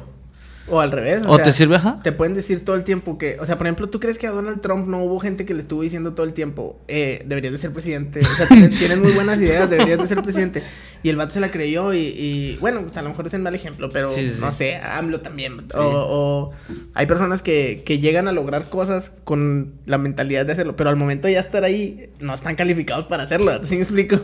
O 0.67 0.79
al 0.79 0.91
revés. 0.91 1.23
O 1.27 1.37
te 1.37 1.51
sirve, 1.51 1.75
ajá. 1.75 1.99
Te 2.03 2.11
pueden 2.11 2.33
decir 2.33 2.63
todo 2.63 2.75
el 2.75 2.83
tiempo 2.83 3.17
que, 3.17 3.37
o 3.39 3.45
sea, 3.45 3.57
por 3.57 3.67
ejemplo, 3.67 3.89
¿tú 3.89 3.99
crees 3.99 4.17
que 4.17 4.27
a 4.27 4.31
Donald 4.31 4.61
Trump 4.61 4.87
no 4.87 5.03
hubo 5.03 5.19
gente 5.19 5.45
que 5.45 5.53
le 5.53 5.59
estuvo 5.59 5.81
diciendo 5.81 6.13
todo 6.13 6.25
el 6.25 6.33
tiempo, 6.33 6.79
eh, 6.87 7.23
deberías 7.25 7.51
de 7.51 7.59
ser 7.59 7.71
presidente? 7.73 8.21
O 8.21 8.35
sea, 8.35 8.47
tienes, 8.47 8.77
tienes 8.79 8.97
muy 8.97 9.11
buenas 9.11 9.39
ideas, 9.41 9.69
deberías 9.69 9.99
de 9.99 10.07
ser 10.07 10.23
presidente. 10.23 10.63
Y 11.03 11.09
el 11.09 11.17
vato 11.17 11.33
se 11.33 11.39
la 11.41 11.51
creyó 11.51 11.93
y, 11.93 11.97
y, 11.99 12.57
bueno, 12.61 12.81
pues 12.83 12.95
a 12.97 13.01
lo 13.01 13.09
mejor 13.09 13.27
es 13.27 13.33
el 13.33 13.41
mal 13.41 13.53
ejemplo, 13.53 13.89
pero 13.89 14.07
Sí, 14.09 14.29
sí, 14.29 14.37
no 14.39 14.51
sí. 14.53 14.59
sé, 14.59 14.77
AMLO 14.77 15.19
también. 15.19 15.65
O, 15.75 15.81
o 15.81 16.51
hay 16.95 17.05
personas 17.05 17.41
que, 17.41 17.83
que 17.85 17.99
llegan 17.99 18.27
a 18.27 18.31
lograr 18.31 18.69
cosas 18.69 19.11
con 19.25 19.73
la 19.85 19.97
mentalidad 19.97 20.45
de 20.45 20.53
hacerlo, 20.53 20.75
pero 20.77 20.89
al 20.89 20.95
momento 20.95 21.27
de 21.27 21.33
ya 21.33 21.41
estar 21.41 21.63
ahí, 21.65 22.09
no 22.19 22.33
están 22.33 22.55
calificados 22.55 23.05
para 23.07 23.23
hacerlo. 23.23 23.51
¿Sí 23.63 23.75
me 23.75 23.81
explico? 23.81 24.17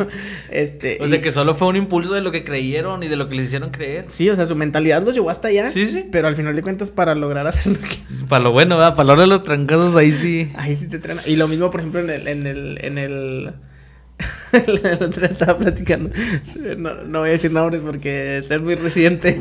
Este. 0.50 0.98
O 1.02 1.08
sea, 1.08 1.22
que 1.22 1.32
solo 1.32 1.54
fue 1.56 1.68
un 1.68 1.76
impulso 1.76 2.14
de 2.14 2.22
lo 2.22 2.32
que 2.32 2.44
creyeron 2.44 3.04
y 3.04 3.08
de 3.10 3.16
lo 3.18 3.28
que 3.28 3.36
les 3.36 3.48
hicieron 3.48 3.72
creer. 3.72 4.06
Sí, 4.08 4.30
o 4.30 4.36
sea, 4.36 4.46
su 4.46 4.56
mentalidad 4.56 5.04
los 5.04 5.14
llevó 5.14 5.30
hasta 5.30 5.50
allá. 5.50 5.70
Sí, 5.72 5.88
sí. 5.88 6.06
Pero 6.12 6.28
al 6.30 6.36
final 6.38 6.56
de 6.56 6.62
cuentas, 6.62 6.92
para 6.92 7.14
lograr 7.16 7.46
hacer 7.46 7.74
lo 7.74 7.80
que. 7.88 7.98
Para 8.30 8.44
lo 8.44 8.52
bueno, 8.54 8.78
¿verdad? 8.78 8.96
Para 8.96 9.16
lo 9.16 9.22
de 9.22 9.28
los 9.28 9.44
trancazos, 9.44 9.96
ahí 9.98 10.12
sí. 10.14 10.52
Ahí 10.56 10.76
sí 10.78 10.88
te 10.88 11.00
trena. 11.00 11.22
Y 11.26 11.36
lo 11.36 11.48
mismo, 11.50 11.70
por 11.72 11.82
ejemplo, 11.82 12.00
en 12.00 12.10
el. 12.10 12.28
En 12.28 12.48
el, 12.48 12.78
en 12.82 12.98
el... 12.98 13.54
otro 15.02 15.22
día 15.22 15.30
estaba 15.30 15.58
platicando. 15.58 16.10
No, 16.78 17.04
no 17.06 17.20
voy 17.20 17.30
a 17.30 17.32
decir 17.34 17.52
nombres 17.52 17.82
porque 17.84 18.40
es 18.40 18.62
muy 18.62 18.76
reciente. 18.76 19.40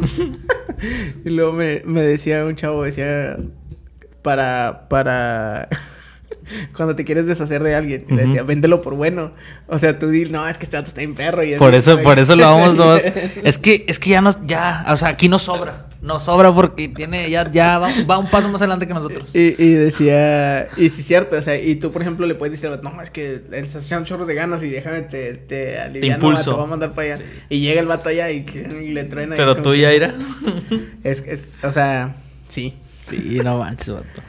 y 1.24 1.30
luego 1.30 1.52
me, 1.52 1.82
me 1.84 2.02
decía 2.02 2.44
un 2.44 2.54
chavo, 2.56 2.84
decía. 2.84 3.36
Para. 4.22 4.88
Para. 4.88 5.68
Cuando 6.74 6.96
te 6.96 7.04
quieres 7.04 7.26
deshacer 7.26 7.62
de 7.62 7.74
alguien, 7.74 8.06
y 8.08 8.14
le 8.14 8.22
decía, 8.22 8.42
véndelo 8.42 8.80
por 8.80 8.94
bueno. 8.94 9.32
O 9.66 9.78
sea, 9.78 9.98
tú 9.98 10.08
di, 10.08 10.26
no, 10.26 10.48
es 10.48 10.56
que 10.56 10.64
este 10.64 10.76
dato 10.78 10.88
está 10.88 11.02
en 11.02 11.14
perro. 11.14 11.44
Y 11.44 11.52
es 11.52 11.58
Por 11.58 11.74
eso, 11.74 11.96
perro". 11.96 12.04
por 12.04 12.18
eso 12.18 12.36
lo 12.36 12.44
vamos 12.44 12.76
dos. 12.76 13.02
Es 13.42 13.58
que, 13.58 13.84
es 13.86 13.98
que 13.98 14.10
ya 14.10 14.20
nos, 14.22 14.38
ya, 14.46 14.86
o 14.88 14.96
sea, 14.96 15.08
aquí 15.08 15.28
no 15.28 15.38
sobra. 15.38 15.87
No 16.00 16.20
sobra 16.20 16.54
porque 16.54 16.88
tiene, 16.88 17.28
ya, 17.28 17.50
ya 17.50 17.78
va, 17.78 17.90
va 18.08 18.18
un 18.18 18.30
paso 18.30 18.48
más 18.48 18.62
adelante 18.62 18.86
que 18.86 18.94
nosotros. 18.94 19.34
Y, 19.34 19.60
y 19.60 19.70
decía, 19.74 20.68
y 20.76 20.90
sí, 20.90 21.02
cierto, 21.02 21.34
o 21.36 21.42
sea, 21.42 21.60
y 21.60 21.74
tú, 21.74 21.90
por 21.90 22.02
ejemplo, 22.02 22.24
le 22.24 22.36
puedes 22.36 22.52
decir, 22.60 22.78
no, 22.82 23.02
es 23.02 23.10
que 23.10 23.42
estás 23.50 23.84
echando 23.86 24.06
chorros 24.06 24.28
de 24.28 24.34
ganas 24.34 24.62
y 24.62 24.68
déjame, 24.68 25.02
te, 25.02 25.34
te 25.34 25.76
aliviano, 25.80 26.14
impulso. 26.14 26.50
te 26.52 26.56
voy 26.56 26.64
a 26.64 26.68
mandar 26.68 26.92
para 26.94 27.14
allá. 27.14 27.24
Y 27.48 27.58
llega 27.60 27.80
el 27.80 27.86
vato 27.88 28.10
allá 28.10 28.30
y, 28.30 28.44
y 28.82 28.90
le 28.92 29.04
truena. 29.04 29.34
Pero 29.34 29.56
tú 29.56 29.72
que- 29.72 29.80
ya 29.80 29.92
irá. 29.92 30.14
Es, 31.02 31.20
es, 31.26 31.52
o 31.64 31.72
sea, 31.72 32.14
sí. 32.46 32.74
Sí, 33.10 33.40
no 33.42 33.58
manches, 33.58 33.90
vato. 33.94 34.22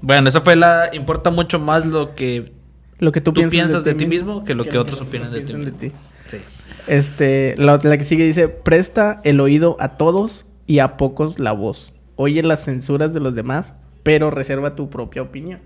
Bueno, 0.00 0.28
eso 0.30 0.40
fue 0.42 0.56
la. 0.56 0.88
Importa 0.94 1.30
mucho 1.30 1.58
más 1.58 1.84
lo 1.84 2.14
que 2.14 2.52
Lo 2.98 3.12
que 3.12 3.20
tú, 3.20 3.32
tú, 3.32 3.40
piensas, 3.48 3.84
de, 3.84 3.94
ti 3.94 4.06
mismo 4.06 4.44
que 4.44 4.54
lo 4.54 4.64
que, 4.64 4.78
otros 4.78 5.00
opinan 5.02 5.32
de 5.32 5.40
ti. 5.40 5.44
piensan 5.46 5.64
de 5.66 5.72
mismo. 5.72 5.78
ti. 5.90 5.92
Sí. 6.28 6.38
Este, 6.86 7.54
la, 7.58 7.78
la 7.82 7.98
que 7.98 8.04
sigue 8.04 8.24
dice, 8.24 8.48
presta 8.48 9.20
el 9.24 9.40
oído 9.40 9.76
a 9.80 9.96
todos 9.98 10.46
y 10.68 10.78
a 10.78 10.96
pocos 10.96 11.40
la 11.40 11.50
voz. 11.50 11.92
Oye 12.14 12.44
las 12.44 12.64
censuras 12.64 13.12
de 13.12 13.18
los 13.20 13.34
demás, 13.34 13.74
pero 14.04 14.30
reserva 14.30 14.76
tu 14.76 14.88
propia 14.90 15.22
opinión. 15.22 15.60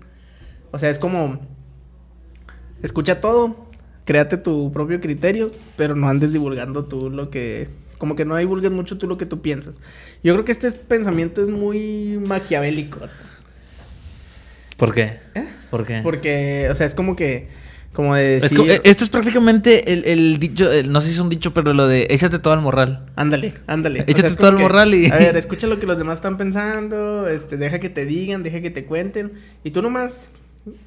O 0.71 0.79
sea, 0.79 0.89
es 0.89 0.97
como, 0.97 1.39
escucha 2.81 3.21
todo, 3.21 3.67
créate 4.05 4.37
tu 4.37 4.71
propio 4.71 4.99
criterio, 4.99 5.51
pero 5.75 5.95
no 5.95 6.07
andes 6.07 6.33
divulgando 6.33 6.85
tú 6.85 7.09
lo 7.11 7.29
que, 7.29 7.69
como 7.97 8.15
que 8.15 8.25
no 8.25 8.35
divulgues 8.37 8.71
mucho 8.71 8.97
tú 8.97 9.07
lo 9.07 9.17
que 9.17 9.25
tú 9.27 9.41
piensas. 9.41 9.79
Yo 10.23 10.33
creo 10.33 10.45
que 10.45 10.51
este 10.51 10.67
es- 10.67 10.75
pensamiento 10.75 11.41
es 11.41 11.49
muy 11.49 12.19
maquiavélico. 12.25 12.99
¿Por 14.77 14.93
qué? 14.93 15.19
¿Eh? 15.35 15.47
¿Por 15.69 15.85
qué? 15.85 15.99
Porque, 16.03 16.67
o 16.71 16.75
sea, 16.75 16.85
es 16.85 16.95
como 16.95 17.15
que, 17.15 17.49
como 17.93 18.15
de 18.15 18.39
decir... 18.41 18.59
eh, 18.69 18.81
esto 18.83 19.03
es 19.03 19.09
prácticamente 19.09 19.93
el, 19.93 20.03
el 20.05 20.39
dicho, 20.39 20.71
el- 20.71 20.91
no 20.91 20.99
sé 20.99 21.07
si 21.07 21.13
es 21.13 21.19
un 21.19 21.29
dicho, 21.29 21.53
pero 21.53 21.73
lo 21.73 21.87
de 21.87 22.07
échate 22.09 22.39
todo 22.39 22.53
al 22.53 22.61
morral. 22.61 23.05
Ándale, 23.15 23.53
ándale. 23.67 24.03
Échate 24.07 24.35
todo 24.35 24.47
al 24.47 24.57
morral 24.57 24.93
y- 24.95 25.11
A 25.11 25.17
ver, 25.17 25.37
escucha 25.43 25.67
lo 25.67 25.79
que 25.79 25.85
los 25.85 25.97
demás 25.97 26.15
están 26.17 26.35
pensando, 26.37 27.27
este, 27.27 27.57
deja 27.57 27.79
que 27.79 27.89
te 27.89 28.05
digan, 28.05 28.41
deja 28.43 28.61
que 28.61 28.71
te 28.71 28.85
cuenten. 28.85 29.33
Y 29.63 29.71
tú 29.71 29.81
nomás, 29.81 30.31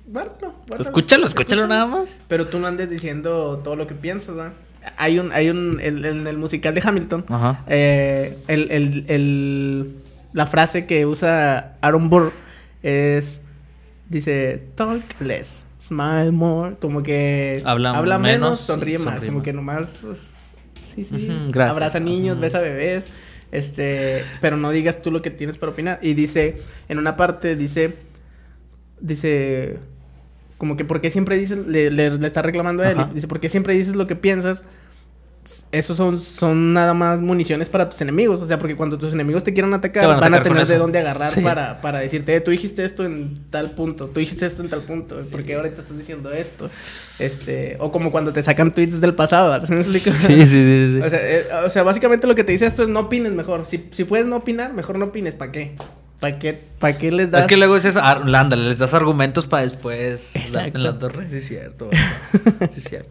guárdalo, 0.07 0.53
guárdalo. 0.67 0.83
Escúchalo, 0.83 1.27
escúchalo 1.27 1.67
nada 1.67 1.87
más. 1.87 2.21
Pero 2.29 2.49
tú 2.49 2.59
no 2.59 2.67
andes 2.67 2.91
diciendo 2.91 3.61
todo 3.63 3.77
lo 3.77 3.87
que 3.87 3.95
piensas, 3.95 4.35
¿verdad? 4.37 4.53
Hay 4.97 5.19
un, 5.19 5.33
hay 5.33 5.51
un, 5.51 5.79
el- 5.81 6.05
en 6.05 6.27
el 6.27 6.39
musical 6.39 6.75
de 6.75 6.83
Hamilton, 6.85 7.25
Ajá. 7.29 7.65
eh, 7.69 8.37
el, 8.49 8.71
el, 8.71 9.05
el, 9.09 9.91
la 10.33 10.47
frase 10.47 10.87
que 10.87 11.07
usa 11.07 11.77
Aaron 11.81 12.09
Burr 12.09 12.33
es, 12.85 13.43
dice, 14.09 14.63
talk 14.77 15.03
less, 15.21 15.66
smile 15.89 16.33
more, 16.33 16.77
como 16.81 17.03
que 17.03 17.63
Habla 17.65 17.93
menos, 17.93 18.21
menos, 18.21 18.61
sonríe 18.61 18.99
más, 18.99 19.05
sonríe 19.15 19.27
como 19.29 19.39
más. 19.39 19.45
que 19.45 19.53
nomás, 19.53 19.99
pues, 20.03 20.21
sí, 20.87 21.05
sí, 21.05 21.27
gracias. 21.49 21.71
abraza 21.77 22.01
niños, 22.01 22.35
Ujú. 22.35 22.43
besa 22.43 22.61
bebés, 22.61 23.09
este, 23.53 24.25
pero 24.41 24.57
no 24.57 24.71
digas 24.71 25.03
tú 25.03 25.11
lo 25.11 25.23
que 25.23 25.31
tienes 25.31 25.59
para 25.59 25.73
opinar. 25.73 25.99
Y 26.03 26.15
dice, 26.15 26.57
en 26.89 26.99
una 26.99 27.17
parte 27.17 27.57
dice, 27.57 27.95
dice, 29.01 29.79
como 30.59 30.77
que 30.77 30.85
porque 30.85 31.11
siempre 31.11 31.37
dices, 31.37 31.59
le, 31.67 31.91
le, 31.91 32.11
le 32.11 32.27
está 32.27 32.43
reclamando 32.43 32.83
a 32.83 32.91
él, 32.91 32.99
Ajá. 32.99 33.11
dice, 33.15 33.29
porque 33.29 33.49
siempre 33.49 33.75
dices 33.75 33.95
lo 33.95 34.07
que 34.07 34.17
piensas, 34.17 34.65
esos 35.73 35.97
son, 35.97 36.21
son 36.21 36.73
nada 36.73 36.95
más 36.95 37.21
municiones 37.21 37.69
para 37.69 37.89
tus 37.91 38.01
enemigos. 38.01 38.41
O 38.43 38.47
sea, 38.47 38.59
porque 38.59 38.77
cuando 38.77 38.99
tus 38.99 39.13
enemigos 39.13 39.43
te 39.45 39.53
quieran 39.53 39.73
atacar, 39.75 40.03
Te 40.03 40.07
van 40.07 40.17
a 40.17 40.27
atacar 40.39 40.43
tener 40.43 40.67
de 40.67 40.79
dónde 40.79 40.99
agarrar 40.99 41.31
Sí. 41.31 41.41
para, 41.41 41.81
para 41.81 41.99
decirte, 42.01 42.35
"Eh, 42.35 42.41
tú 42.41 42.51
dijiste 42.51 42.85
esto 42.85 43.05
en 43.05 43.39
tal 43.51 43.71
punto, 43.73 44.07
tú 44.07 44.21
dijiste 44.21 44.47
esto 44.47 44.63
en 44.63 44.69
tal 44.71 44.83
punto, 44.83 45.19
porque 45.31 45.55
ahorita 45.55 45.81
estás 45.83 45.97
diciendo 45.99 46.33
esto. 46.33 46.69
Este, 47.19 47.77
o 47.81 47.91
como 47.93 48.11
cuando 48.11 48.33
te 48.33 48.43
sacan 48.43 48.73
tweets 48.75 49.01
del 49.01 49.15
pasado, 49.15 49.51
¿verdad? 49.51 49.67
¿Sí 49.69 49.75
explico? 49.75 50.11
Sí, 50.17 50.47
sí, 50.47 50.47
sí, 50.47 50.93
sí. 50.93 51.01
O 51.01 51.09
sea, 51.09 51.19
eh, 51.23 51.47
o 51.65 51.71
sea, 51.71 51.83
básicamente 51.83 52.27
lo 52.27 52.35
que 52.35 52.45
te 52.45 52.53
dice 52.53 52.67
esto 52.67 52.83
es 52.83 52.89
no 52.89 53.01
opines 53.01 53.33
mejor. 53.33 53.65
Si, 53.67 53.89
si 53.91 54.05
puedes 54.05 54.27
no 54.27 54.37
opinar, 54.37 54.73
mejor 54.75 54.99
no 54.99 55.07
opines, 55.07 55.35
¿para 55.35 55.53
qué? 55.53 55.77
¿Para 56.21 56.39
qué, 56.39 56.59
pa 56.79 56.97
qué 56.97 57.13
les 57.13 57.31
das? 57.31 57.43
Es 57.43 57.47
que 57.47 57.59
luego 57.59 57.77
es 57.77 57.85
eso, 57.85 58.01
ah, 58.03 58.23
ándale, 58.35 58.71
les 58.71 58.79
das 58.79 58.95
argumentos 58.95 59.45
para 59.47 59.65
después 59.65 60.35
Exacto. 60.35 60.79
en 60.79 60.85
la 60.85 60.99
torre. 60.99 61.29
Sí, 61.31 61.37
es 61.39 61.47
cierto. 61.47 61.91
Sí, 62.71 62.79
es 62.79 62.85
cierto. 62.85 63.11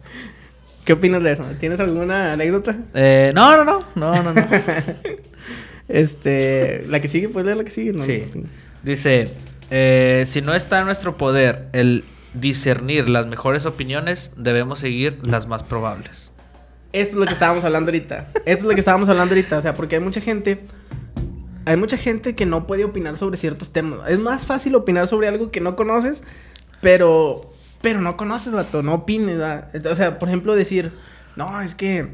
¿Qué 0.86 0.94
opinas 0.94 1.22
de 1.22 1.32
eso? 1.32 1.44
¿Tienes 1.60 1.78
alguna 1.80 2.32
anécdota? 2.32 2.76
Eh, 2.94 3.32
no, 3.34 3.56
no, 3.58 3.64
no. 3.64 3.84
No, 3.94 4.22
no, 4.22 4.32
no. 4.32 4.46
Este, 5.88 6.84
la 6.88 7.00
que 7.00 7.08
sigue, 7.08 7.28
pues 7.28 7.44
leer 7.44 7.56
la 7.58 7.64
que 7.64 7.70
sigue. 7.70 7.92
No, 7.92 8.02
Sí. 8.02 8.24
no- 8.34 8.44
Dice, 8.82 9.28
eh, 9.70 10.24
si 10.26 10.42
no 10.42 10.54
está 10.54 10.78
en 10.80 10.86
nuestro 10.86 11.16
poder 11.16 11.66
el 11.72 12.04
discernir 12.34 13.08
las 13.08 13.26
mejores 13.26 13.66
opiniones, 13.66 14.30
debemos 14.36 14.78
seguir 14.80 15.18
las 15.24 15.46
más 15.46 15.62
probables. 15.62 16.32
Esto 16.92 17.14
es 17.14 17.20
lo 17.20 17.26
que 17.26 17.32
estábamos 17.34 17.64
hablando 17.64 17.90
ahorita. 17.90 18.28
Esto 18.46 18.50
es 18.60 18.62
lo 18.64 18.70
que 18.70 18.80
estábamos 18.80 19.08
hablando 19.08 19.34
ahorita. 19.34 19.58
O 19.58 19.62
sea, 19.62 19.74
porque 19.74 19.96
hay 19.96 20.00
mucha 20.02 20.20
gente. 20.20 20.60
Hay 21.66 21.76
mucha 21.76 21.96
gente 21.96 22.34
que 22.36 22.46
no 22.46 22.66
puede 22.66 22.84
opinar 22.84 23.16
sobre 23.16 23.36
ciertos 23.36 23.72
temas. 23.72 24.08
Es 24.08 24.18
más 24.20 24.46
fácil 24.46 24.74
opinar 24.76 25.08
sobre 25.08 25.28
algo 25.28 25.50
que 25.50 25.60
no 25.60 25.76
conoces, 25.76 26.22
pero. 26.80 27.52
Pero 27.82 28.00
no 28.00 28.16
conoces, 28.16 28.52
vato. 28.52 28.82
No 28.82 28.94
opines, 28.94 29.40
¿va? 29.40 29.68
O 29.90 29.96
sea, 29.96 30.18
por 30.18 30.28
ejemplo, 30.28 30.54
decir. 30.54 30.92
No, 31.36 31.60
es 31.60 31.74
que. 31.74 32.08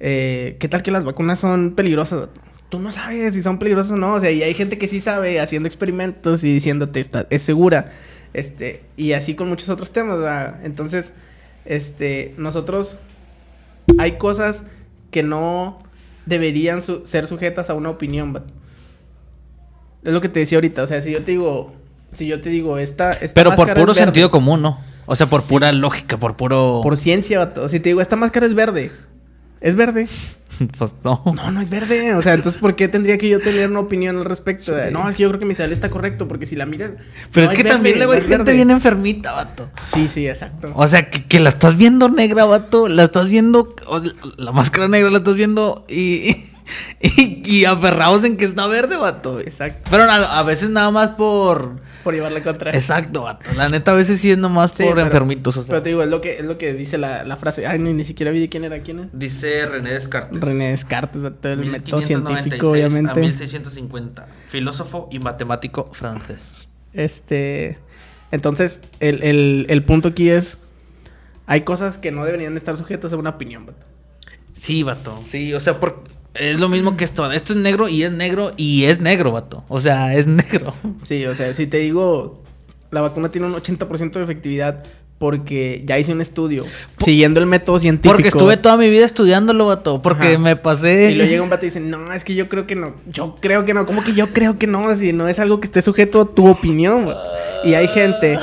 eh, 0.00 0.56
¿Qué 0.60 0.68
tal 0.68 0.82
que 0.82 0.90
las 0.90 1.04
vacunas 1.04 1.38
son 1.38 1.72
peligrosas? 1.74 2.20
vato? 2.20 2.40
Tú 2.68 2.78
no 2.80 2.90
sabes 2.92 3.34
si 3.34 3.42
son 3.42 3.58
peligrosas 3.58 3.92
o 3.92 3.96
no. 3.96 4.14
O 4.14 4.20
sea, 4.20 4.30
y 4.30 4.42
hay 4.42 4.52
gente 4.54 4.76
que 4.78 4.88
sí 4.88 5.00
sabe 5.00 5.40
haciendo 5.40 5.66
experimentos 5.68 6.42
y 6.44 6.52
diciéndote 6.52 7.00
está, 7.00 7.26
es 7.30 7.42
segura. 7.42 7.92
Este, 8.34 8.82
y 8.96 9.12
así 9.12 9.34
con 9.34 9.48
muchos 9.48 9.68
otros 9.70 9.92
temas, 9.92 10.18
¿va? 10.20 10.58
Entonces, 10.62 11.14
este, 11.64 12.34
nosotros 12.36 12.98
hay 13.98 14.12
cosas 14.18 14.64
que 15.10 15.22
no 15.22 15.78
deberían 16.26 16.82
su- 16.82 17.06
ser 17.06 17.26
sujetas 17.28 17.70
a 17.70 17.74
una 17.74 17.88
opinión, 17.88 18.32
vato. 18.32 18.52
Es 20.04 20.12
lo 20.12 20.20
que 20.20 20.28
te 20.28 20.40
decía 20.40 20.58
ahorita, 20.58 20.82
o 20.82 20.86
sea, 20.86 21.00
si 21.00 21.12
yo 21.12 21.22
te 21.24 21.32
digo, 21.32 21.72
si 22.12 22.26
yo 22.26 22.40
te 22.40 22.50
digo, 22.50 22.78
esta, 22.78 23.12
esta 23.14 23.34
Pero 23.34 23.54
por 23.56 23.72
puro 23.74 23.94
sentido 23.94 24.30
común, 24.30 24.62
¿no? 24.62 24.80
O 25.06 25.16
sea, 25.16 25.26
por 25.26 25.40
Sí. 25.42 25.48
pura 25.50 25.72
lógica, 25.72 26.16
por 26.18 26.36
puro... 26.36 26.80
por 26.82 26.96
ciencia, 26.96 27.38
vato. 27.38 27.68
Si 27.68 27.80
te 27.80 27.88
digo, 27.90 28.00
esta 28.00 28.16
máscara 28.16 28.46
es 28.46 28.54
verde, 28.54 28.90
¿es 29.60 29.74
verde? 29.74 30.08
Pues 30.78 30.94
no. 31.04 31.22
No, 31.36 31.50
no 31.50 31.60
es 31.60 31.68
verde. 31.68 32.14
O 32.14 32.22
sea, 32.22 32.32
entonces, 32.32 32.58
¿por 32.58 32.76
qué 32.76 32.88
tendría 32.88 33.18
que 33.18 33.28
yo 33.28 33.40
tener 33.40 33.68
una 33.70 33.80
opinión 33.80 34.16
al 34.16 34.24
respecto? 34.24 34.72
Sí. 34.72 34.90
No, 34.90 35.06
es 35.06 35.14
que 35.14 35.24
yo 35.24 35.28
creo 35.28 35.38
que 35.38 35.44
mi 35.44 35.54
sal 35.54 35.70
está 35.70 35.90
correcto, 35.90 36.26
porque 36.28 36.46
si 36.46 36.56
la 36.56 36.64
miras. 36.64 36.92
Pero 37.30 37.44
no, 37.46 37.52
es 37.52 37.58
que 37.58 37.62
también 37.64 37.98
luego 37.98 38.12
hay 38.12 38.22
gente 38.22 38.54
bien 38.54 38.70
enfermita, 38.70 39.32
vato. 39.32 39.68
Sí, 39.84 40.08
sí, 40.08 40.26
exacto. 40.26 40.72
O 40.74 40.88
sea, 40.88 41.10
que, 41.10 41.24
que 41.26 41.40
la 41.40 41.50
estás 41.50 41.76
viendo 41.76 42.08
negra, 42.08 42.46
vato. 42.46 42.88
La 42.88 43.04
estás 43.04 43.28
viendo. 43.28 43.74
la 44.38 44.50
máscara 44.52 44.88
negra 44.88 45.10
la 45.10 45.18
estás 45.18 45.36
viendo 45.36 45.84
y. 45.90 46.34
Y, 47.00 47.42
y 47.44 47.64
aferrados 47.64 48.24
en 48.24 48.36
que 48.36 48.44
está 48.44 48.66
verde, 48.66 48.96
vato. 48.96 49.38
Exacto. 49.40 49.88
Pero 49.90 50.04
a, 50.04 50.38
a 50.38 50.42
veces 50.42 50.70
nada 50.70 50.90
más 50.90 51.10
por. 51.10 51.80
Por 52.02 52.14
llevarla 52.14 52.42
contra. 52.42 52.70
Exacto, 52.72 53.22
vato. 53.22 53.50
La 53.54 53.68
neta, 53.68 53.92
a 53.92 53.94
veces 53.94 54.20
sí 54.20 54.30
es 54.30 54.38
nomás 54.38 54.72
Sí, 54.72 54.82
por 54.84 54.94
pero- 54.94 55.06
enfermitos. 55.06 55.56
O 55.56 55.62
sea. 55.62 55.68
Pero 55.70 55.82
te 55.82 55.88
digo, 55.90 56.02
es 56.02 56.08
lo 56.08 56.20
que, 56.20 56.38
es 56.38 56.44
lo 56.44 56.58
que 56.58 56.72
dice 56.74 56.98
la, 56.98 57.24
la 57.24 57.36
frase. 57.36 57.66
Ay, 57.66 57.78
ni, 57.78 57.92
ni 57.92 58.04
siquiera 58.04 58.32
vi 58.32 58.40
de 58.40 58.48
quién 58.48 58.64
era 58.64 58.80
quién 58.80 58.98
es. 59.00 59.06
Dice 59.12 59.66
René 59.66 59.92
Descartes. 59.92 60.40
René 60.40 60.70
Descartes, 60.70 61.22
vato, 61.22 61.48
el 61.48 61.58
método 61.66 61.98
1596 61.98 62.42
científico, 62.42 62.66
A 62.66 62.70
obviamente. 62.70 63.20
1650. 63.20 64.26
Filósofo 64.48 65.08
y 65.12 65.18
matemático 65.18 65.90
francés. 65.92 66.68
Este. 66.92 67.78
Entonces, 68.32 68.82
el, 69.00 69.22
el, 69.22 69.66
el 69.68 69.84
punto 69.84 70.08
aquí 70.08 70.30
es. 70.30 70.58
Hay 71.46 71.60
cosas 71.60 71.98
que 71.98 72.10
no 72.10 72.24
deberían 72.24 72.56
estar 72.56 72.76
sujetas 72.76 73.12
a 73.12 73.16
una 73.16 73.30
opinión, 73.30 73.66
vato. 73.66 73.86
Sí, 74.52 74.82
vato. 74.82 75.20
Sí, 75.26 75.52
o 75.54 75.60
sea, 75.60 75.78
por, 75.78 76.02
es 76.38 76.60
lo 76.60 76.68
mismo 76.68 76.96
que 76.96 77.04
esto. 77.04 77.30
Esto 77.32 77.52
es 77.52 77.58
negro 77.58 77.88
y 77.88 78.02
es 78.02 78.12
negro 78.12 78.52
y 78.56 78.84
es 78.84 79.00
negro, 79.00 79.32
vato. 79.32 79.64
O 79.68 79.80
sea, 79.80 80.14
es 80.14 80.26
negro. 80.26 80.74
Sí, 81.02 81.24
o 81.26 81.34
sea, 81.34 81.52
si 81.54 81.66
te 81.66 81.78
digo, 81.78 82.42
la 82.90 83.00
vacuna 83.00 83.30
tiene 83.30 83.46
un 83.46 83.54
80% 83.54 84.12
de 84.12 84.22
efectividad 84.22 84.84
porque 85.18 85.82
ya 85.86 85.98
hice 85.98 86.12
un 86.12 86.20
estudio 86.20 86.66
siguiendo 86.98 87.40
el 87.40 87.46
método 87.46 87.80
científico. 87.80 88.12
Porque 88.14 88.28
estuve 88.28 88.56
toda 88.58 88.76
mi 88.76 88.90
vida 88.90 89.04
estudiándolo, 89.04 89.66
vato. 89.66 90.02
Porque 90.02 90.28
Ajá. 90.28 90.38
me 90.38 90.56
pasé. 90.56 91.10
Y 91.10 91.14
luego 91.14 91.30
llega 91.30 91.42
un 91.42 91.50
vato 91.50 91.64
y 91.64 91.68
dice, 91.68 91.80
no, 91.80 92.12
es 92.12 92.24
que 92.24 92.34
yo 92.34 92.48
creo 92.48 92.66
que 92.66 92.76
no. 92.76 92.94
Yo 93.10 93.36
creo 93.40 93.64
que 93.64 93.72
no. 93.72 93.86
¿Cómo 93.86 94.04
que 94.04 94.12
yo 94.12 94.32
creo 94.32 94.58
que 94.58 94.66
no? 94.66 94.94
Si 94.94 95.12
no 95.12 95.28
es 95.28 95.38
algo 95.38 95.60
que 95.60 95.66
esté 95.66 95.80
sujeto 95.82 96.20
a 96.20 96.34
tu 96.34 96.46
opinión. 96.46 97.06
vato. 97.06 97.20
Y 97.64 97.74
hay 97.74 97.88
gente 97.88 98.38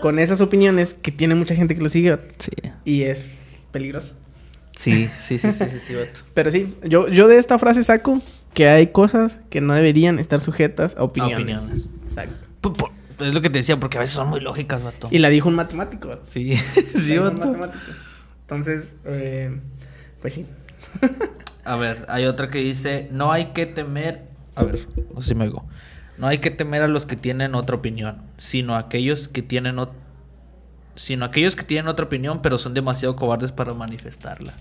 con 0.00 0.18
esas 0.18 0.40
opiniones 0.40 0.94
que 0.94 1.10
tiene 1.10 1.34
mucha 1.34 1.54
gente 1.54 1.74
que 1.74 1.80
lo 1.80 1.88
sigue. 1.88 2.18
Sí. 2.38 2.52
Y 2.84 3.02
es 3.02 3.54
peligroso. 3.72 4.14
Sí, 4.78 5.08
sí, 5.26 5.38
sí, 5.38 5.52
sí, 5.52 5.68
sí, 5.68 5.78
sí, 5.78 5.94
vato. 5.94 6.20
Pero 6.34 6.50
sí, 6.52 6.74
yo, 6.84 7.08
yo 7.08 7.26
de 7.28 7.38
esta 7.38 7.58
frase 7.58 7.82
saco 7.82 8.22
que 8.54 8.68
hay 8.68 8.86
cosas 8.88 9.40
que 9.50 9.60
no 9.60 9.74
deberían 9.74 10.18
estar 10.20 10.40
sujetas 10.40 10.96
a 10.96 11.02
opiniones. 11.02 11.62
opiniones. 11.64 11.88
Exacto. 12.04 12.48
Es 13.20 13.34
lo 13.34 13.40
que 13.40 13.50
te 13.50 13.58
decía, 13.58 13.78
porque 13.80 13.98
a 13.98 14.00
veces 14.00 14.14
son 14.14 14.28
muy 14.28 14.38
lógicas, 14.40 14.80
vato. 14.82 15.08
Y 15.10 15.18
la 15.18 15.28
dijo 15.28 15.48
un 15.48 15.56
matemático. 15.56 16.06
vato. 16.08 16.22
Sí, 16.24 16.54
sí, 16.94 17.12
dijo 17.12 17.24
un 17.24 17.34
vato. 17.38 17.48
matemático. 17.48 17.84
Entonces, 18.42 18.96
eh, 19.04 19.58
pues 20.20 20.34
sí. 20.34 20.46
A 21.64 21.76
ver, 21.76 22.06
hay 22.08 22.24
otra 22.26 22.48
que 22.48 22.58
dice, 22.58 23.08
no 23.10 23.32
hay 23.32 23.46
que 23.46 23.66
temer, 23.66 24.22
a 24.54 24.62
ver, 24.64 24.78
no 25.14 25.20
sé 25.20 25.28
si 25.30 25.34
me 25.34 25.44
oigo. 25.44 25.66
No 26.16 26.26
hay 26.28 26.38
que 26.38 26.50
temer 26.50 26.82
a 26.82 26.88
los 26.88 27.04
que 27.06 27.16
tienen 27.16 27.54
otra 27.54 27.76
opinión, 27.76 28.22
sino 28.38 28.74
a 28.74 28.78
aquellos 28.78 29.28
que 29.28 29.42
tienen 29.42 29.76
ot- 29.76 29.90
sino 30.98 31.24
aquellos 31.24 31.56
que 31.56 31.62
tienen 31.64 31.88
otra 31.88 32.04
opinión, 32.06 32.42
pero 32.42 32.58
son 32.58 32.74
demasiado 32.74 33.16
cobardes 33.16 33.52
para 33.52 33.72
manifestarla. 33.74 34.52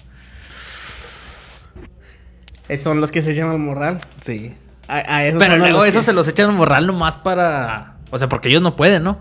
Son 2.78 3.00
los 3.00 3.12
que 3.12 3.22
se 3.22 3.34
llaman 3.34 3.62
morral. 3.62 4.00
Sí. 4.22 4.54
A, 4.88 4.98
a 5.18 5.26
esos 5.26 5.40
Pero 5.40 5.58
luego 5.58 5.80
los 5.80 5.88
eso 5.88 6.00
que- 6.00 6.06
se 6.06 6.14
los 6.14 6.28
echan 6.28 6.54
morral 6.54 6.88
nomás 6.88 7.16
para, 7.16 7.96
o 8.12 8.18
sea, 8.18 8.30
porque 8.30 8.50
ellos 8.50 8.62
no 8.62 8.76
pueden, 8.76 9.04
¿no? 9.04 9.20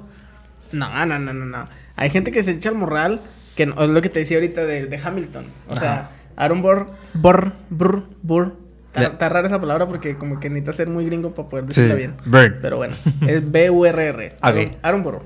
No, 0.73 1.07
no, 1.07 1.19
no, 1.19 1.33
no, 1.33 1.45
no. 1.47 1.69
Hay 1.97 2.11
gente 2.11 2.33
que 2.33 2.43
se 2.43 2.53
echa 2.53 2.69
el 2.71 2.75
morral, 2.75 3.21
que 3.57 3.67
no- 3.67 3.81
es 3.83 3.89
lo 3.89 4.03
que 4.03 4.09
te 4.09 4.19
decía 4.21 4.37
ahorita 4.37 4.65
de, 4.65 4.87
de 4.87 5.01
Hamilton. 5.03 5.47
O 5.69 5.73
Ajá. 5.73 5.81
sea, 5.81 6.11
Aaron 6.37 6.61
Burr, 6.63 6.91
Burr, 7.15 7.53
Burr, 7.71 8.05
Burr. 8.23 8.57
Está, 8.95 9.29
rara 9.29 9.47
esa 9.47 9.61
palabra 9.61 9.87
porque 9.87 10.17
como 10.17 10.41
que 10.41 10.49
necesitas 10.49 10.77
ser 10.77 10.89
muy 10.89 11.05
gringo 11.05 11.35
para 11.35 11.49
poder 11.51 11.67
decirla 11.67 11.95
bien. 11.95 12.17
Bird. 12.25 12.61
Pero 12.63 12.79
bueno, 12.79 12.95
es 13.29 13.51
B-U-R-R. 13.51 14.37
Ok. 14.43 14.77
Aaron 14.83 15.03
Burr. 15.03 15.23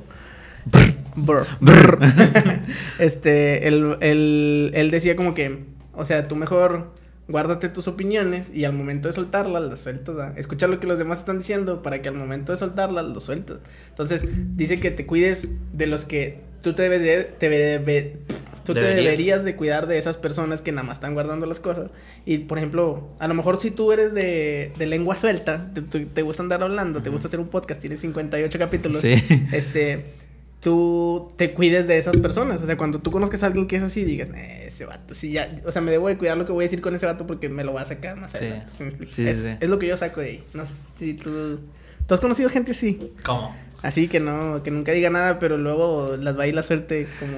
Burr. 1.17 1.47
Burr. 1.61 1.99
este, 2.99 3.67
él, 3.69 3.97
él, 4.01 4.71
él 4.75 4.91
decía 4.91 5.17
como 5.17 5.35
que, 5.35 5.65
o 5.95 6.05
sea, 6.05 6.29
tú 6.29 6.37
mejor 6.37 6.93
guárdate 7.29 7.69
tus 7.69 7.87
opiniones 7.87 8.51
y 8.53 8.65
al 8.65 8.73
momento 8.73 9.07
de 9.09 9.15
soltarlas, 9.15 9.63
las 9.63 9.81
sueltas. 9.81 10.17
¿ah? 10.19 10.33
Escucha 10.37 10.67
lo 10.67 10.81
que 10.81 10.87
los 10.87 10.99
demás 10.99 11.21
están 11.21 11.39
diciendo 11.39 11.83
para 11.83 12.03
que 12.03 12.09
al 12.09 12.15
momento 12.17 12.53
de 12.53 12.59
soltarlas, 12.59 13.05
los 13.05 13.25
sueltas. 13.25 13.59
Entonces, 13.91 14.25
dice 14.57 14.81
que 14.81 14.91
te 14.91 15.07
cuides 15.07 15.49
de 15.73 15.87
los 15.87 16.05
que 16.05 16.41
tú 16.63 16.73
te, 16.75 16.83
debes 16.83 17.01
de- 17.03 17.25
te 17.25 17.49
debe- 17.49 18.17
tú 18.65 18.75
te 18.75 18.81
Deberías. 18.81 19.05
deberías 19.05 19.45
de 19.45 19.57
cuidar 19.57 19.87
de 19.87 19.97
esas 19.99 20.17
personas 20.17 20.61
que 20.61 20.73
nada 20.73 20.83
más 20.87 20.99
están 20.99 21.15
guardando 21.15 21.47
las 21.47 21.61
cosas. 21.61 21.91
Y, 22.27 22.39
por 22.39 22.59
ejemplo, 22.59 23.09
a 23.21 23.29
lo 23.29 23.35
mejor 23.35 23.61
si 23.61 23.71
tú 23.71 23.93
eres 23.93 24.13
de, 24.13 24.73
de 24.77 24.87
lengua 24.87 25.15
suelta, 25.17 25.71
te, 25.73 25.83
te- 25.83 26.07
te 26.07 26.23
gusta 26.23 26.43
andar 26.43 26.63
hablando, 26.65 27.01
te 27.01 27.11
gusta 27.11 27.29
hacer 27.29 27.39
un 27.41 27.49
podcast, 27.49 27.81
tienes 27.81 28.01
58 28.01 28.59
capítulos, 28.59 29.01
Sí. 29.03 29.15
este, 29.53 30.15
tú 30.61 31.33
te 31.37 31.53
cuides 31.53 31.87
de 31.89 31.99
esas 31.99 32.17
personas. 32.19 32.63
O 32.63 32.67
sea, 32.67 32.77
cuando 32.77 32.99
tú 33.01 33.11
conozcas 33.11 33.43
a 33.43 33.47
alguien 33.47 33.67
que 33.67 33.77
es 33.77 33.83
así, 33.83 34.05
digas, 34.05 34.29
"Eh, 34.35 34.65
ese 34.67 34.85
vato, 34.87 35.15
sí, 35.15 35.33
ya, 35.33 35.55
o 35.65 35.73
sea, 35.73 35.81
me 35.83 35.91
debo 35.91 36.09
de 36.09 36.17
cuidar 36.19 36.37
lo 36.37 36.45
que 36.47 36.53
voy 36.53 36.65
a 36.65 36.67
decir 36.67 36.81
con 36.81 36.95
ese 36.95 37.07
vato 37.07 37.27
porque 37.27 37.49
me 37.49 37.65
lo 37.65 37.73
va 37.73 37.83
a 37.83 37.87
sacar 37.87 38.17
más 38.17 38.35
adelante. 38.35 38.67
sí, 39.07 39.27
es, 39.27 39.43
sí. 39.43 39.49
es 39.61 39.69
lo 39.69 39.79
que 39.79 39.87
yo 39.89 39.97
saco 39.97 40.21
de 40.21 40.27
ahí. 40.27 40.45
No 40.55 40.65
sé 40.67 40.75
si 40.99 41.15
tú... 41.15 41.59
¿Tú 42.07 42.15
has 42.15 42.21
conocido 42.21 42.51
gente 42.51 42.73
así? 42.73 42.99
¿Cómo? 43.25 43.55
Así 43.83 44.09
que 44.09 44.19
no, 44.21 44.63
que 44.65 44.71
nunca 44.73 44.91
diga 44.93 45.11
nada, 45.11 45.39
pero 45.39 45.57
luego 45.57 46.17
las 46.17 46.37
va 46.37 46.43
a 46.43 46.47
ir 46.49 46.55
la 46.57 46.63
suerte 46.65 47.07
como 47.21 47.33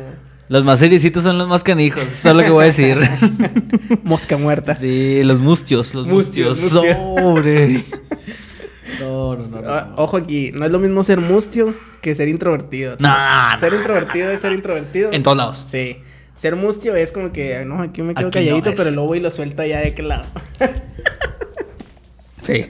Los 0.48 0.64
más 0.64 0.78
sericitos 0.78 1.22
son 1.24 1.36
los 1.38 1.46
más 1.46 1.62
canijos, 1.62 2.02
eso 2.02 2.30
es 2.30 2.34
lo 2.34 2.42
que 2.42 2.50
voy 2.50 2.62
a 2.64 2.66
decir. 2.66 2.96
mosca 4.02 4.36
muerta. 4.38 4.74
sí, 4.74 5.22
los 5.24 5.40
mustios, 5.40 5.94
los 5.94 6.06
Mustios, 6.06 6.58
mustios. 6.60 6.96
mustios. 6.98 7.20
Sobre. 7.22 7.84
No, 9.00 9.36
no, 9.36 9.46
no. 9.48 9.62
no, 9.62 9.68
Ah, 9.70 9.92
ojo 9.96 10.16
aquí, 10.16 10.52
no 10.52 10.64
es 10.64 10.70
lo 10.70 10.78
mismo 10.78 11.02
ser 11.02 11.20
mustio 11.20 11.74
que 12.00 12.14
ser 12.14 12.28
introvertido. 12.28 12.96
No, 12.98 13.08
Ser 13.60 13.72
no, 13.72 13.78
introvertido 13.78 14.30
es 14.30 14.40
ser 14.40 14.52
introvertido. 14.52 15.12
En 15.12 15.22
todos 15.22 15.36
lados. 15.36 15.62
Sí. 15.66 15.98
Ser 16.34 16.56
mustio 16.56 16.94
es 16.96 17.12
como 17.12 17.32
que, 17.32 17.64
no, 17.64 17.82
aquí 17.82 18.02
me 18.02 18.14
quedo 18.14 18.28
Aquí 18.28 18.38
calladito, 18.38 18.72
pero 18.76 18.90
luego 18.90 19.08
voy 19.08 19.18
y 19.18 19.20
lo 19.20 19.30
suelto 19.30 19.62
allá 19.62 19.80
de 19.80 19.88
aquel 19.88 20.08
lado. 20.08 20.24
Sí. 22.42 22.66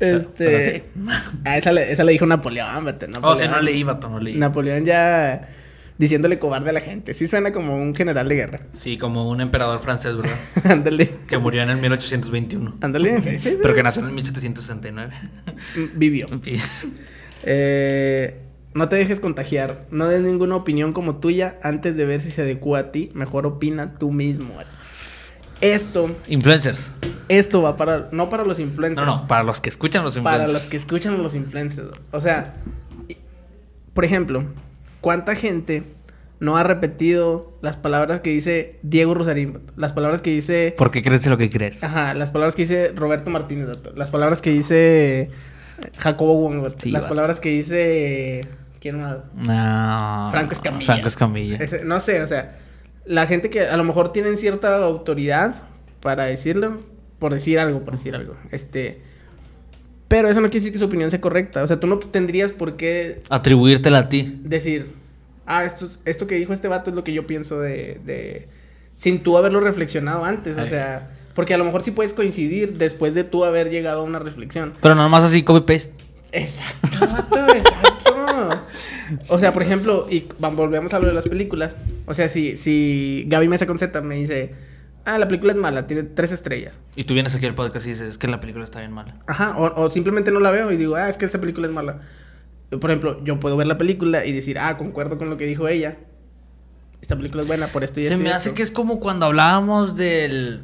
Este. 0.00 0.44
Pero 0.44 0.60
sí. 0.60 0.82
Ah, 1.44 1.58
esa 1.58 1.72
le, 1.72 1.92
esa 1.92 2.04
le 2.04 2.12
dijo 2.12 2.24
Napoleón, 2.24 2.84
vato, 2.84 3.06
Oh, 3.06 3.10
Napoleón. 3.10 3.38
si 3.38 3.48
no 3.48 3.60
leí, 3.60 3.82
vato, 3.82 4.08
no 4.08 4.20
leí. 4.20 4.36
Napoleón 4.36 4.84
ya 4.86 5.48
diciéndole 5.98 6.38
cobarde 6.38 6.70
a 6.70 6.72
la 6.72 6.80
gente. 6.80 7.12
Sí 7.12 7.26
suena 7.26 7.52
como 7.52 7.76
un 7.76 7.94
general 7.94 8.28
de 8.28 8.34
guerra. 8.36 8.60
Sí, 8.74 8.96
como 8.98 9.28
un 9.28 9.40
emperador 9.40 9.80
francés, 9.80 10.16
¿verdad? 10.16 10.36
ándale. 10.64 11.10
que 11.26 11.38
murió 11.38 11.62
en 11.62 11.70
el 11.70 11.76
1821. 11.78 12.76
Ándale, 12.80 13.20
sí, 13.20 13.30
sí, 13.32 13.38
sí. 13.50 13.56
Pero 13.60 13.74
que 13.74 13.82
nació 13.82 14.02
en 14.02 14.08
el 14.08 14.14
1769. 14.14 15.12
Mm, 15.76 15.98
Vivió. 15.98 16.26
Sí. 16.44 16.56
Eh, 17.44 18.40
no 18.74 18.88
te 18.88 18.96
dejes 18.96 19.20
contagiar. 19.20 19.86
No 19.90 20.06
des 20.08 20.20
ninguna 20.22 20.56
opinión 20.56 20.92
como 20.92 21.16
tuya 21.16 21.58
antes 21.62 21.96
de 21.96 22.04
ver 22.04 22.20
si 22.20 22.30
se 22.30 22.42
adecua 22.42 22.78
a 22.78 22.92
ti. 22.92 23.10
Mejor 23.14 23.46
opina 23.46 23.94
tú 23.98 24.12
mismo. 24.12 24.54
Esto, 25.60 26.14
Influencers. 26.28 26.92
esto 27.28 27.62
va 27.62 27.76
para, 27.76 28.08
no 28.12 28.28
para 28.28 28.44
los 28.44 28.60
influencers. 28.60 29.04
No, 29.04 29.16
no, 29.22 29.26
para 29.26 29.42
los 29.42 29.58
que 29.60 29.68
escuchan 29.68 30.04
los 30.04 30.16
influencers. 30.16 30.42
Para 30.44 30.52
los 30.52 30.66
que 30.66 30.76
escuchan 30.76 31.14
a 31.14 31.18
los 31.18 31.34
influencers. 31.34 31.88
O 32.12 32.20
sea, 32.20 32.54
por 33.94 34.04
ejemplo, 34.04 34.44
¿cuánta 35.00 35.34
gente 35.34 35.84
no 36.40 36.56
ha 36.56 36.62
repetido 36.62 37.52
las 37.62 37.76
palabras 37.76 38.20
que 38.20 38.30
dice 38.30 38.78
Diego 38.82 39.14
Rosarín? 39.14 39.58
Las 39.76 39.92
palabras 39.92 40.22
que 40.22 40.30
dice... 40.30 40.74
¿Por 40.76 40.90
qué 40.90 41.02
crees 41.02 41.26
lo 41.26 41.36
que 41.38 41.50
crees? 41.50 41.82
Ajá, 41.82 42.14
las 42.14 42.30
palabras 42.30 42.54
que 42.54 42.62
dice 42.62 42.92
Roberto 42.94 43.30
Martínez, 43.30 43.68
las 43.94 44.10
palabras 44.10 44.40
que 44.40 44.50
dice 44.50 45.30
Jacobo 45.96 46.40
Wong, 46.42 46.62
vato. 46.62 46.76
Sí, 46.78 46.90
las 46.90 47.04
palabras 47.04 47.40
que 47.40 47.50
dice... 47.50 48.46
¿Quién 48.80 49.00
más? 49.00 49.16
No. 49.34 50.28
Franco 50.30 50.52
Escamilla. 50.52 50.86
Franco 50.86 51.08
Escamilla. 51.08 51.56
Ese- 51.56 51.84
no 51.84 51.98
sé, 51.98 52.22
o 52.22 52.28
sea, 52.28 52.58
la 53.06 53.26
gente 53.26 53.50
que 53.50 53.62
a 53.62 53.76
lo 53.76 53.82
mejor 53.82 54.12
tienen 54.12 54.36
cierta 54.36 54.76
autoridad 54.76 55.64
para 56.00 56.26
decirlo, 56.26 56.78
por 57.18 57.34
decir 57.34 57.58
algo, 57.58 57.80
por 57.84 57.94
decir 57.96 58.14
algo. 58.14 58.36
Este. 58.52 59.02
Pero 60.08 60.28
eso 60.30 60.40
no 60.40 60.48
quiere 60.48 60.60
decir 60.60 60.72
que 60.72 60.78
su 60.78 60.86
opinión 60.86 61.10
sea 61.10 61.20
correcta. 61.20 61.62
O 61.62 61.66
sea, 61.66 61.78
tú 61.78 61.86
no 61.86 61.98
tendrías 61.98 62.52
por 62.52 62.76
qué 62.76 63.20
Atribuírtela 63.28 63.98
a 63.98 64.08
ti. 64.08 64.40
decir, 64.42 64.92
ah, 65.46 65.64
esto, 65.64 65.84
es- 65.86 65.98
esto 66.06 66.26
que 66.26 66.34
dijo 66.36 66.52
este 66.52 66.68
vato 66.68 66.90
es 66.90 66.96
lo 66.96 67.04
que 67.04 67.12
yo 67.12 67.26
pienso 67.26 67.60
de. 67.60 68.00
de... 68.04 68.48
sin 68.94 69.22
tú 69.22 69.36
haberlo 69.36 69.60
reflexionado 69.60 70.24
antes. 70.24 70.56
O 70.58 70.66
sea, 70.66 71.10
porque 71.34 71.52
a 71.54 71.58
lo 71.58 71.64
mejor 71.64 71.82
sí 71.82 71.90
puedes 71.90 72.14
coincidir 72.14 72.78
después 72.78 73.14
de 73.14 73.24
tú 73.24 73.44
haber 73.44 73.70
llegado 73.70 74.00
a 74.00 74.04
una 74.04 74.18
reflexión. 74.18 74.72
Pero 74.80 74.94
nada 74.94 75.08
más 75.08 75.24
así, 75.24 75.42
copy-paste. 75.42 75.92
Exacto, 76.32 76.88
vato, 77.00 77.54
exacto. 77.54 78.48
O 79.28 79.38
sea, 79.38 79.52
por 79.52 79.62
ejemplo, 79.62 80.06
y 80.10 80.24
volvemos 80.38 80.92
a 80.94 80.98
lo 80.98 81.06
de 81.06 81.14
las 81.14 81.28
películas. 81.28 81.76
O 82.06 82.14
sea, 82.14 82.28
si, 82.28 82.56
si 82.56 83.24
Gaby 83.28 83.48
Mesa 83.48 83.66
con 83.66 83.78
Z 83.78 84.00
me 84.02 84.16
dice, 84.16 84.52
ah, 85.14 85.18
la 85.18 85.26
película 85.28 85.52
es 85.52 85.58
mala, 85.58 85.86
tiene 85.86 86.02
tres 86.04 86.32
estrellas. 86.32 86.74
Y 86.96 87.04
tú 87.04 87.14
vienes 87.14 87.34
aquí 87.34 87.46
al 87.46 87.54
podcast 87.54 87.86
y 87.86 87.90
dices, 87.90 88.10
es 88.10 88.18
que 88.18 88.28
la 88.28 88.40
película 88.40 88.64
está 88.64 88.78
bien 88.80 88.92
mala. 88.92 89.16
Ajá, 89.26 89.56
o, 89.58 89.84
o 89.84 89.90
simplemente 89.90 90.30
no 90.30 90.40
la 90.40 90.50
veo 90.50 90.70
y 90.72 90.76
digo, 90.76 90.96
ah, 90.96 91.08
es 91.08 91.16
que 91.16 91.24
esa 91.26 91.40
película 91.40 91.66
es 91.66 91.72
mala. 91.72 92.00
Por 92.70 92.90
ejemplo, 92.90 93.22
yo 93.24 93.40
puedo 93.40 93.56
ver 93.56 93.66
la 93.66 93.78
película 93.78 94.26
y 94.26 94.32
decir, 94.32 94.58
ah, 94.58 94.76
concuerdo 94.76 95.16
con 95.18 95.30
lo 95.30 95.36
que 95.36 95.46
dijo 95.46 95.66
ella. 95.68 95.96
Esta 97.00 97.16
película 97.16 97.42
es 97.42 97.48
buena 97.48 97.68
por 97.68 97.84
esto 97.84 98.00
y 98.00 98.06
Se 98.06 98.12
esto 98.14 98.22
me 98.22 98.30
hace 98.30 98.48
esto". 98.50 98.56
que 98.56 98.62
es 98.62 98.70
como 98.70 99.00
cuando 99.00 99.26
hablábamos 99.26 99.96
del. 99.96 100.62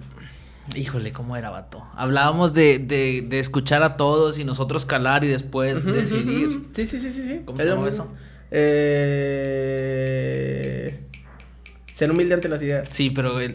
Híjole, 0.74 1.12
¿cómo 1.12 1.36
era, 1.36 1.50
vato? 1.50 1.86
Hablábamos 1.94 2.52
de, 2.54 2.78
de, 2.78 3.24
de 3.28 3.38
escuchar 3.38 3.82
a 3.82 3.96
todos 3.96 4.38
y 4.38 4.44
nosotros 4.44 4.84
calar 4.84 5.22
y 5.24 5.28
después 5.28 5.84
decidir. 5.84 6.68
Sí, 6.72 6.86
sí, 6.86 6.98
sí, 6.98 7.10
sí. 7.10 7.26
sí. 7.26 7.40
¿Cómo 7.44 7.58
Es 7.58 7.64
se 7.64 7.70
llama 7.70 7.88
eso? 7.88 8.12
Eh... 9.34 11.00
Ser 11.94 12.10
humilde 12.10 12.34
ante 12.34 12.48
las 12.48 12.60
ideas. 12.62 12.88
Sí, 12.90 13.10
pero 13.10 13.40
el. 13.40 13.54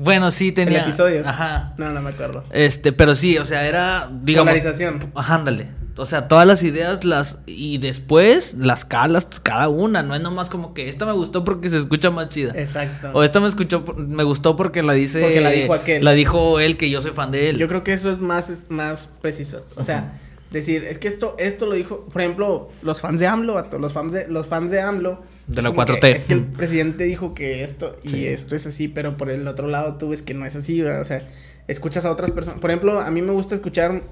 Bueno, 0.00 0.30
sí 0.30 0.50
tenía. 0.52 0.78
¿El 0.78 0.84
episodio? 0.84 1.22
Ajá. 1.28 1.74
No, 1.76 1.92
no 1.92 2.00
me 2.00 2.10
acuerdo. 2.10 2.42
Este, 2.50 2.92
pero 2.92 3.14
sí, 3.14 3.36
o 3.36 3.44
sea, 3.44 3.66
era. 3.66 4.08
Digamos. 4.10 4.52
Polarización. 4.52 5.12
Ajá, 5.14 5.34
ándale. 5.34 5.68
O 5.96 6.06
sea, 6.06 6.26
todas 6.26 6.46
las 6.46 6.62
ideas 6.62 7.04
las. 7.04 7.40
Y 7.44 7.76
después 7.76 8.54
las 8.54 8.86
calas 8.86 9.26
cada 9.42 9.68
una. 9.68 10.02
No 10.02 10.14
es 10.14 10.22
nomás 10.22 10.48
como 10.48 10.72
que 10.72 10.88
esta 10.88 11.04
me 11.04 11.12
gustó 11.12 11.44
porque 11.44 11.68
se 11.68 11.76
escucha 11.76 12.10
más 12.10 12.30
chida. 12.30 12.52
Exacto. 12.56 13.10
O 13.12 13.22
esta 13.22 13.40
me 13.40 13.48
escuchó, 13.48 13.84
me 13.98 14.24
gustó 14.24 14.56
porque 14.56 14.82
la 14.82 14.94
dice. 14.94 15.20
Porque 15.20 15.42
la 15.42 15.50
dijo 15.50 15.74
aquel. 15.74 16.02
La 16.02 16.12
dijo 16.12 16.60
él, 16.60 16.78
que 16.78 16.88
yo 16.88 17.02
soy 17.02 17.10
fan 17.10 17.30
de 17.30 17.50
él. 17.50 17.58
Yo 17.58 17.68
creo 17.68 17.84
que 17.84 17.92
eso 17.92 18.10
es 18.10 18.20
más, 18.20 18.48
es 18.48 18.70
más 18.70 19.10
preciso. 19.20 19.66
O 19.76 19.84
sea, 19.84 20.14
decir, 20.50 20.84
es 20.84 20.98
que 20.98 21.06
esto, 21.08 21.36
esto 21.38 21.66
lo 21.66 21.74
dijo, 21.74 22.06
por 22.06 22.20
ejemplo, 22.22 22.68
los 22.82 23.00
fans 23.00 23.20
de 23.20 23.26
AMLO, 23.26 23.54
vato, 23.54 23.78
los 23.78 23.92
fans 23.92 24.12
de, 24.12 24.26
los 24.28 24.46
fans 24.46 24.70
de 24.70 24.80
AMLO. 24.80 25.22
De 25.46 25.62
la 25.62 25.68
como 25.70 25.82
4T. 25.82 26.00
que- 26.00 26.10
es 26.12 26.24
que 26.24 26.34
el 26.34 26.44
presidente 26.44 27.04
dijo 27.04 27.34
que 27.34 27.62
esto 27.64 27.96
y 28.02 28.08
Sí. 28.10 28.26
esto 28.26 28.56
es 28.56 28.66
así, 28.66 28.88
pero 28.88 29.16
por 29.16 29.30
el 29.30 29.46
otro 29.46 29.68
lado 29.68 29.96
tú 29.96 30.08
ves 30.08 30.22
que 30.22 30.34
no 30.34 30.44
es 30.46 30.56
así, 30.56 30.80
¿verdad? 30.82 31.00
O 31.00 31.04
sea, 31.04 31.26
escuchas 31.68 32.04
a 32.04 32.10
otras 32.10 32.30
personas. 32.32 32.60
Por 32.60 32.70
ejemplo, 32.70 32.98
a 33.00 33.10
mí 33.10 33.22
me 33.22 33.32
gusta 33.32 33.54
escuchar 33.54 34.02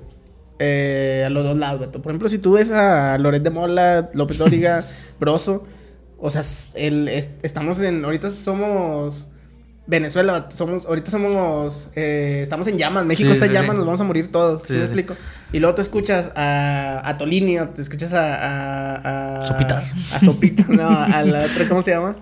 eh, 0.60 1.22
a 1.26 1.30
los 1.30 1.44
dos 1.44 1.56
lados, 1.56 1.80
vato. 1.80 2.02
Por 2.02 2.10
ejemplo, 2.10 2.28
si 2.28 2.38
tú 2.38 2.52
ves 2.52 2.70
a 2.72 3.16
Loret 3.18 3.42
de 3.42 3.50
Mola, 3.50 4.10
López 4.14 4.38
Dóriga, 4.38 4.86
Broso, 5.20 5.64
o 6.18 6.30
sea, 6.32 6.42
el, 6.74 7.06
es- 7.08 7.28
estamos 7.42 7.80
en, 7.80 8.04
ahorita 8.04 8.28
somos 8.30 9.26
Venezuela, 9.88 10.50
somos, 10.54 10.84
ahorita 10.84 11.10
somos, 11.10 11.88
eh, 11.96 12.40
estamos 12.42 12.66
en 12.66 12.76
llamas, 12.76 13.06
México 13.06 13.30
Sí, 13.30 13.32
está 13.32 13.46
en 13.46 13.52
sí, 13.52 13.54
llamas, 13.54 13.70
sí. 13.70 13.76
nos 13.78 13.86
vamos 13.86 14.00
a 14.02 14.04
morir 14.04 14.30
todos, 14.30 14.62
¿sí, 14.64 14.74
me 14.74 14.80
explico? 14.80 15.16
Y 15.50 15.60
luego 15.60 15.74
tú 15.76 15.80
escuchas 15.80 16.30
a, 16.36 17.00
a 17.08 17.16
Tolinio, 17.16 17.70
te 17.70 17.80
escuchas 17.80 18.12
a, 18.12 18.34
a, 18.34 19.42
a 19.42 19.46
Sopitas. 19.46 19.94
A 20.12 20.20
Sopitas, 20.20 20.68
no, 20.68 20.86
al 20.90 21.34
otro, 21.34 21.66
¿cómo 21.70 21.82
se 21.82 21.92
llama? 21.92 22.16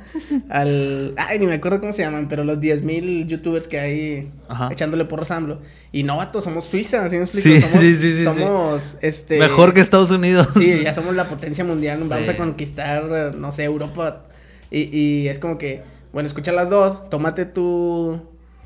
Al, 0.49 1.13
ay, 1.17 1.41
ni 1.41 1.47
me 1.47 1.55
acuerdo 1.55 1.81
cómo 1.81 1.93
se 1.93 2.03
llaman, 2.03 2.29
pero 2.29 2.45
los 2.45 2.59
10.000 2.59 3.27
youtubers 3.27 3.67
que 3.67 3.81
hay 3.81 4.31
Ajá. 4.49 4.69
echándole 4.71 5.05
a 5.11 5.35
AMLO. 5.35 5.61
Y 5.91 6.05
no, 6.05 6.19
vato, 6.19 6.41
somos 6.41 6.67
Suiza, 6.67 7.09
¿sí 7.09 7.17
me 7.17 7.25
explico? 7.25 7.49
Sí, 7.49 7.61
somos, 7.61 7.81
sí, 7.81 7.97
sí. 7.97 8.25
Somos, 8.25 8.97
este... 9.01 9.41
Mejor 9.41 9.75
que 9.75 9.81
Estados 9.81 10.13
Unidos. 10.13 10.51
Sí, 10.57 10.83
ya 10.85 10.95
somos 10.95 11.17
la 11.17 11.29
potencia 11.29 11.65
mundial, 11.65 12.05
vamos 12.07 12.29
a 12.29 12.37
conquistar, 12.37 13.35
no 13.35 13.51
sé, 13.51 13.65
Europa. 13.65 14.23
Y, 14.71 14.97
y 14.97 15.29
es 15.29 15.41
como 15.41 15.59
que, 15.59 15.83
bueno, 16.13 16.27
escucha 16.27 16.53
las 16.53 16.71
dos, 16.71 17.09
tómate 17.11 17.45
tu, 17.47 18.21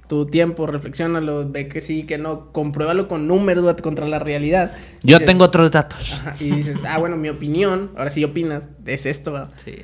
tu 0.09 0.27
tiempo, 0.27 0.67
reflexiónalo, 0.67 1.49
ve 1.51 1.69
que 1.69 1.81
sí, 1.81 2.05
que 2.05 2.19
no, 2.19 2.53
compruébalo 2.53 3.09
con 3.09 3.27
números 3.27 3.75
contra 3.83 4.07
la 4.09 4.19
realidad. 4.19 4.73
Yo 5.03 5.19
Dices, 5.19 5.27
tengo 5.27 5.45
otros 5.45 5.71
datos. 5.71 5.99
ajá, 6.13 6.37
y 6.41 6.51
dices, 6.51 6.81
ah, 6.89 6.99
bueno, 6.99 7.17
mi 7.17 7.29
opinión, 7.29 7.91
ahora 7.97 8.11
sí 8.11 8.23
opinas, 8.25 8.69
es 8.87 9.07
esto, 9.07 9.33
¿verdad? 9.33 9.51
Sí. 9.65 9.75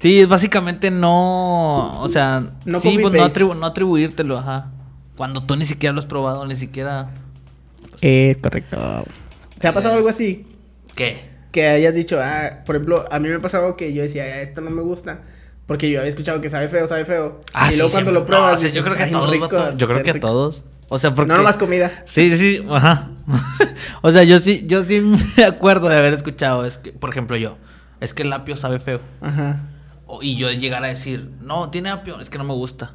Sí, 0.00 0.20
es 0.20 0.28
básicamente 0.28 0.92
no. 0.92 2.00
O 2.00 2.08
sea, 2.08 2.52
No 2.64 2.80
sí, 2.80 2.90
pues 2.90 3.02
no, 3.02 3.02
copy-paste. 3.10 3.40
atribu- 3.44 3.56
no 3.58 3.66
atribuírtelo, 3.66 4.38
ajá. 4.38 4.70
Cuando 5.16 5.42
tú 5.42 5.56
ni 5.56 5.64
siquiera 5.64 5.92
lo 5.92 5.98
has 5.98 6.06
probado, 6.06 6.46
ni 6.46 6.54
siquiera. 6.54 7.08
Es 8.00 8.38
correcto. 8.38 8.76
¿Te 9.58 9.66
ha 9.66 9.72
pasado 9.72 9.94
algo 9.96 10.08
así? 10.08 10.46
¿Qué? 10.94 11.20
Que 11.50 11.66
hayas 11.66 11.96
dicho, 11.96 12.18
ah, 12.22 12.60
por 12.64 12.76
ejemplo, 12.76 13.06
a 13.10 13.18
mí 13.18 13.28
me 13.28 13.34
ha 13.34 13.40
pasado 13.40 13.76
que 13.76 13.92
yo 13.92 14.02
decía, 14.02 14.22
"Ah, 14.22 14.40
esto 14.40 14.60
no 14.60 14.70
me 14.70 14.82
gusta. 14.82 15.22
Porque 15.68 15.88
yo 15.90 16.00
había 16.00 16.08
escuchado 16.08 16.40
que 16.40 16.48
sabe 16.50 16.66
feo, 16.68 16.88
sabe 16.88 17.04
feo. 17.04 17.40
Ah, 17.52 17.68
y 17.68 17.72
sí, 17.72 17.78
luego 17.78 17.92
cuando 17.92 18.10
lo 18.10 18.24
pruebas, 18.26 18.60
No, 18.60 18.68
yo 18.68 18.82
creo 18.82 18.96
que 18.96 19.02
"Ay, 19.04 19.10
todos, 19.12 19.30
rico, 19.30 19.48
vato. 19.56 19.76
Yo 19.76 19.86
creo 19.86 20.02
que 20.02 20.12
rico". 20.14 20.26
todos. 20.26 20.64
O 20.88 20.98
sea, 20.98 21.14
porque. 21.14 21.30
No 21.30 21.36
nomás 21.38 21.56
comida. 21.58 22.02
Sí, 22.06 22.36
sí, 22.36 22.66
ajá. 22.70 23.10
o 24.02 24.10
sea, 24.10 24.24
yo 24.24 24.38
sí, 24.40 24.64
yo 24.66 24.82
sí 24.82 25.00
me 25.36 25.44
acuerdo 25.44 25.88
de 25.88 25.96
haber 25.98 26.14
escuchado. 26.14 26.64
Es 26.66 26.78
que, 26.78 26.90
por 26.92 27.10
ejemplo, 27.10 27.36
yo. 27.36 27.56
Es 28.00 28.14
que 28.14 28.22
el 28.22 28.32
apio 28.32 28.56
sabe 28.56 28.80
feo. 28.80 29.00
Ajá. 29.20 29.60
O- 30.06 30.22
y 30.22 30.36
yo 30.36 30.50
llegar 30.50 30.82
a 30.84 30.86
decir, 30.88 31.30
no, 31.42 31.68
tiene 31.68 31.90
apio, 31.90 32.18
es 32.18 32.30
que 32.30 32.38
no 32.38 32.44
me 32.44 32.54
gusta. 32.54 32.92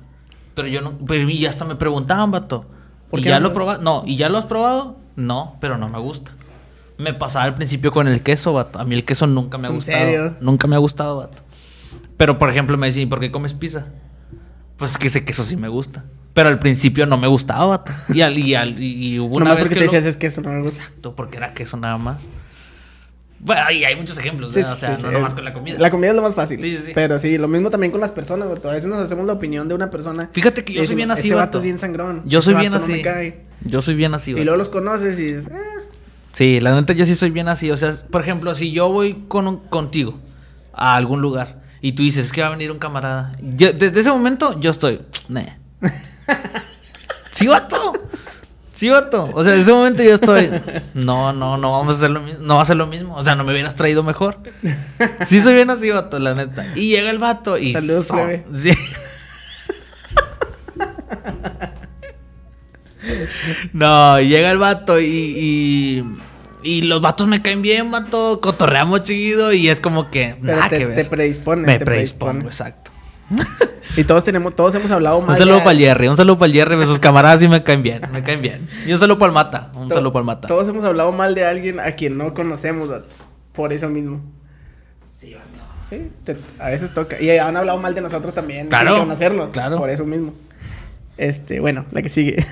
Pero 0.55 0.67
yo 0.67 0.81
no, 0.81 0.97
pero 1.07 1.29
y 1.29 1.45
hasta 1.45 1.65
me 1.65 1.75
preguntaban, 1.75 2.31
vato. 2.31 2.65
¿Por 3.11 3.19
¿Y 3.19 3.23
qué 3.23 3.29
ya 3.29 3.39
no? 3.39 3.49
lo 3.49 3.53
probaste? 3.53 3.83
No, 3.83 4.01
¿y 4.07 4.15
ya 4.17 4.29
lo 4.29 4.39
has 4.39 4.45
probado? 4.45 4.97
No, 5.15 5.57
pero 5.61 5.77
no 5.77 5.89
me 5.89 5.99
gusta. 5.99 6.31
Me 6.97 7.13
pasaba 7.13 7.45
al 7.45 7.53
principio 7.53 7.91
con 7.91 8.07
el 8.07 8.23
queso, 8.23 8.53
vato. 8.53 8.79
A 8.79 8.83
mí 8.85 8.95
el 8.95 9.05
queso 9.05 9.27
nunca 9.27 9.59
me 9.59 9.67
ha 9.67 9.69
¿En 9.69 9.75
gustado. 9.75 9.97
serio? 9.99 10.35
Nunca 10.41 10.65
me 10.67 10.75
ha 10.75 10.79
gustado, 10.79 11.17
vato. 11.17 11.42
Pero, 12.17 12.37
por 12.37 12.49
ejemplo, 12.49 12.77
me 12.77 12.87
decían, 12.87 13.07
¿y 13.07 13.09
por 13.09 13.19
qué 13.19 13.31
comes 13.31 13.53
pizza? 13.53 13.85
Pues 14.77 14.91
es 14.91 14.97
que 14.97 15.07
ese 15.07 15.23
queso 15.25 15.43
sí 15.43 15.55
me 15.57 15.67
gusta. 15.67 16.03
Pero 16.33 16.49
al 16.49 16.59
principio 16.59 17.05
no 17.05 17.17
me 17.17 17.27
gustaba. 17.27 17.83
Y, 18.13 18.21
al, 18.21 18.37
y, 18.37 18.55
al- 18.55 18.79
y- 18.81 19.13
y 19.15 19.19
hubo 19.19 19.35
una 19.37 19.45
Nomás 19.45 19.55
vez 19.57 19.63
porque 19.65 19.73
que 19.75 19.79
te 19.81 19.85
lo- 19.85 19.91
decías 19.91 20.05
es 20.05 20.17
que 20.17 20.27
eso 20.27 20.41
no 20.41 20.49
me 20.49 20.61
gusta. 20.61 20.81
Exacto, 20.83 21.15
porque 21.15 21.37
era 21.37 21.53
queso 21.53 21.77
nada 21.77 21.97
más. 21.97 22.27
Bueno, 23.39 23.61
y 23.71 23.83
hay 23.83 23.95
muchos 23.97 24.17
ejemplos, 24.17 24.53
Sí, 24.53 24.63
sí, 24.63 24.69
o 24.69 24.73
sea, 24.75 24.95
sí, 24.97 25.03
no 25.03 25.09
es- 25.09 25.13
nomás 25.15 25.33
con 25.33 25.43
la 25.43 25.53
comida. 25.53 25.77
La 25.77 25.89
comida 25.91 26.11
es 26.11 26.15
lo 26.15 26.21
más 26.21 26.33
fácil. 26.33 26.61
Sí, 26.61 26.77
sí, 26.77 26.83
sí. 26.87 26.91
Pero 26.95 27.19
sí, 27.19 27.37
lo 27.37 27.49
mismo 27.49 27.69
también 27.69 27.91
con 27.91 27.99
las 27.99 28.13
personas, 28.13 28.47
vato. 28.47 28.69
A 28.69 28.73
veces 28.73 28.87
nos 28.89 28.99
hacemos 28.99 29.25
la 29.25 29.33
opinión 29.33 29.67
de 29.67 29.75
una 29.75 29.89
persona. 29.89 30.29
Fíjate 30.31 30.63
que 30.63 30.71
y 30.73 30.75
yo 30.77 30.85
soy 30.85 30.95
bien 30.95 31.11
así, 31.11 31.27
Ese 31.27 31.35
vato 31.35 31.57
es 31.57 31.63
bien 31.65 31.77
sangrón. 31.77 32.21
Yo 32.25 32.41
soy 32.41 32.53
bien 32.55 32.71
no 32.71 32.79
me 32.79 32.83
así. 32.85 33.01
cae". 33.01 33.41
Yo 33.65 33.81
soy 33.81 33.95
bien 33.95 34.13
así, 34.13 34.31
Y 34.31 34.33
vato. 34.35 34.45
luego 34.45 34.57
los 34.57 34.69
conoces 34.69 35.19
y 35.19 35.23
dices, 35.23 35.51
"Ah". 35.53 35.57
Sí, 36.31 36.61
la 36.61 36.73
neta 36.73 36.93
yo 36.93 37.05
sí 37.05 37.15
soy 37.15 37.31
bien 37.31 37.49
así. 37.49 37.69
O 37.69 37.75
sea, 37.77 37.93
por 38.09 38.21
ejemplo, 38.21 38.55
si 38.55 38.71
yo 38.71 38.89
voy 38.89 39.25
con 39.27 39.45
un- 39.47 39.57
contigo 39.67 40.17
a 40.73 40.95
algún 40.95 41.21
lugar 41.21 41.61
y 41.83 41.91
tú 41.91 42.01
dices 42.01 42.25
"Es 42.25 42.31
que 42.31 42.41
va 42.41 42.47
a 42.47 42.51
venir 42.51 42.71
un 42.71 42.79
camarada. 42.79 43.33
yo- 43.41 43.73
desde 43.73 43.99
ese 43.99 44.09
momento 44.11 44.59
yo 44.59 44.71
estoy. 44.71 45.01
"Neh". 45.29 45.57
sí, 47.33 47.45
vato. 47.45 47.93
Sí, 48.71 48.89
vato. 48.89 49.29
O 49.33 49.43
sea, 49.43 49.51
desde 49.51 49.63
ese 49.65 49.71
momento 49.73 50.01
yo 50.01 50.15
estoy. 50.15 50.49
No, 50.95 51.31
no, 51.33 51.57
no 51.57 51.73
vamos 51.73 51.93
a 51.95 51.97
hacer 51.97 52.09
lo 52.09 52.21
mismo. 52.21 52.39
No 52.43 52.55
va 52.55 52.63
a 52.63 52.65
ser 52.65 52.77
lo 52.77 52.87
mismo. 52.87 53.15
O 53.15 53.23
sea, 53.23 53.35
no 53.35 53.43
me 53.43 53.51
hubieras 53.53 53.75
traído 53.75 54.01
mejor. 54.01 54.39
Sí, 55.27 55.41
soy 55.41 55.53
bien 55.53 55.69
así, 55.69 55.91
vato, 55.91 56.17
la 56.17 56.33
neta. 56.33 56.65
Y 56.75 56.87
llega 56.87 57.11
el 57.11 57.19
vato 57.19 57.57
y. 57.59 57.73
Saludos, 57.73 58.07
plebe. 58.07 58.45
Sí. 58.61 58.71
No, 63.73 64.19
llega 64.21 64.51
el 64.51 64.57
vato 64.57 64.99
y, 64.99 65.05
y, 65.05 66.03
y 66.63 66.81
los 66.83 67.01
vatos 67.01 67.27
me 67.27 67.41
caen 67.41 67.61
bien, 67.61 67.91
vato, 67.91 68.39
cotorreamos 68.41 69.03
chido 69.03 69.53
y 69.53 69.69
es 69.69 69.79
como 69.79 70.09
que 70.09 70.35
Pero 70.41 70.55
nada 70.55 70.69
te, 70.69 70.77
que 70.79 70.85
ver. 70.85 70.95
te 70.95 71.05
predispone. 71.05 71.61
me 71.63 71.79
te 71.79 71.85
predispongo, 71.85 72.47
exacto. 72.47 72.91
Y 73.97 74.05
todos 74.05 74.23
tenemos, 74.23 74.55
todos 74.55 74.73
hemos 74.75 74.89
hablado 74.89 75.19
Un 75.19 75.27
mal. 75.27 75.37
saludo 75.37 75.59
para 75.59 75.71
el 75.71 75.77
Jerry, 75.79 76.07
un 76.07 76.17
saludo 76.17 76.39
para 76.39 76.47
el 76.47 76.53
Jerry, 76.53 76.83
sus 76.85 76.99
camaradas 77.01 77.39
sí 77.41 77.47
me 77.47 77.63
caen 77.63 77.83
bien, 77.83 78.01
me 78.11 78.23
caen 78.23 78.41
bien. 78.41 78.67
Y 78.87 78.93
un 78.93 78.97
saludo 78.99 79.19
para 79.19 79.27
el 79.29 79.33
Mata, 79.35 79.71
un 79.75 79.87
to- 79.89 79.95
saludo 79.95 80.13
para 80.13 80.21
el 80.21 80.25
Mata. 80.25 80.47
Todos 80.47 80.67
hemos 80.67 80.83
hablado 80.83 81.11
mal 81.11 81.35
de 81.35 81.45
alguien 81.45 81.79
a 81.79 81.91
quien 81.91 82.17
no 82.17 82.33
conocemos, 82.33 82.89
vato, 82.89 83.07
por 83.51 83.71
eso 83.71 83.89
mismo. 83.89 84.21
Sí, 85.13 85.33
vato. 85.35 85.45
Sí, 85.89 86.09
te- 86.23 86.37
a 86.59 86.69
veces 86.69 86.91
toca. 86.93 87.21
Y 87.21 87.29
han 87.37 87.55
hablado 87.55 87.77
mal 87.77 87.93
de 87.93 88.01
nosotros 88.01 88.33
también, 88.33 88.67
Claro, 88.69 88.95
sin 88.95 89.03
conocernos. 89.03 89.51
claro. 89.51 89.77
Por 89.77 89.89
eso 89.91 90.05
mismo. 90.05 90.33
Este, 91.17 91.59
bueno, 91.59 91.85
la 91.91 92.01
que 92.01 92.09
sigue. 92.09 92.43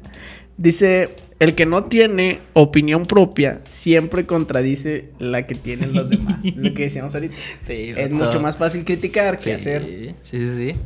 Dice, 0.56 1.14
el 1.40 1.54
que 1.54 1.66
no 1.66 1.84
tiene 1.84 2.40
opinión 2.52 3.06
propia 3.06 3.62
siempre 3.66 4.26
contradice 4.26 5.08
la 5.18 5.46
que 5.46 5.54
tienen 5.54 5.94
los 5.94 6.08
demás. 6.08 6.38
lo 6.54 6.74
que 6.74 6.84
decíamos 6.84 7.14
ahorita. 7.14 7.34
Sí, 7.62 7.94
Es 7.96 8.12
mucho 8.12 8.40
más 8.40 8.56
fácil 8.56 8.84
criticar 8.84 9.38
que 9.38 9.54
hacer. 9.54 10.14
Sí, 10.20 10.38
sí, 10.38 10.56
sí. 10.56 10.76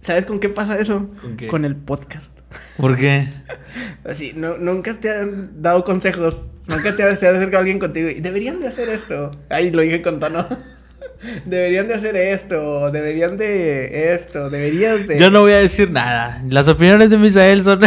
¿Sabes 0.00 0.24
con 0.24 0.38
qué 0.38 0.48
pasa 0.48 0.78
eso? 0.78 1.10
¿Con 1.20 1.36
qué? 1.36 1.48
Con 1.48 1.64
el 1.64 1.76
podcast. 1.76 2.38
¿Por 2.76 2.96
qué? 2.96 3.28
Así, 4.04 4.32
no, 4.34 4.56
nunca 4.56 4.98
te 4.98 5.10
han 5.10 5.60
dado 5.62 5.84
consejos. 5.84 6.42
Nunca 6.66 6.94
te 6.94 7.02
ha 7.02 7.16
se 7.16 7.26
ha 7.26 7.30
acercado 7.30 7.58
alguien 7.58 7.78
contigo 7.78 8.08
y 8.08 8.20
deberían 8.20 8.60
de 8.60 8.68
hacer 8.68 8.88
esto. 8.90 9.30
Ay, 9.48 9.70
lo 9.70 9.82
dije 9.82 10.02
con 10.02 10.20
tono. 10.20 10.46
deberían 11.46 11.88
de 11.88 11.94
hacer 11.94 12.16
esto. 12.16 12.90
Deberían 12.90 13.38
de 13.38 14.14
esto. 14.14 14.50
Deberías 14.50 15.06
de. 15.06 15.18
Yo 15.18 15.30
no 15.30 15.40
voy 15.40 15.52
a 15.52 15.58
decir 15.58 15.90
nada. 15.90 16.42
Las 16.48 16.68
opiniones 16.68 17.10
de 17.10 17.18
Misael 17.18 17.62
son. 17.62 17.80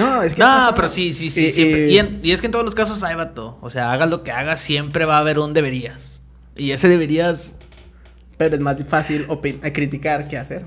No, 0.00 0.22
es 0.22 0.34
que. 0.34 0.40
no, 0.42 0.72
pero 0.74 0.88
sí, 0.88 1.12
sí, 1.12 1.30
sí. 1.30 1.46
Y- 1.46 1.52
siempre. 1.52 1.88
y- 1.88 1.94
Y, 1.94 1.98
en- 1.98 2.20
y 2.22 2.30
es 2.32 2.40
que 2.40 2.46
en 2.46 2.52
todos 2.52 2.64
los 2.64 2.74
casos 2.74 3.02
hay 3.02 3.14
vato. 3.14 3.58
O 3.60 3.70
sea, 3.70 3.92
hagas 3.92 4.10
lo 4.10 4.22
que 4.22 4.32
hagas, 4.32 4.60
siempre 4.60 5.04
va 5.04 5.16
a 5.16 5.18
haber 5.20 5.38
un 5.38 5.52
deberías. 5.52 6.20
Y 6.56 6.72
ese 6.72 6.88
deberías. 6.88 7.56
Pero 8.36 8.54
es 8.54 8.60
más 8.60 8.82
fácil 8.84 9.26
eh, 9.44 9.72
criticar 9.72 10.26
que 10.28 10.38
hacer. 10.38 10.64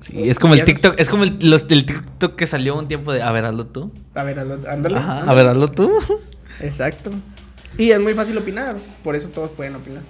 Sí, 0.00 0.28
es 0.30 0.38
como 0.38 0.54
el 0.54 0.60
es- 0.60 0.66
TikTok. 0.66 0.94
Es 0.98 1.08
como 1.08 1.24
el, 1.24 1.36
los, 1.42 1.66
el 1.68 1.84
TikTok 1.84 2.36
que 2.36 2.46
salió 2.46 2.76
un 2.78 2.86
tiempo 2.86 3.12
de. 3.12 3.22
A 3.22 3.32
ver, 3.32 3.44
hazlo 3.44 3.66
tú. 3.66 3.92
A 4.14 4.22
ver, 4.22 4.38
hazlo- 4.38 4.66
ándale. 4.68 4.96
Ajá, 4.96 5.22
a 5.26 5.34
ver, 5.34 5.46
hazlo 5.48 5.68
tú. 5.68 5.92
Exacto. 6.60 7.10
Y 7.78 7.90
es 7.90 8.00
muy 8.00 8.14
fácil 8.14 8.36
opinar. 8.38 8.76
Por 9.02 9.16
eso 9.16 9.28
todos 9.28 9.50
pueden 9.50 9.76
opinar. 9.76 10.02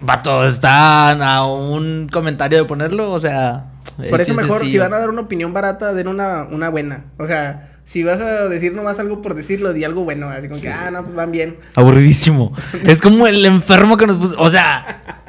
Vato, 0.00 0.46
están 0.46 1.22
a 1.22 1.44
un 1.46 2.08
comentario 2.10 2.58
de 2.58 2.64
ponerlo. 2.64 3.10
O 3.12 3.20
sea. 3.20 3.72
Por 4.10 4.20
es 4.20 4.28
eso 4.28 4.34
mejor, 4.34 4.68
si 4.68 4.78
van 4.78 4.94
a 4.94 4.98
dar 4.98 5.10
una 5.10 5.22
opinión 5.22 5.52
barata, 5.52 5.92
den 5.92 6.06
una, 6.06 6.44
una 6.44 6.68
buena. 6.68 7.06
O 7.18 7.26
sea, 7.26 7.67
si 7.88 8.02
vas 8.04 8.20
a 8.20 8.48
decir 8.48 8.74
nomás 8.74 8.98
algo 8.98 9.22
por 9.22 9.34
decirlo, 9.34 9.72
di 9.72 9.82
algo 9.82 10.04
bueno. 10.04 10.28
Así 10.28 10.46
como 10.46 10.60
que, 10.60 10.68
ah, 10.68 10.90
no, 10.90 11.04
pues 11.04 11.14
van 11.14 11.32
bien. 11.32 11.56
Aburridísimo. 11.74 12.54
es 12.84 13.00
como 13.00 13.26
el 13.26 13.46
enfermo 13.46 13.96
que 13.96 14.06
nos 14.06 14.18
puso. 14.18 14.34
O 14.38 14.50
sea. 14.50 15.24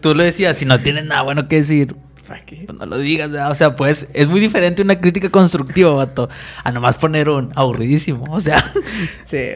tú 0.00 0.14
lo 0.14 0.22
decías, 0.22 0.56
si 0.56 0.64
no 0.64 0.80
tienes 0.80 1.04
nada 1.04 1.20
bueno 1.20 1.46
que 1.46 1.56
decir, 1.56 1.94
it. 2.50 2.66
pues 2.66 2.78
no 2.78 2.86
lo 2.86 2.96
digas, 2.96 3.30
¿verdad? 3.30 3.50
O 3.50 3.54
sea, 3.54 3.76
pues 3.76 4.08
es 4.14 4.26
muy 4.26 4.40
diferente 4.40 4.80
una 4.80 4.98
crítica 4.98 5.28
constructiva, 5.28 5.92
vato, 5.92 6.30
a 6.62 6.72
nomás 6.72 6.96
poner 6.96 7.28
un 7.28 7.52
aburridísimo. 7.54 8.24
O 8.30 8.40
sea, 8.40 8.72
Sí. 9.26 9.50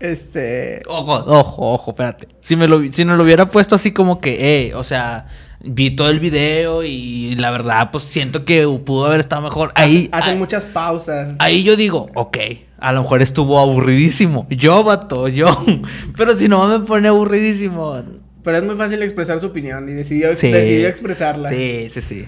Este. 0.00 0.82
ojo, 0.88 1.24
ojo, 1.28 1.72
ojo, 1.74 1.90
espérate. 1.92 2.26
Si 2.40 2.56
me 2.56 2.66
lo, 2.66 2.82
si 2.92 3.04
no 3.04 3.14
lo 3.14 3.22
hubiera 3.22 3.46
puesto 3.46 3.76
así 3.76 3.92
como 3.92 4.20
que, 4.20 4.66
eh, 4.66 4.74
o 4.74 4.82
sea, 4.82 5.28
vi 5.64 5.90
todo 5.92 6.10
el 6.10 6.20
video 6.20 6.82
y 6.82 7.34
la 7.36 7.50
verdad, 7.50 7.90
pues 7.90 8.04
siento 8.04 8.44
que 8.44 8.66
pudo 8.84 9.06
haber 9.06 9.20
estado 9.20 9.42
mejor. 9.42 9.72
Ahí, 9.74 10.08
Hacen 10.12 10.32
ahí- 10.34 10.38
muchas 10.38 10.64
pausas. 10.64 11.30
Ahí 11.38 11.62
yo 11.62 11.76
digo, 11.76 12.10
ok, 12.14 12.36
a 12.78 12.92
lo 12.92 13.02
mejor 13.02 13.22
estuvo 13.22 13.58
aburridísimo. 13.60 14.46
Yo, 14.50 14.82
vato, 14.84 15.28
yo. 15.28 15.64
Pero 16.16 16.36
si 16.36 16.48
no 16.48 16.66
me 16.66 16.84
pone 16.84 17.08
aburridísimo. 17.08 18.02
Pero 18.42 18.56
es 18.58 18.64
muy 18.64 18.74
fácil 18.76 19.02
expresar 19.02 19.38
su 19.38 19.46
opinión 19.46 19.88
y 19.88 19.92
decidió, 19.92 20.36
Sí. 20.36 20.48
decidió 20.50 20.88
expresarla. 20.88 21.48
Sí, 21.48 21.86
sí, 21.90 22.00
sí. 22.00 22.24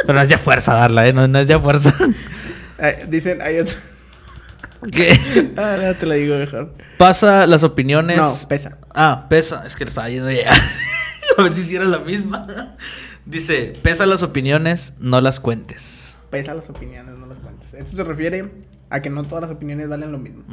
Pero 0.00 0.12
no 0.14 0.20
es 0.22 0.28
de 0.28 0.38
fuerza 0.38 0.74
darla, 0.74 1.08
¿eh? 1.08 1.12
No, 1.12 1.26
no 1.26 1.38
es 1.38 1.48
de 1.48 1.58
fuerza. 1.58 1.94
Eh, 2.78 3.06
dicen, 3.08 3.40
hay 3.40 3.58
otro. 3.60 3.74
¿Qué? 4.92 5.18
Ah, 5.56 5.78
no, 5.80 5.94
te 5.94 6.04
lo 6.04 6.12
digo 6.12 6.36
mejor. 6.36 6.74
Pasa 6.98 7.46
las 7.46 7.62
opiniones. 7.62 8.18
No, 8.18 8.34
pesa. 8.50 8.76
Ah, 8.94 9.24
pesa. 9.30 9.64
Es 9.66 9.74
que 9.76 9.84
le 9.86 9.88
estaba 9.88 10.10
yendo 10.10 10.30
ya. 10.30 10.50
A 11.38 11.42
ver 11.42 11.54
si 11.54 11.60
hiciera 11.62 11.84
la 11.84 11.98
misma. 11.98 12.46
Dice, 13.26 13.72
pesa 13.82 14.06
las 14.06 14.22
opiniones, 14.22 14.94
no 15.00 15.20
las 15.20 15.40
cuentes. 15.40 16.16
Pesa 16.30 16.54
las 16.54 16.70
opiniones, 16.70 17.18
no 17.18 17.26
las 17.26 17.40
cuentes. 17.40 17.74
Esto 17.74 17.96
se 17.96 18.04
refiere 18.04 18.50
a 18.90 19.00
que 19.00 19.10
no 19.10 19.24
todas 19.24 19.42
las 19.42 19.50
opiniones 19.50 19.88
valen 19.88 20.12
lo 20.12 20.18
mismo. 20.18 20.44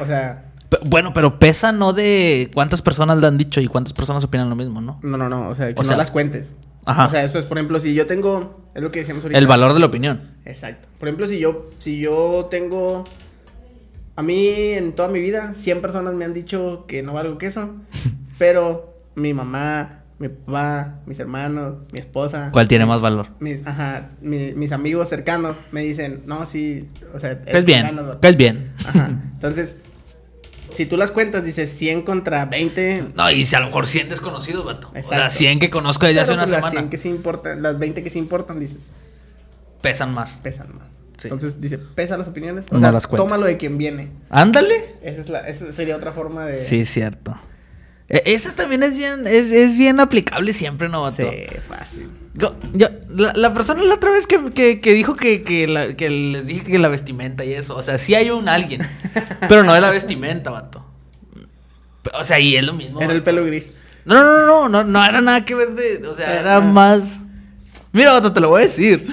O 0.00 0.06
sea, 0.06 0.52
bueno, 0.84 1.12
pero 1.12 1.38
pesa 1.38 1.72
no 1.72 1.92
de 1.92 2.50
cuántas 2.54 2.82
personas 2.82 3.18
le 3.18 3.26
han 3.26 3.38
dicho 3.38 3.60
y 3.60 3.66
cuántas 3.66 3.92
personas 3.92 4.22
opinan 4.24 4.50
lo 4.50 4.56
mismo, 4.56 4.80
¿no? 4.80 5.00
no, 5.02 5.16
no, 5.16 5.28
no. 5.28 5.48
O 5.48 5.54
sea, 5.54 5.72
que 5.72 5.80
O 5.80 5.82
no 5.82 5.88
sea, 5.88 5.96
las 5.96 6.10
cuentes. 6.10 6.54
ajá. 6.84 7.06
O 7.06 7.10
sea, 7.10 7.24
eso 7.24 7.38
es, 7.38 7.46
por 7.46 7.58
ejemplo, 7.58 7.80
si 7.80 7.94
yo 7.94 8.06
tengo. 8.06 8.60
Es 8.74 8.82
lo 8.82 8.92
que 8.92 9.00
decíamos 9.00 9.24
ahorita. 9.24 9.38
El 9.38 9.46
valor 9.46 9.74
de 9.74 9.80
la 9.80 9.86
opinión. 9.86 10.20
Exacto. 10.44 10.88
Por 10.98 11.08
ejemplo, 11.08 11.26
si 11.26 11.38
yo, 11.38 11.70
si 11.78 11.98
yo 11.98 12.46
tengo. 12.50 13.04
A 14.14 14.22
mí, 14.22 14.48
en 14.48 14.92
toda 14.92 15.08
mi 15.08 15.20
vida, 15.20 15.54
100 15.54 15.80
personas 15.80 16.14
me 16.14 16.24
han 16.24 16.34
dicho 16.34 16.84
que 16.86 17.02
no 17.02 17.12
valgo 17.14 17.38
queso. 17.38 17.70
pero 18.38 18.97
mi 19.18 19.34
mamá, 19.34 20.04
mi 20.18 20.28
papá, 20.28 21.00
mis 21.06 21.18
hermanos, 21.20 21.76
mi 21.92 21.98
esposa. 22.00 22.50
¿Cuál 22.52 22.66
tiene 22.68 22.84
mis- 22.84 22.94
más 22.94 23.00
valor? 23.00 23.28
Mis, 23.40 23.66
ajá, 23.66 24.10
mi- 24.20 24.52
mis 24.54 24.72
amigos 24.72 25.08
cercanos 25.08 25.56
me 25.72 25.82
dicen, 25.82 26.22
no, 26.26 26.46
sí, 26.46 26.88
o 27.14 27.18
sea, 27.18 27.40
es 27.46 27.64
bien, 27.64 27.94
vato". 27.96 28.20
que 28.20 28.28
es 28.28 28.36
bien. 28.36 28.72
Ajá. 28.84 29.08
Entonces, 29.34 29.76
si 30.70 30.84
tú 30.86 30.96
las 30.96 31.10
cuentas, 31.10 31.44
dices 31.44 31.70
100 31.70 32.02
contra 32.02 32.44
20. 32.44 33.04
No, 33.14 33.30
y 33.30 33.44
si 33.44 33.56
a 33.56 33.60
lo 33.60 33.66
mejor 33.66 33.86
100 33.86 34.08
desconocidos, 34.10 34.64
vato. 34.66 34.88
O 34.88 34.92
sea, 34.92 35.00
Exacto. 35.00 35.30
100 35.36 35.58
que 35.60 35.70
conozco 35.70 36.06
desde 36.06 36.20
hace 36.20 36.32
una 36.32 36.42
pues, 36.42 36.50
las 36.50 36.60
semana. 36.60 36.80
100 36.80 36.90
que 36.90 36.96
sí 36.98 37.08
importan, 37.08 37.62
las 37.62 37.78
20 37.78 38.02
que 38.02 38.10
sí 38.10 38.18
importan, 38.18 38.58
dices, 38.60 38.92
Pesan 39.80 40.12
más. 40.12 40.38
pesan 40.42 40.74
más. 40.76 40.88
Sí. 41.18 41.22
Entonces, 41.24 41.60
dice, 41.60 41.78
pesa 41.78 42.16
las 42.16 42.28
opiniones. 42.28 42.66
O 42.70 42.74
No 42.74 42.80
sea, 42.80 42.92
las 42.92 43.06
cuentas. 43.06 43.24
tómalo 43.26 43.46
de 43.46 43.56
quien 43.56 43.78
viene. 43.78 44.10
Ándale. 44.30 44.96
Esa, 45.02 45.20
es 45.20 45.28
la, 45.28 45.40
esa 45.48 45.72
sería 45.72 45.96
otra 45.96 46.12
forma 46.12 46.44
de... 46.44 46.64
Sí, 46.64 46.84
cierto. 46.84 47.36
E- 48.08 48.22
Esa 48.26 48.54
también 48.54 48.82
es 48.82 48.96
bien, 48.96 49.26
es, 49.26 49.50
es 49.50 49.76
bien 49.76 50.00
aplicable 50.00 50.52
siempre, 50.52 50.88
¿no, 50.88 51.02
vato? 51.02 51.16
Sí, 51.16 51.46
fácil. 51.68 52.08
Yo, 52.34 52.56
yo- 52.72 52.88
la, 53.10 53.32
la 53.34 53.52
persona 53.52 53.82
la 53.82 53.94
otra 53.94 54.10
vez 54.12 54.26
que, 54.26 54.50
que, 54.52 54.80
que 54.80 54.92
dijo 54.94 55.16
que, 55.16 55.42
que, 55.42 55.66
la- 55.68 55.94
que 55.94 56.08
les 56.10 56.46
dije 56.46 56.64
que 56.64 56.78
la 56.78 56.88
vestimenta 56.88 57.44
y 57.44 57.52
eso. 57.52 57.76
O 57.76 57.82
sea, 57.82 57.98
sí 57.98 58.14
hay 58.14 58.30
un 58.30 58.48
alguien. 58.48 58.80
pero 59.48 59.62
no 59.64 59.74
de 59.74 59.80
la 59.80 59.90
vestimenta, 59.90 60.50
vato. 60.50 60.84
O 62.14 62.24
sea, 62.24 62.38
y 62.40 62.56
es 62.56 62.64
lo 62.64 62.72
mismo. 62.72 63.00
Era 63.02 63.12
el 63.12 63.22
pelo 63.22 63.44
gris. 63.44 63.72
No, 64.04 64.14
no, 64.14 64.24
no, 64.24 64.46
no, 64.46 64.68
no, 64.68 64.84
no 64.84 65.04
era 65.04 65.20
nada 65.20 65.44
que 65.44 65.54
ver 65.54 65.72
de. 65.72 66.06
O 66.06 66.14
sea, 66.14 66.40
era 66.40 66.60
más. 66.60 67.20
Mira, 67.92 68.12
vato, 68.12 68.32
te 68.32 68.40
lo 68.40 68.48
voy 68.48 68.62
a 68.62 68.64
decir. 68.64 69.06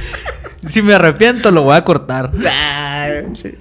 si 0.68 0.82
me 0.82 0.92
arrepiento, 0.94 1.50
lo 1.50 1.62
voy 1.62 1.76
a 1.76 1.84
cortar. 1.84 2.30
Ah, 2.46 3.08
sí. 3.34 3.54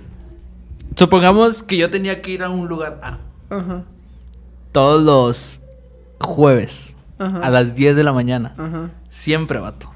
Supongamos 0.97 1.63
que 1.63 1.77
yo 1.77 1.89
tenía 1.89 2.21
que 2.21 2.31
ir 2.31 2.43
a 2.43 2.49
un 2.49 2.67
lugar 2.67 2.99
A 3.03 3.19
Ajá, 3.49 3.83
todos 4.75 5.01
los 5.01 5.61
jueves 6.19 6.95
Ajá. 7.17 7.39
a 7.39 7.49
las 7.49 7.75
10 7.75 7.95
de 7.95 8.03
la 8.03 8.11
mañana. 8.11 8.53
ajá. 8.57 8.89
Siempre, 9.09 9.59
vato. 9.59 9.89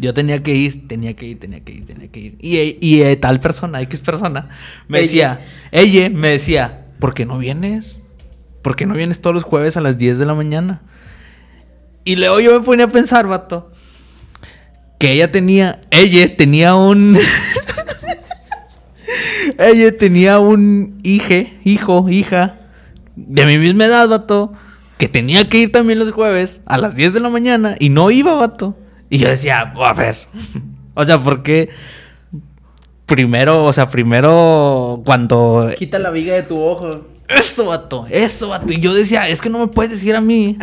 Yo 0.00 0.14
tenía 0.14 0.40
que 0.40 0.54
ir, 0.54 0.86
tenía 0.86 1.14
que 1.16 1.26
ir, 1.26 1.40
tenía 1.40 1.60
que 1.64 1.72
ir, 1.72 1.84
tenía 1.84 2.06
que 2.08 2.20
ir. 2.20 2.38
Y, 2.40 2.78
y 2.80 3.02
eh, 3.02 3.16
tal 3.16 3.40
persona, 3.40 3.80
X 3.82 4.00
persona, 4.00 4.48
me 4.86 4.98
Ella. 5.00 5.06
decía, 5.06 5.40
ella 5.72 6.10
me 6.10 6.28
decía, 6.28 6.86
¿por 7.00 7.12
qué 7.12 7.26
no 7.26 7.38
vienes? 7.38 8.02
¿Por 8.62 8.76
qué 8.76 8.86
no 8.86 8.94
vienes 8.94 9.20
todos 9.20 9.34
los 9.34 9.42
jueves 9.42 9.76
a 9.76 9.80
las 9.80 9.98
10 9.98 10.18
de 10.20 10.26
la 10.26 10.34
mañana? 10.34 10.80
Y 12.04 12.14
luego 12.14 12.38
yo 12.38 12.56
me 12.58 12.64
ponía 12.64 12.84
a 12.84 12.88
pensar, 12.92 13.26
vato, 13.26 13.72
que 14.98 15.10
ella 15.12 15.32
tenía, 15.32 15.80
ella 15.90 16.36
tenía 16.36 16.76
un... 16.76 17.18
ella 19.58 19.98
tenía 19.98 20.38
un 20.38 21.00
hije, 21.02 21.58
hijo, 21.64 22.08
hija, 22.08 22.59
de 23.16 23.46
mi 23.46 23.58
misma 23.58 23.86
edad, 23.86 24.08
vato, 24.08 24.52
que 24.98 25.08
tenía 25.08 25.48
que 25.48 25.58
ir 25.58 25.72
también 25.72 25.98
los 25.98 26.10
jueves 26.12 26.60
a 26.66 26.78
las 26.78 26.94
10 26.94 27.14
de 27.14 27.20
la 27.20 27.30
mañana 27.30 27.76
y 27.78 27.88
no 27.88 28.10
iba, 28.10 28.34
vato. 28.34 28.76
Y 29.08 29.18
yo 29.18 29.28
decía, 29.28 29.60
a 29.60 29.92
ver, 29.94 30.16
o 30.94 31.04
sea, 31.04 31.22
porque 31.22 31.70
primero, 33.06 33.64
o 33.64 33.72
sea, 33.72 33.88
primero 33.88 35.02
cuando... 35.04 35.72
Quita 35.76 35.98
la 35.98 36.10
viga 36.10 36.34
de 36.34 36.42
tu 36.42 36.60
ojo. 36.60 37.06
Eso, 37.28 37.66
vato, 37.66 38.06
eso, 38.10 38.48
vato. 38.48 38.72
Y 38.72 38.80
yo 38.80 38.92
decía, 38.92 39.28
es 39.28 39.40
que 39.40 39.50
no 39.50 39.58
me 39.58 39.68
puedes 39.68 39.92
decir 39.92 40.14
a 40.16 40.20
mí. 40.20 40.58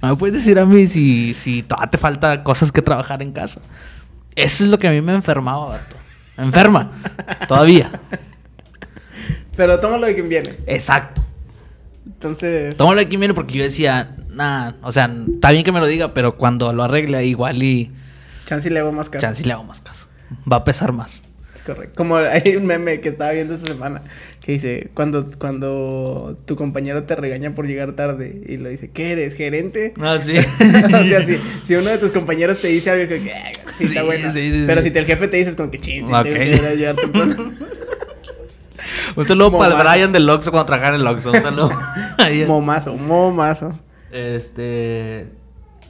No 0.00 0.08
me 0.08 0.16
puedes 0.16 0.36
decir 0.36 0.58
a 0.58 0.64
mí 0.64 0.86
si, 0.86 1.34
si 1.34 1.62
todavía 1.62 1.90
te 1.90 1.98
falta 1.98 2.42
cosas 2.44 2.70
que 2.70 2.82
trabajar 2.82 3.22
en 3.22 3.32
casa. 3.32 3.62
Eso 4.36 4.64
es 4.64 4.70
lo 4.70 4.78
que 4.78 4.88
a 4.88 4.90
mí 4.90 5.00
me 5.00 5.14
enfermaba, 5.14 5.68
vato. 5.68 5.96
Me 6.36 6.44
enferma. 6.44 6.92
Todavía. 7.48 8.00
Pero 9.56 9.78
tómalo 9.80 10.06
de 10.06 10.14
quien 10.14 10.28
viene. 10.28 10.50
Exacto. 10.66 11.24
Entonces... 12.06 12.76
Tómalo 12.76 13.00
aquí, 13.00 13.16
mire, 13.16 13.34
porque 13.34 13.54
yo 13.54 13.62
decía, 13.64 14.16
nah, 14.30 14.72
o 14.82 14.92
sea, 14.92 15.10
está 15.34 15.50
bien 15.52 15.64
que 15.64 15.72
me 15.72 15.80
lo 15.80 15.86
diga, 15.86 16.14
pero 16.14 16.36
cuando 16.36 16.72
lo 16.72 16.82
arregle, 16.84 17.24
igual 17.24 17.62
y 17.62 17.90
Chance 18.46 18.68
y 18.68 18.72
le 18.72 18.80
hago 18.80 18.92
más 18.92 19.08
caso. 19.08 19.22
chance 19.26 19.42
y 19.42 19.46
le 19.46 19.52
hago 19.54 19.64
más 19.64 19.80
caso. 19.80 20.06
Va 20.50 20.58
a 20.58 20.64
pesar 20.64 20.92
más. 20.92 21.22
Es 21.54 21.62
correcto. 21.62 21.94
Como 21.96 22.16
hay 22.16 22.56
un 22.56 22.66
meme 22.66 23.00
que 23.00 23.08
estaba 23.08 23.30
viendo 23.30 23.54
esta 23.54 23.68
semana 23.68 24.02
que 24.40 24.52
dice, 24.52 24.90
cuando, 24.92 25.30
cuando 25.38 26.38
tu 26.44 26.56
compañero 26.56 27.04
te 27.04 27.14
regaña 27.16 27.54
por 27.54 27.66
llegar 27.66 27.92
tarde 27.92 28.42
y 28.46 28.56
lo 28.58 28.68
dice, 28.68 28.90
¿qué 28.90 29.12
eres, 29.12 29.34
gerente? 29.34 29.94
No, 29.96 30.20
sí. 30.20 30.36
o 30.94 31.04
sea, 31.04 31.24
si, 31.24 31.36
si 31.64 31.74
uno 31.76 31.88
de 31.90 31.98
tus 31.98 32.10
compañeros 32.10 32.60
te 32.60 32.68
dice 32.68 32.90
algo, 32.90 33.04
es 33.04 33.08
como 33.08 33.22
que, 33.24 33.32
"Ay, 33.32 33.52
sí, 33.72 33.84
está 33.84 34.00
Sí, 34.00 34.06
buena. 34.06 34.30
sí, 34.32 34.52
sí, 34.52 34.64
Pero 34.66 34.82
si 34.82 34.90
te- 34.90 34.98
el 34.98 35.06
jefe 35.06 35.28
te 35.28 35.36
dice, 35.38 35.50
es 35.50 35.56
como 35.56 35.70
que, 35.70 35.78
ching, 35.80 36.06
sí, 36.06 36.12
Ok. 36.12 36.24
tengo 36.24 36.36
que 36.38 36.48
ir 36.56 36.66
a 36.66 36.74
llegar 36.74 36.96
temprano". 36.96 37.36
Un 39.16 39.24
saludo 39.24 39.52
para 39.52 39.66
el 39.66 39.72
Momazo. 39.78 39.90
Brian 39.90 40.12
del 40.12 40.28
Oxxo 40.30 40.50
cuando 40.50 40.66
trabajaba 40.66 40.94
en 40.96 41.00
el 41.02 41.06
Oxxo. 41.06 41.32
Un 41.32 41.42
saludo. 41.42 41.70
Momazo, 42.46 42.96
momazo. 42.96 43.78
Este. 44.10 45.28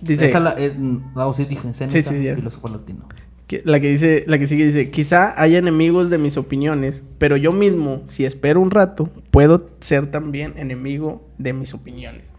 Dice, 0.00 0.26
Esa 0.26 0.40
la, 0.40 0.50
es, 0.52 0.76
no, 0.78 1.32
sí 1.32 1.44
dije, 1.46 1.72
Sí, 1.88 2.02
sí, 2.02 2.34
filósofo 2.34 2.68
latino. 2.68 3.08
que- 3.46 3.62
la 3.64 3.80
que 3.80 3.88
dice, 3.88 4.24
la 4.26 4.38
que 4.38 4.46
sigue 4.46 4.66
dice, 4.66 4.90
quizá 4.90 5.40
haya 5.40 5.58
enemigos 5.58 6.10
de 6.10 6.18
mis 6.18 6.36
opiniones, 6.36 7.02
pero 7.18 7.36
yo 7.36 7.52
mismo, 7.52 8.02
si 8.04 8.24
espero 8.26 8.60
un 8.60 8.70
rato, 8.70 9.10
puedo 9.30 9.70
ser 9.80 10.06
también 10.08 10.54
enemigo 10.56 11.26
de 11.38 11.52
mis 11.54 11.72
opiniones. 11.72 12.34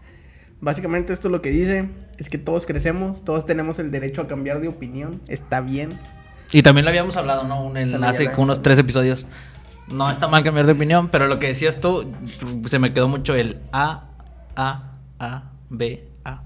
Básicamente 0.60 1.12
esto 1.12 1.28
lo 1.28 1.42
que 1.42 1.50
dice 1.50 1.88
es 2.18 2.28
que 2.28 2.38
todos 2.38 2.66
crecemos, 2.66 3.24
todos 3.24 3.46
tenemos 3.46 3.78
el 3.78 3.90
derecho 3.90 4.22
a 4.22 4.28
cambiar 4.28 4.60
de 4.60 4.68
opinión, 4.68 5.20
está 5.26 5.60
bien. 5.60 5.98
Y 6.52 6.62
también 6.62 6.84
lo 6.84 6.90
habíamos 6.90 7.16
hablado, 7.16 7.44
¿no? 7.44 7.64
Un 7.64 7.76
enlace 7.76 8.30
con 8.30 8.44
unos 8.44 8.62
tres 8.62 8.78
episodios. 8.78 9.26
No 9.88 10.10
está 10.10 10.26
mal 10.28 10.42
cambiar 10.42 10.66
de 10.66 10.72
opinión, 10.72 11.08
pero 11.08 11.28
lo 11.28 11.38
que 11.38 11.48
decías 11.48 11.80
tú, 11.80 12.12
se 12.66 12.78
me 12.78 12.92
quedó 12.92 13.08
mucho 13.08 13.34
el 13.34 13.58
A, 13.72 14.04
A, 14.56 14.92
A, 15.18 15.42
B, 15.70 16.08
A. 16.24 16.42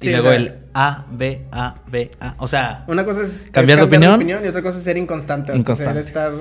Y 0.00 0.08
luego 0.10 0.30
el 0.30 0.56
A, 0.74 1.04
B, 1.12 1.46
A, 1.52 1.76
B, 1.86 2.10
A. 2.20 2.34
O 2.38 2.46
sea, 2.48 2.84
Una 2.88 3.04
cosa 3.04 3.22
es 3.22 3.46
es 3.46 3.50
¿Cambiar 3.50 3.78
de 3.78 3.84
opinión? 3.84 4.22
y 4.44 4.48
otra 4.48 4.62
cosa 4.62 4.78
es 4.78 4.84
ser 4.84 4.96
inconstante, 4.96 5.54
Inconstante. 5.56 5.92
ser 6.02 6.06
estar 6.06 6.32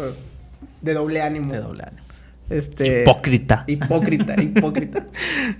de 0.81 0.93
doble 0.93 1.21
ánimo. 1.21 1.51
de 1.51 1.59
doble 1.59 1.83
ánimo. 1.83 2.01
Este, 2.49 3.01
Hipócrita. 3.01 3.63
Hipócrita, 3.67 4.35
hipócrita. 4.41 5.07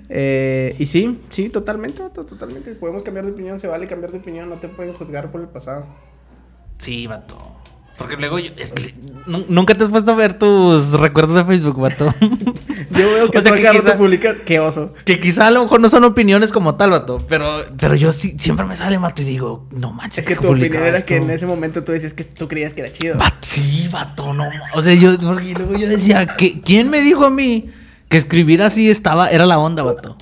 Eh, 0.08 0.76
y 0.78 0.86
sí, 0.86 1.20
sí, 1.30 1.50
totalmente, 1.50 2.04
to- 2.14 2.26
totalmente. 2.26 2.76
Podemos 2.76 3.02
cambiar 3.04 3.26
de 3.26 3.32
opinión, 3.32 3.60
se 3.60 3.68
vale 3.68 3.88
cambiar 3.88 4.12
de 4.12 4.20
opinión, 4.20 4.48
no 4.50 4.56
te 4.56 4.68
pueden 4.68 4.94
juzgar 4.94 5.32
por 5.32 5.42
el 5.42 5.48
pasado. 5.48 5.86
Sí, 6.78 7.08
vato. 7.08 7.38
Porque 7.98 8.18
luego 8.18 8.40
yo, 8.40 8.52
es 8.58 8.72
que 8.74 8.94
nu- 9.26 9.46
nunca 9.48 9.76
te 9.78 9.86
has 9.86 9.90
puesto 9.90 10.12
a 10.12 10.16
ver 10.16 10.34
tus 10.38 10.92
recuerdos 10.92 11.36
de 11.36 11.46
Facebook, 11.46 11.80
vato. 11.80 12.14
Yo 12.92 13.12
veo 13.14 13.32
que 13.32 13.38
O 13.38 13.42
sea, 13.42 13.54
que 13.54 13.64
quizá- 13.70 13.98
publicas, 13.98 14.38
qué 14.46 14.60
oso. 14.60 14.94
que 15.06 15.20
quizá 15.20 15.48
a 15.48 15.52
lo 15.52 15.64
mejor 15.64 15.80
no 15.80 15.88
son 15.90 16.04
opiniones 16.04 16.52
como 16.52 16.76
tal, 16.76 16.92
vato. 16.92 17.26
Pero, 17.30 17.66
pero 17.78 17.96
yo 17.96 18.12
sí, 18.14 18.36
siempre 18.40 18.66
me 18.66 18.76
sale, 18.78 18.98
vato, 18.98 19.22
y 19.22 19.26
digo, 19.26 19.68
no 19.72 19.92
manches. 19.92 20.20
Es 20.20 20.26
que 20.26 20.36
¿qué 20.36 20.42
tu 20.42 20.50
opinión 20.52 20.84
era 20.84 21.04
que 21.06 21.18
en 21.18 21.30
ese 21.30 21.46
momento 21.46 21.84
tú 21.84 21.92
decías 21.94 22.14
que 22.14 22.24
tú 22.26 22.48
creías 22.48 22.74
que 22.74 22.82
era 22.82 22.92
chido. 22.92 23.18
Sí, 23.42 23.88
vato, 23.92 24.34
no. 24.34 24.44
O 24.76 24.82
sea, 24.82 24.94
yo, 24.94 25.18
porque 25.20 25.54
luego 25.54 25.78
yo 25.78 25.88
decía, 25.88 26.26
que, 26.28 26.62
¿quién 26.62 26.90
me 26.90 27.02
dijo 27.02 27.26
a 27.26 27.30
mí 27.30 27.70
que 28.10 28.18
escribir 28.18 28.62
así 28.62 28.90
estaba, 28.90 29.30
era 29.30 29.46
la 29.46 29.58
onda, 29.58 29.84
vato? 29.84 30.18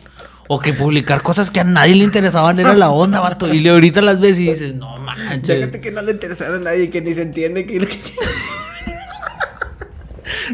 O 0.47 0.59
que 0.59 0.73
publicar 0.73 1.21
cosas 1.21 1.49
que 1.51 1.59
a 1.59 1.63
nadie 1.63 1.95
le 1.95 2.03
interesaban 2.03 2.59
era 2.59 2.73
la 2.73 2.89
onda, 2.89 3.19
vato. 3.19 3.51
Y 3.53 3.59
le 3.59 3.69
ahorita 3.69 4.01
las 4.01 4.19
ves 4.19 4.39
y 4.39 4.47
dices, 4.47 4.75
no 4.75 4.97
manches. 4.97 5.47
Déjate 5.47 5.79
que 5.79 5.91
no 5.91 6.01
le 6.01 6.11
interesara 6.11 6.55
a 6.55 6.59
nadie, 6.59 6.89
que 6.89 7.01
ni 7.01 7.13
se 7.15 7.21
entiende 7.21 7.65
que... 7.65 7.79
que- 7.79 7.99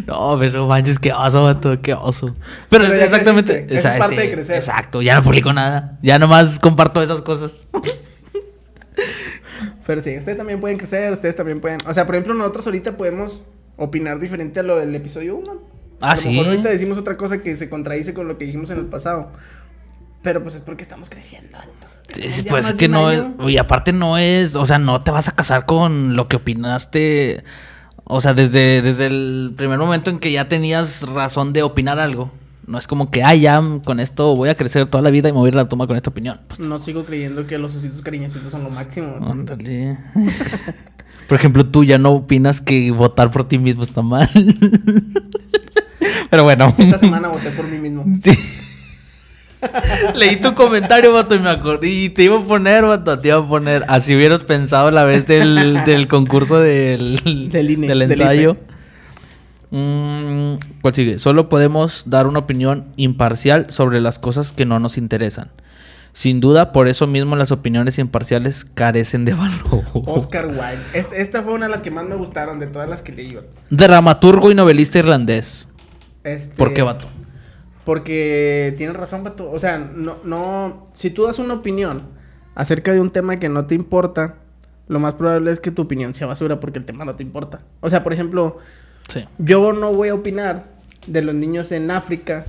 No, 0.06 0.38
pero 0.40 0.68
manches, 0.68 1.00
qué 1.00 1.12
oso, 1.12 1.44
vato, 1.44 1.82
qué 1.82 1.94
oso. 1.94 2.36
Pero, 2.70 2.86
exactamente. 2.86 3.66
es 3.70 3.84
parte 3.84 4.16
de 4.16 4.32
crecer. 4.32 4.58
Exacto, 4.58 5.02
ya 5.02 5.16
no 5.16 5.24
publico 5.24 5.52
nada. 5.54 5.98
Ya 6.02 6.20
nomás 6.20 6.60
comparto 6.60 7.02
esas 7.02 7.22
cosas. 7.22 7.68
Pero 9.86 10.02
sí, 10.02 10.16
ustedes 10.18 10.38
también 10.38 10.60
pueden 10.60 10.78
crecer, 10.78 11.12
ustedes 11.12 11.36
también 11.36 11.60
pueden... 11.62 11.80
O 11.88 11.94
sea, 11.96 12.06
por 12.06 12.14
ejemplo, 12.14 12.36
nosotros 12.36 12.68
ahorita 12.68 12.96
podemos 12.96 13.42
opinar 13.76 14.20
diferente 14.20 14.60
a 14.60 14.64
lo 14.64 14.78
del 14.78 14.94
episodio 14.94 15.36
1. 15.38 15.52
Ah, 16.02 16.12
a 16.12 16.16
lo 16.16 16.22
sí. 16.22 16.30
mejor 16.30 16.48
ahorita 16.48 16.70
decimos 16.70 17.00
otra 17.00 17.18
cosa 17.18 17.40
que 17.42 17.56
se 17.56 17.70
contradice 17.70 18.14
con 18.14 18.28
lo 18.28 18.38
que 18.38 18.46
dijimos 18.46 18.70
en 18.70 18.78
el 18.78 18.86
pasado. 18.86 19.32
Pero 20.22 20.41
pues 20.41 20.55
es 20.55 20.61
porque 20.61 20.84
estamos 20.84 21.09
creciendo. 21.09 21.57
Pues 22.49 22.67
es 22.67 22.74
que 22.74 22.88
no 22.88 23.11
es. 23.11 23.24
Y 23.47 23.57
aparte 23.57 23.93
no 23.93 24.17
es. 24.17 24.55
O 24.55 24.65
sea, 24.65 24.80
no 24.80 25.01
te 25.01 25.11
vas 25.11 25.28
a 25.28 25.34
casar 25.34 25.65
con 25.65 26.15
lo 26.15 26.28
que 26.28 26.38
opinaste. 26.38 27.43
O 28.03 28.22
sea, 28.22 28.34
desde, 28.34 28.82
desde 28.82 29.05
el 29.05 29.53
primer 29.55 29.78
momento 29.78 30.09
en 30.09 30.20
que 30.20 30.32
ya 30.32 30.47
tenías 30.47 31.03
razón 31.03 31.53
de 31.53 31.63
opinar 31.63 31.99
algo. 31.99 32.32
No 32.65 32.78
es 32.78 32.88
como 32.88 33.09
que, 33.09 33.24
ah, 33.24 33.34
ya 33.34 33.63
con 33.84 33.99
esto 33.99 34.36
voy 34.36 34.49
a 34.49 34.55
crecer 34.55 34.86
toda 34.88 35.01
la 35.01 35.09
vida 35.09 35.30
y 35.30 35.32
me 35.32 35.39
voy 35.39 35.47
a 35.47 35.49
ir 35.49 35.53
a 35.55 35.63
la 35.63 35.70
toma 35.70 35.88
con 35.88 35.95
esta 35.95 36.09
opinión. 36.09 36.39
Pues 36.47 36.59
No 36.59 36.80
sigo 36.82 37.03
creyendo 37.03 37.47
que 37.47 37.57
los 37.57 37.76
ositos 37.76 38.01
cariñositos 38.01 38.51
son 38.51 38.63
lo 38.63 38.70
máximo. 38.70 39.17
Ándale. 39.22 39.97
Por 41.28 41.38
ejemplo, 41.38 41.65
tú 41.65 41.84
ya 41.84 41.97
no 41.97 42.11
opinas 42.11 42.61
que 42.61 42.89
votar 42.91 43.30
por 43.30 43.47
ti 43.47 43.59
mismo 43.59 43.84
está 43.84 44.01
mal. 44.01 44.28
Pero 46.32 46.43
bueno. 46.43 46.74
Esta 46.78 46.97
semana 46.97 47.28
voté 47.28 47.51
por 47.51 47.67
mí 47.67 47.78
mismo. 47.78 48.03
Sí. 48.24 48.32
Leí 50.16 50.38
tu 50.38 50.53
comentario, 50.53 51.14
vato, 51.14 51.36
y 51.36 51.39
me 51.39 51.49
acordé. 51.49 51.88
Y 51.89 52.10
te 52.10 52.24
iba 52.24 52.38
a 52.38 52.41
poner, 52.41 52.86
vato, 52.86 53.20
te 53.20 53.30
iba 53.30 53.38
a 53.38 53.47
poner. 53.47 53.86
Así 53.88 54.16
hubieras 54.16 54.43
pensado 54.43 54.91
la 54.91 55.03
vez 55.03 55.28
del, 55.28 55.84
del 55.86 56.07
concurso 56.07 56.60
del, 56.60 57.49
Del 57.51 57.72
INE, 57.72 57.88
del 57.88 57.99
del 57.99 58.12
ensayo. 58.12 58.57
Mm, 59.72 60.55
¿Cuál 60.82 60.93
sigue? 60.93 61.20
Solo 61.20 61.49
podemos 61.49 62.03
dar 62.07 62.28
una 62.28 62.39
opinión 62.39 62.88
imparcial 62.95 63.68
sobre 63.70 64.01
las 64.01 64.18
cosas 64.18 64.51
que 64.51 64.66
no 64.66 64.80
nos 64.80 64.97
interesan. 64.97 65.49
Sin 66.14 66.39
duda, 66.41 66.72
por 66.72 66.88
eso 66.88 67.05
mismo 67.05 67.36
las 67.36 67.51
opiniones 67.51 67.99
imparciales 67.99 68.66
carecen 68.66 69.26
de 69.26 69.36
valor. 69.36 69.84
Oscar 69.93 70.47
Wilde. 70.47 70.80
Este- 70.93 71.22
esta 71.22 71.43
fue 71.43 71.53
una 71.53 71.68
de 71.68 71.72
las 71.72 71.82
que 71.82 71.91
más 71.91 72.05
me 72.05 72.16
gustaron 72.16 72.60
de 72.60 72.68
todas 72.68 72.89
las 72.89 73.01
que 73.01 73.12
leí. 73.12 73.38
Dramaturgo 73.70 74.51
y 74.51 74.55
novelista 74.55 74.97
irlandés. 74.99 75.68
Este, 76.24 76.55
¿Por 76.55 76.74
qué, 76.74 76.82
vato? 76.82 77.07
Porque 77.90 78.76
tienes 78.78 78.96
razón, 78.96 79.24
Pato. 79.24 79.50
O 79.50 79.58
sea, 79.58 79.80
no, 79.80 80.18
no. 80.24 80.86
Si 80.94 81.10
tú 81.10 81.24
das 81.24 81.40
una 81.40 81.56
opinión 81.56 82.04
acerca 82.54 82.94
de 82.94 83.00
un 83.02 83.10
tema 83.10 83.40
que 83.40 83.50
no 83.50 83.66
te 83.66 83.74
importa, 83.74 84.36
lo 84.88 85.00
más 85.00 85.16
probable 85.16 85.50
es 85.50 85.60
que 85.60 85.72
tu 85.72 85.82
opinión 85.82 86.14
sea 86.14 86.28
basura 86.28 86.60
porque 86.60 86.78
el 86.78 86.86
tema 86.86 87.04
no 87.04 87.16
te 87.16 87.24
importa. 87.24 87.62
O 87.82 87.90
sea, 87.90 88.04
por 88.04 88.14
ejemplo, 88.14 88.60
Sí. 89.08 89.26
yo 89.40 89.74
no 89.74 89.92
voy 89.92 90.10
a 90.10 90.14
opinar 90.14 90.66
de 91.08 91.24
los 91.24 91.34
niños 91.34 91.72
en 91.72 91.90
África 91.90 92.46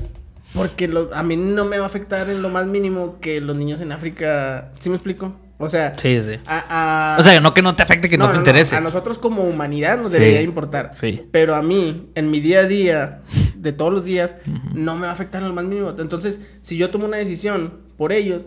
porque 0.52 0.88
lo- 0.88 1.08
a 1.14 1.22
mí 1.22 1.38
no 1.38 1.64
me 1.64 1.78
va 1.78 1.84
a 1.84 1.86
afectar 1.86 2.28
en 2.28 2.42
lo 2.42 2.50
más 2.50 2.66
mínimo 2.66 3.16
que 3.22 3.40
los 3.40 3.56
niños 3.56 3.80
en 3.80 3.92
África. 3.92 4.72
¿Sí 4.78 4.90
me 4.90 4.96
explico? 4.96 5.32
O 5.62 5.68
sea, 5.68 5.92
Sí, 5.98 6.22
sí. 6.22 6.38
a, 6.46 7.14
a- 7.16 7.20
O 7.20 7.22
sea, 7.22 7.38
no 7.40 7.52
que 7.52 7.60
no 7.60 7.76
te 7.76 7.82
afecte, 7.82 8.08
que 8.08 8.16
no, 8.16 8.30
te 8.30 8.38
interese. 8.38 8.76
A 8.76 8.80
nosotros 8.80 9.18
como 9.18 9.42
humanidad 9.44 9.98
nos 9.98 10.10
Sí. 10.10 10.18
debería 10.18 10.40
importar. 10.42 10.92
Sí. 10.94 11.22
Pero 11.30 11.54
a 11.54 11.62
mí, 11.62 12.10
en 12.14 12.30
mi 12.30 12.40
día 12.40 12.60
a 12.60 12.64
día, 12.64 13.20
de 13.56 13.72
todos 13.72 13.92
los 13.92 14.04
días, 14.04 14.36
no 14.74 14.96
me 14.96 15.02
va 15.02 15.08
a 15.10 15.12
afectar 15.12 15.42
lo 15.42 15.52
más 15.52 15.64
mínimo. 15.64 15.94
Entonces, 15.98 16.40
si 16.62 16.78
yo 16.78 16.88
tomo 16.90 17.04
una 17.04 17.18
decisión 17.18 17.74
por 17.98 18.10
ellos, 18.12 18.46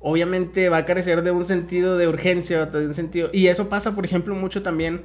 obviamente 0.00 0.68
va 0.68 0.76
a 0.78 0.84
carecer 0.84 1.22
de 1.22 1.32
un 1.32 1.44
sentido 1.44 1.96
de 1.98 2.06
urgencia, 2.08 2.66
de 2.66 2.86
un 2.86 2.94
sentido... 2.94 3.30
Y 3.32 3.48
eso 3.48 3.68
pasa, 3.68 3.94
por 3.96 4.04
ejemplo, 4.04 4.34
mucho 4.34 4.62
también 4.62 5.02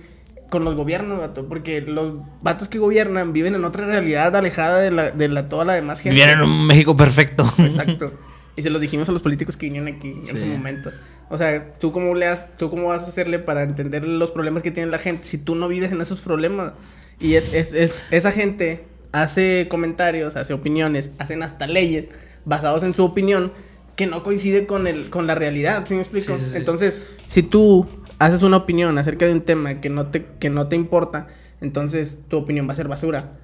con 0.49 0.63
los 0.65 0.75
gobiernos, 0.75 1.19
vato, 1.19 1.47
porque 1.47 1.81
los 1.81 2.15
vatos 2.41 2.67
que 2.69 2.79
gobiernan 2.79 3.33
viven 3.33 3.55
en 3.55 3.63
otra 3.65 3.85
realidad 3.85 4.35
alejada 4.35 4.79
de 4.79 4.91
la, 4.91 5.11
de 5.11 5.27
la 5.29 5.47
toda 5.47 5.63
la 5.63 5.73
demás 5.73 6.01
gente. 6.01 6.15
Vivieron 6.15 6.43
en 6.43 6.49
un 6.49 6.67
México 6.67 6.95
perfecto. 6.97 7.51
Exacto. 7.59 8.11
Y 8.59 8.61
se 8.61 8.69
los 8.69 8.81
dijimos 8.81 9.07
a 9.07 9.13
los 9.13 9.21
políticos 9.21 9.55
que 9.55 9.67
vinieron 9.67 9.87
aquí 9.87 10.09
en 10.09 10.25
Sí. 10.25 10.37
su 10.37 10.45
momento. 10.45 10.91
O 11.29 11.37
sea, 11.37 11.73
¿tú 11.79 11.93
cómo, 11.93 12.13
le 12.13 12.25
has, 12.25 12.57
¿tú 12.57 12.69
cómo 12.69 12.87
vas 12.87 13.05
a 13.05 13.07
hacerle 13.07 13.39
para 13.39 13.63
entender 13.63 14.05
los 14.05 14.31
problemas 14.31 14.63
que 14.63 14.69
tiene 14.71 14.91
la 14.91 14.97
gente 14.99 15.23
si 15.23 15.37
tú 15.37 15.55
no 15.55 15.69
vives 15.69 15.93
en 15.93 16.01
esos 16.01 16.19
problemas? 16.19 16.73
Y 17.21 17.35
es, 17.35 17.53
es, 17.53 17.71
es- 17.71 18.05
esa 18.11 18.33
gente 18.33 18.83
hace 19.13 19.67
comentarios, 19.69 20.35
hace 20.35 20.51
opiniones, 20.53 21.11
hacen 21.19 21.41
hasta 21.41 21.67
leyes 21.67 22.09
basados 22.43 22.83
en 22.83 22.93
su 22.93 23.05
opinión 23.05 23.53
que 23.95 24.07
no 24.07 24.23
coincide 24.23 24.65
con, 24.67 24.87
el, 24.87 25.09
con 25.09 25.25
la 25.25 25.35
realidad, 25.35 25.85
¿sí 25.85 25.93
me 25.93 26.01
explico? 26.01 26.37
Sí, 26.37 26.43
sí. 26.51 26.57
Entonces, 26.57 26.99
si 27.25 27.43
tú 27.43 27.87
haces 28.19 28.41
una 28.41 28.57
opinión 28.57 28.97
acerca 28.97 29.25
de 29.25 29.31
un 29.31 29.41
tema 29.41 29.79
que 29.79 29.89
no 29.89 30.07
te, 30.07 30.25
que 30.37 30.49
no 30.49 30.67
te 30.67 30.75
importa, 30.75 31.27
entonces 31.61 32.19
tu 32.27 32.35
opinión 32.35 32.67
va 32.67 32.73
a 32.73 32.75
ser 32.75 32.89
basura. 32.89 33.37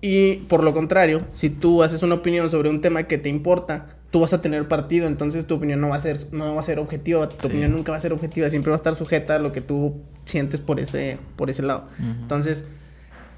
Y 0.00 0.36
por 0.48 0.62
lo 0.64 0.74
contrario, 0.74 1.26
si 1.32 1.48
tú 1.48 1.82
haces 1.82 2.02
una 2.02 2.16
opinión 2.16 2.50
sobre 2.50 2.68
un 2.68 2.80
tema 2.82 3.04
que 3.04 3.18
te 3.18 3.28
importa, 3.28 3.96
tú 4.12 4.20
vas 4.20 4.32
a 4.34 4.40
tener 4.40 4.68
partido, 4.68 5.06
entonces 5.08 5.46
tu 5.46 5.54
opinión 5.56 5.80
no 5.80 5.88
va 5.88 5.96
a 5.96 6.00
ser, 6.00 6.16
no 6.30 6.54
va 6.54 6.60
a 6.60 6.62
ser 6.62 6.78
objetiva, 6.78 7.28
tu 7.28 7.36
Sí. 7.40 7.46
opinión 7.48 7.72
nunca 7.72 7.90
va 7.92 7.98
a 7.98 8.00
ser 8.00 8.12
objetiva, 8.12 8.48
siempre 8.50 8.70
va 8.70 8.76
a 8.76 8.76
estar 8.76 8.94
sujeta 8.94 9.34
a 9.36 9.38
lo 9.40 9.50
que 9.52 9.60
tú 9.62 10.02
sientes 10.26 10.60
por 10.60 10.78
ese, 10.78 11.18
por 11.36 11.50
ese 11.50 11.62
lado. 11.62 11.88
Entonces, 11.98 12.64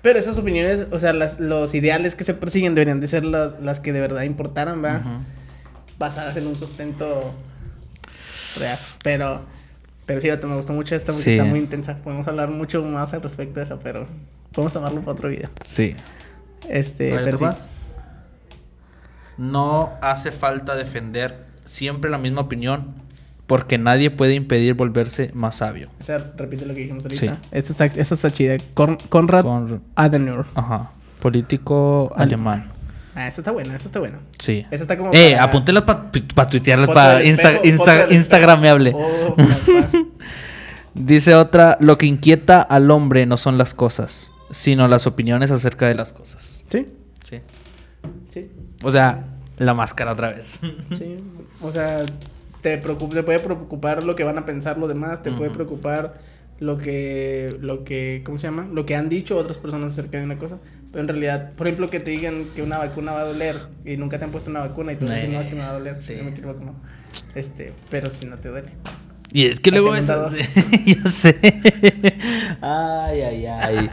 pero 0.02 0.18
esas 0.18 0.36
opiniones, 0.36 0.84
o 0.90 0.98
sea, 0.98 1.12
las, 1.14 1.40
los 1.40 1.74
ideales 1.74 2.14
que 2.14 2.24
se 2.24 2.34
persiguen 2.34 2.74
deberían 2.74 3.00
de 3.00 3.06
ser 3.06 3.24
las, 3.24 3.58
las 3.60 3.80
que 3.80 3.92
de 3.94 4.00
verdad 4.00 4.22
importaran, 4.24 4.82
¿verdad? 4.82 5.00
Basadas 5.98 6.36
en 6.36 6.46
un 6.48 6.56
sustento 6.56 7.32
real. 8.56 8.78
Pero, 9.02 9.42
pero 10.06 10.20
sí, 10.20 10.28
me 10.46 10.56
gustó 10.56 10.72
mucho 10.72 10.94
esta 10.96 11.12
porque 11.12 11.22
Sí. 11.24 11.30
está 11.36 11.44
muy 11.44 11.58
intensa. 11.60 11.96
Podemos 12.02 12.26
hablar 12.28 12.50
mucho 12.50 12.82
más 12.82 13.14
al 13.14 13.22
respecto 13.22 13.60
de 13.60 13.64
eso, 13.64 13.78
pero 13.82 14.06
podemos 14.52 14.74
hablarlo 14.76 15.00
para 15.00 15.12
otro 15.12 15.28
video. 15.28 15.48
Sí. 15.64 15.94
Este, 16.68 17.10
pero 17.10 17.30
¿tú 17.30 17.36
sí. 17.38 17.44
No 19.36 19.90
hace 20.00 20.30
falta 20.32 20.74
defender 20.76 21.44
siempre 21.64 22.10
la 22.10 22.18
misma 22.18 22.42
opinión 22.42 22.94
porque 23.46 23.76
nadie 23.78 24.10
puede 24.10 24.34
impedir 24.34 24.74
volverse 24.74 25.30
más 25.34 25.56
sabio. 25.56 25.88
O 26.00 26.02
sea, 26.04 26.18
repite 26.36 26.64
lo 26.66 26.74
que 26.74 26.80
dijimos 26.80 27.04
ahorita. 27.04 27.34
Sí. 27.34 27.40
Esta 27.50 27.72
está, 27.72 27.84
esta 28.00 28.14
está 28.14 28.30
chida. 28.30 28.56
Con, 28.74 28.96
Conrad 28.96 29.42
Con- 29.42 29.82
Adenauer. 29.96 30.46
Ajá. 30.54 30.92
Político 31.20 32.12
Alemán. 32.16 32.60
alemán. 32.60 32.74
Ah, 33.16 33.28
esta 33.28 33.42
está 33.42 33.52
buena, 33.52 33.74
esta 33.76 33.86
está 33.86 34.00
buena. 34.00 34.18
Sí. 34.38 34.66
Esta 34.70 34.82
está 34.84 34.96
como 34.98 35.10
Eh, 35.12 35.32
para- 35.32 35.44
apúntelas 35.44 35.82
para 35.84 36.48
tuitearlas 36.50 36.86
Foto 36.86 36.94
para 36.98 37.22
Insta, 37.24 37.52
Insta-. 37.62 38.06
Instagrameable. 38.10 38.92
Oh. 38.94 39.36
Dice 40.94 41.34
otra, 41.34 41.76
lo 41.80 41.98
que 41.98 42.06
inquieta 42.06 42.62
al 42.62 42.90
hombre 42.90 43.26
no 43.26 43.36
son 43.36 43.58
las 43.58 43.74
cosas, 43.74 44.30
sino 44.50 44.86
las 44.88 45.06
opiniones 45.06 45.50
acerca 45.50 45.86
de 45.88 45.94
las 45.96 46.12
cosas. 46.12 46.64
sí, 46.68 46.86
Sí. 47.28 47.40
sí, 48.28 48.50
O 48.84 48.90
sea, 48.90 49.24
la 49.58 49.74
máscara 49.74 50.12
otra 50.12 50.30
vez. 50.30 50.60
sí. 50.92 51.16
O 51.60 51.72
sea, 51.72 52.04
te, 52.60 52.78
preocupa, 52.78 53.14
te 53.16 53.22
puede 53.22 53.40
preocupar 53.40 54.04
lo 54.04 54.14
que 54.14 54.24
van 54.24 54.38
a 54.38 54.44
pensar 54.44 54.78
los 54.78 54.88
demás, 54.88 55.22
te 55.22 55.32
puede 55.32 55.50
preocupar 55.50 56.14
lo 56.60 56.78
que, 56.78 57.56
lo 57.60 57.82
que, 57.84 58.22
¿cómo 58.24 58.38
se 58.38 58.46
llama? 58.46 58.68
Lo 58.70 58.86
que 58.86 58.94
han 58.94 59.08
dicho 59.08 59.36
otras 59.36 59.58
personas 59.58 59.92
acerca 59.92 60.18
de 60.18 60.24
una 60.24 60.38
cosa. 60.38 60.58
Pero 60.92 61.02
en 61.02 61.08
realidad, 61.08 61.52
por 61.56 61.66
ejemplo, 61.66 61.90
que 61.90 61.98
te 61.98 62.12
digan 62.12 62.46
que 62.54 62.62
una 62.62 62.78
vacuna 62.78 63.12
va 63.12 63.22
a 63.22 63.24
doler 63.24 63.56
y 63.84 63.96
nunca 63.96 64.18
te 64.18 64.26
han 64.26 64.30
puesto 64.30 64.50
una 64.50 64.60
vacuna 64.60 64.92
y 64.92 64.96
tú 64.96 65.06
dices, 65.06 65.28
no, 65.28 65.40
es 65.40 65.48
que 65.48 65.54
me 65.56 65.62
va 65.62 65.70
a 65.70 65.72
doler, 65.72 66.00
sí. 66.00 66.14
yo 66.16 66.24
me 66.24 66.32
quiero 66.32 66.52
vacunar. 66.52 66.74
Este, 67.34 67.72
pero 67.90 68.10
si 68.10 68.26
no 68.26 68.38
te 68.38 68.48
duele. 68.48 68.70
Y 69.32 69.46
es 69.46 69.58
que 69.58 69.72
luego 69.72 69.94
eso. 69.96 70.30
ya 70.86 71.10
sé. 71.10 71.36
Ay, 72.60 73.20
ay, 73.22 73.46
ay. 73.46 73.90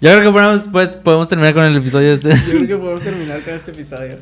Yo 0.00 0.10
creo 0.12 0.22
que 0.22 0.30
podemos, 0.32 0.62
pues, 0.72 0.88
podemos 0.96 1.28
terminar 1.28 1.52
con 1.54 1.64
el 1.64 1.76
episodio 1.76 2.12
este. 2.14 2.30
Yo 2.30 2.52
creo 2.52 2.66
que 2.66 2.76
podemos 2.76 3.02
terminar 3.02 3.42
con 3.42 3.54
este 3.54 3.70
episodio. 3.70 4.16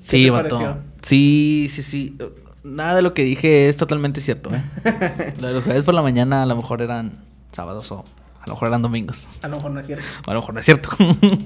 Sí, 0.00 0.30
vato. 0.30 0.78
Sí, 1.02 1.68
sí, 1.70 1.82
sí. 1.82 2.16
Nada 2.64 2.96
de 2.96 3.02
lo 3.02 3.12
que 3.14 3.22
dije 3.22 3.68
es 3.68 3.76
totalmente 3.76 4.20
cierto, 4.20 4.50
¿eh? 4.54 5.34
Lo 5.40 5.46
de 5.48 5.52
los 5.54 5.64
jueves 5.64 5.84
por 5.84 5.94
la 5.94 6.02
mañana 6.02 6.42
a 6.42 6.46
lo 6.46 6.56
mejor 6.56 6.80
eran 6.82 7.24
sábados 7.52 7.92
o 7.92 8.04
a 8.40 8.46
lo 8.46 8.54
mejor 8.54 8.68
eran 8.68 8.82
domingos. 8.82 9.28
A 9.42 9.48
lo 9.48 9.56
mejor 9.56 9.70
no 9.72 9.80
es 9.80 9.86
cierto. 9.86 10.04
O 10.26 10.30
a 10.30 10.34
lo 10.34 10.40
mejor 10.40 10.54
no 10.54 10.60
es 10.60 10.66
cierto. 10.66 10.88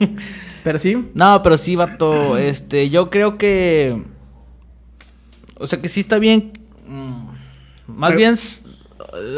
Pero 0.65 0.79
sí, 0.79 1.11
no, 1.15 1.43
pero 1.43 1.59
sí, 1.59 1.75
vato. 1.77 2.37
Este, 2.39 2.89
yo 2.91 3.11
creo 3.11 3.37
que. 3.37 4.03
O 5.57 5.67
sea, 5.67 5.81
que 5.81 5.89
sí 5.89 6.01
está 6.01 6.19
bien. 6.19 6.53
mm, 6.87 7.89
Más 7.89 8.11
Pero- 8.13 8.19
bien. 8.19 8.37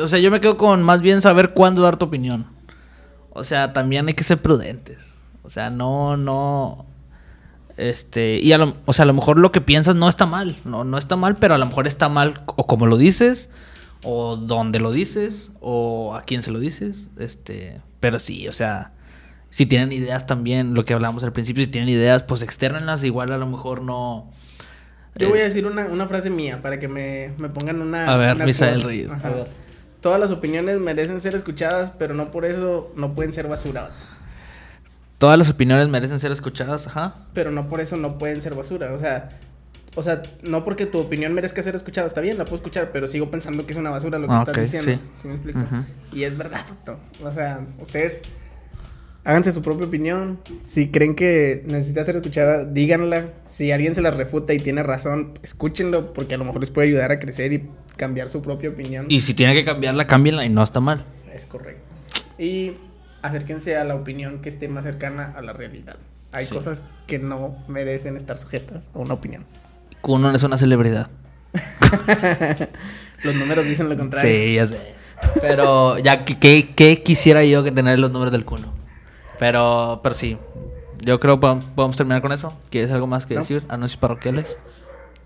O 0.03 0.07
sea, 0.07 0.19
yo 0.19 0.31
me 0.31 0.41
quedo 0.41 0.57
con 0.57 0.83
más 0.83 1.01
bien 1.01 1.21
saber 1.23 1.53
cuándo 1.55 1.83
dar 1.83 1.97
tu 1.97 2.05
opinión. 2.05 2.47
O 3.35 3.45
sea, 3.45 3.73
también 3.73 4.09
hay 4.09 4.15
que 4.15 4.25
ser 4.25 4.41
prudentes. 4.41 5.15
O 5.43 5.51
sea, 5.51 5.71
no, 5.71 6.17
no. 6.17 6.87
Este, 7.77 8.39
y 8.43 8.53
a 8.53 8.59
lo, 8.59 8.77
o 8.85 8.93
sea, 8.93 9.05
a 9.05 9.07
lo 9.07 9.15
mejor 9.15 9.39
lo 9.39 9.51
que 9.51 9.61
piensas 9.61 9.97
no 9.97 10.09
está 10.09 10.27
mal, 10.27 10.57
no, 10.65 10.85
no 10.85 10.99
está 10.99 11.17
mal, 11.17 11.37
pero 11.37 11.55
a 11.55 11.59
lo 11.59 11.67
mejor 11.67 11.87
está 11.87 12.09
mal 12.09 12.43
o 12.47 12.67
como 12.67 12.87
lo 12.87 12.99
dices, 12.99 13.49
o 14.05 14.37
dónde 14.37 14.79
lo 14.79 14.93
dices, 14.93 15.53
o 15.61 16.15
a 16.15 16.23
quién 16.23 16.43
se 16.43 16.51
lo 16.51 16.61
dices, 16.61 17.09
este, 17.19 17.81
pero 17.99 18.19
sí, 18.19 18.47
o 18.47 18.53
sea, 18.53 18.93
si 19.49 19.65
tienen 19.65 19.91
ideas 19.93 20.27
también, 20.27 20.75
lo 20.75 20.85
que 20.85 20.93
hablábamos 20.93 21.25
al 21.25 21.33
principio, 21.33 21.65
si 21.65 21.71
tienen 21.71 21.89
ideas, 21.89 22.23
pues 22.23 22.43
externenlas, 22.43 23.05
igual 23.05 23.33
a 23.33 23.39
lo 23.39 23.47
mejor 23.47 23.83
no. 23.83 24.31
yo 25.15 25.31
voy 25.31 25.41
a 25.41 25.45
decir 25.45 25.67
una, 25.67 25.87
una 25.87 26.07
frase 26.07 26.29
mía 26.29 26.61
para 26.61 26.79
que 26.79 26.89
me, 26.89 27.33
me 27.39 27.49
pongan 27.49 27.81
una. 27.81 28.13
A 28.13 28.17
ver, 28.17 28.37
una 28.37 28.45
Misael. 28.45 28.83
Reyes, 28.83 29.13
a 29.13 29.29
ver. 29.29 29.49
Todas 30.03 30.21
las 30.21 30.31
opiniones 30.31 30.79
merecen 30.79 31.21
ser 31.21 31.35
escuchadas, 31.35 31.93
pero 31.99 32.13
no 32.13 32.31
por 32.31 32.45
eso 32.45 32.93
no 32.97 33.15
pueden 33.15 33.33
ser 33.33 33.49
basura. 33.49 33.89
Todas 35.19 35.39
las 35.39 35.49
opiniones 35.49 35.89
merecen 35.89 36.19
ser 36.19 36.33
escuchadas, 36.33 36.87
ajá. 36.89 37.15
Pero 37.33 37.51
no 37.53 37.69
por 37.69 37.81
eso 37.81 37.97
no 37.97 38.19
pueden 38.19 38.43
ser 38.43 38.55
basura. 38.55 38.93
O 38.93 38.99
sea, 38.99 39.39
o 39.95 40.03
sea, 40.03 40.23
no 40.43 40.65
porque 40.65 40.87
tu 40.87 40.99
opinión 40.99 41.33
merezca 41.33 41.63
ser 41.63 41.77
escuchada, 41.77 42.09
está 42.09 42.21
bien, 42.21 42.37
la 42.37 42.45
puedo 42.45 42.57
escuchar, 42.57 42.91
pero 42.93 43.07
sigo 43.07 43.31
pensando 43.31 43.65
que 43.65 43.73
es 43.75 43.79
una 43.79 43.91
basura 43.91 44.19
lo 44.19 44.27
que 44.27 44.35
Ah, 44.35 44.45
estás 44.47 44.57
diciendo. 44.73 44.91
sí. 44.93 45.01
¿Sí 45.23 45.29
me 45.29 45.35
explico? 45.35 45.61
Y 46.13 46.25
es 46.25 46.37
verdad, 46.37 46.63
vato. 46.69 46.99
O 47.23 47.33
sea, 47.33 47.61
ustedes 47.81 48.23
háganse 49.23 49.53
su 49.53 49.63
propia 49.63 49.87
opinión. 49.87 50.41
Si 50.59 50.89
creen 50.91 51.15
que 51.15 51.63
necesita 51.67 52.03
ser 52.03 52.17
escuchada, 52.17 52.65
díganla. 52.65 53.27
Si 53.45 53.71
alguien 53.71 53.95
se 53.95 54.03
la 54.03 54.11
refuta 54.11 54.53
y 54.53 54.59
tiene 54.59 54.83
razón, 54.83 55.35
escúchenlo, 55.45 56.13
porque 56.13 56.35
a 56.35 56.39
lo 56.39 56.45
mejor 56.45 56.61
les 56.61 56.71
puede 56.71 56.89
ayudar 56.89 57.13
a 57.13 57.21
crecer 57.21 57.53
y 57.53 57.69
cambiar 57.97 58.29
su 58.29 58.43
propia 58.43 58.71
opinión. 58.71 59.07
Y 59.09 59.21
si 59.21 59.35
tiene 59.35 59.55
que 59.55 59.65
cambiarla, 59.65 60.07
cámbienla 60.07 60.45
y 60.45 60.49
no 60.49 60.63
está 60.63 60.81
mal. 60.81 61.05
Es 61.33 61.45
correcto. 61.45 61.83
Y 62.39 62.73
acérquense 63.23 63.77
a 63.77 63.85
la 63.85 63.95
opinión 63.95 64.41
que 64.41 64.49
esté 64.49 64.69
más 64.69 64.85
cercana 64.85 65.33
a 65.37 65.43
la 65.43 65.53
realidad. 65.53 65.97
Hay 66.33 66.47
Sí. 66.47 66.55
cosas 66.55 66.83
que 67.07 67.19
no 67.19 67.57
merecen 67.69 68.17
estar 68.17 68.39
sujetas 68.39 68.91
a 68.95 68.99
una 68.99 69.15
opinión. 69.15 69.45
Kuno 70.01 70.35
es 70.35 70.43
una 70.43 70.59
celebridad. 70.59 71.11
Los 73.23 73.35
números 73.37 73.65
dicen 73.65 73.89
lo 73.89 73.97
contrario. 73.97 74.31
Sí, 74.31 74.55
ya 74.55 74.67
sé. 74.67 74.95
Pero 75.41 75.99
ya 75.99 76.25
que 76.25 77.03
quisiera 77.05 77.45
yo 77.45 77.63
que 77.63 77.71
tener 77.71 77.99
los 78.01 78.11
números 78.11 78.33
del 78.33 78.45
cuno. 78.45 78.73
Pero, 79.39 80.01
pero 80.03 80.15
sí. 80.15 80.37
Yo 81.01 81.21
creo 81.21 81.37
que 81.37 81.41
podemos, 81.43 81.65
podemos 81.67 81.97
terminar 81.97 82.23
con 82.23 82.33
eso. 82.33 82.55
¿Quieres 82.71 82.91
algo 82.91 83.07
más 83.07 83.27
que 83.27 83.35
No. 83.35 83.41
decir? 83.41 83.63
Anuncios 83.69 83.99
parroquiales. 83.99 84.47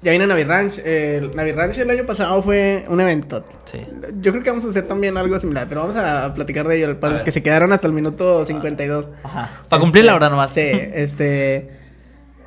Ya 0.03 0.11
viene 0.11 0.27
Navi 0.27 0.45
Ranch. 0.45 0.79
El 0.85 1.35
Navi 1.35 1.53
Ranch 1.53 1.79
el 1.79 1.91
año 1.91 2.05
pasado 2.07 2.41
fue 2.43 2.85
un 2.89 3.01
evento. 3.01 3.45
Sí. 3.65 3.79
Yo 4.21 4.31
creo 4.31 4.43
que 4.45 4.51
vamos 4.51 4.65
a 4.65 4.69
hacer 4.69 4.87
también 4.87 5.17
algo 5.17 5.39
similar, 5.39 5.67
pero 5.69 5.81
vamos 5.81 5.97
a 5.97 6.33
platicar 6.35 6.69
de 6.69 6.77
ello 6.77 7.01
para 7.01 7.11
A 7.11 7.13
los 7.15 7.23
ver. 7.23 7.25
que 7.25 7.33
se 7.33 7.43
quedaron 7.43 7.73
hasta 7.73 7.87
el 7.87 7.93
minuto 7.93 8.45
52. 8.45 9.09
Ajá. 9.25 9.51
Para 9.69 9.81
cumplir 9.81 10.05
la 10.05 10.15
hora 10.15 10.29
nomás. 10.31 10.53
Sí, 10.53 10.61
este. 10.71 11.71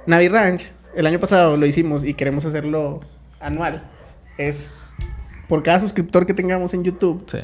Navi 0.06 0.28
Ranch, 0.30 0.72
el 0.96 1.06
año 1.06 1.20
pasado 1.20 1.58
lo 1.58 1.66
hicimos 1.66 2.04
y 2.04 2.14
queremos 2.14 2.46
hacerlo 2.46 3.02
anual. 3.40 3.84
Es 4.38 4.70
por 5.48 5.64
cada 5.64 5.80
suscriptor 5.80 6.26
que 6.26 6.34
tengamos 6.34 6.74
en 6.74 6.84
YouTube. 6.84 7.24
Sí. 7.28 7.40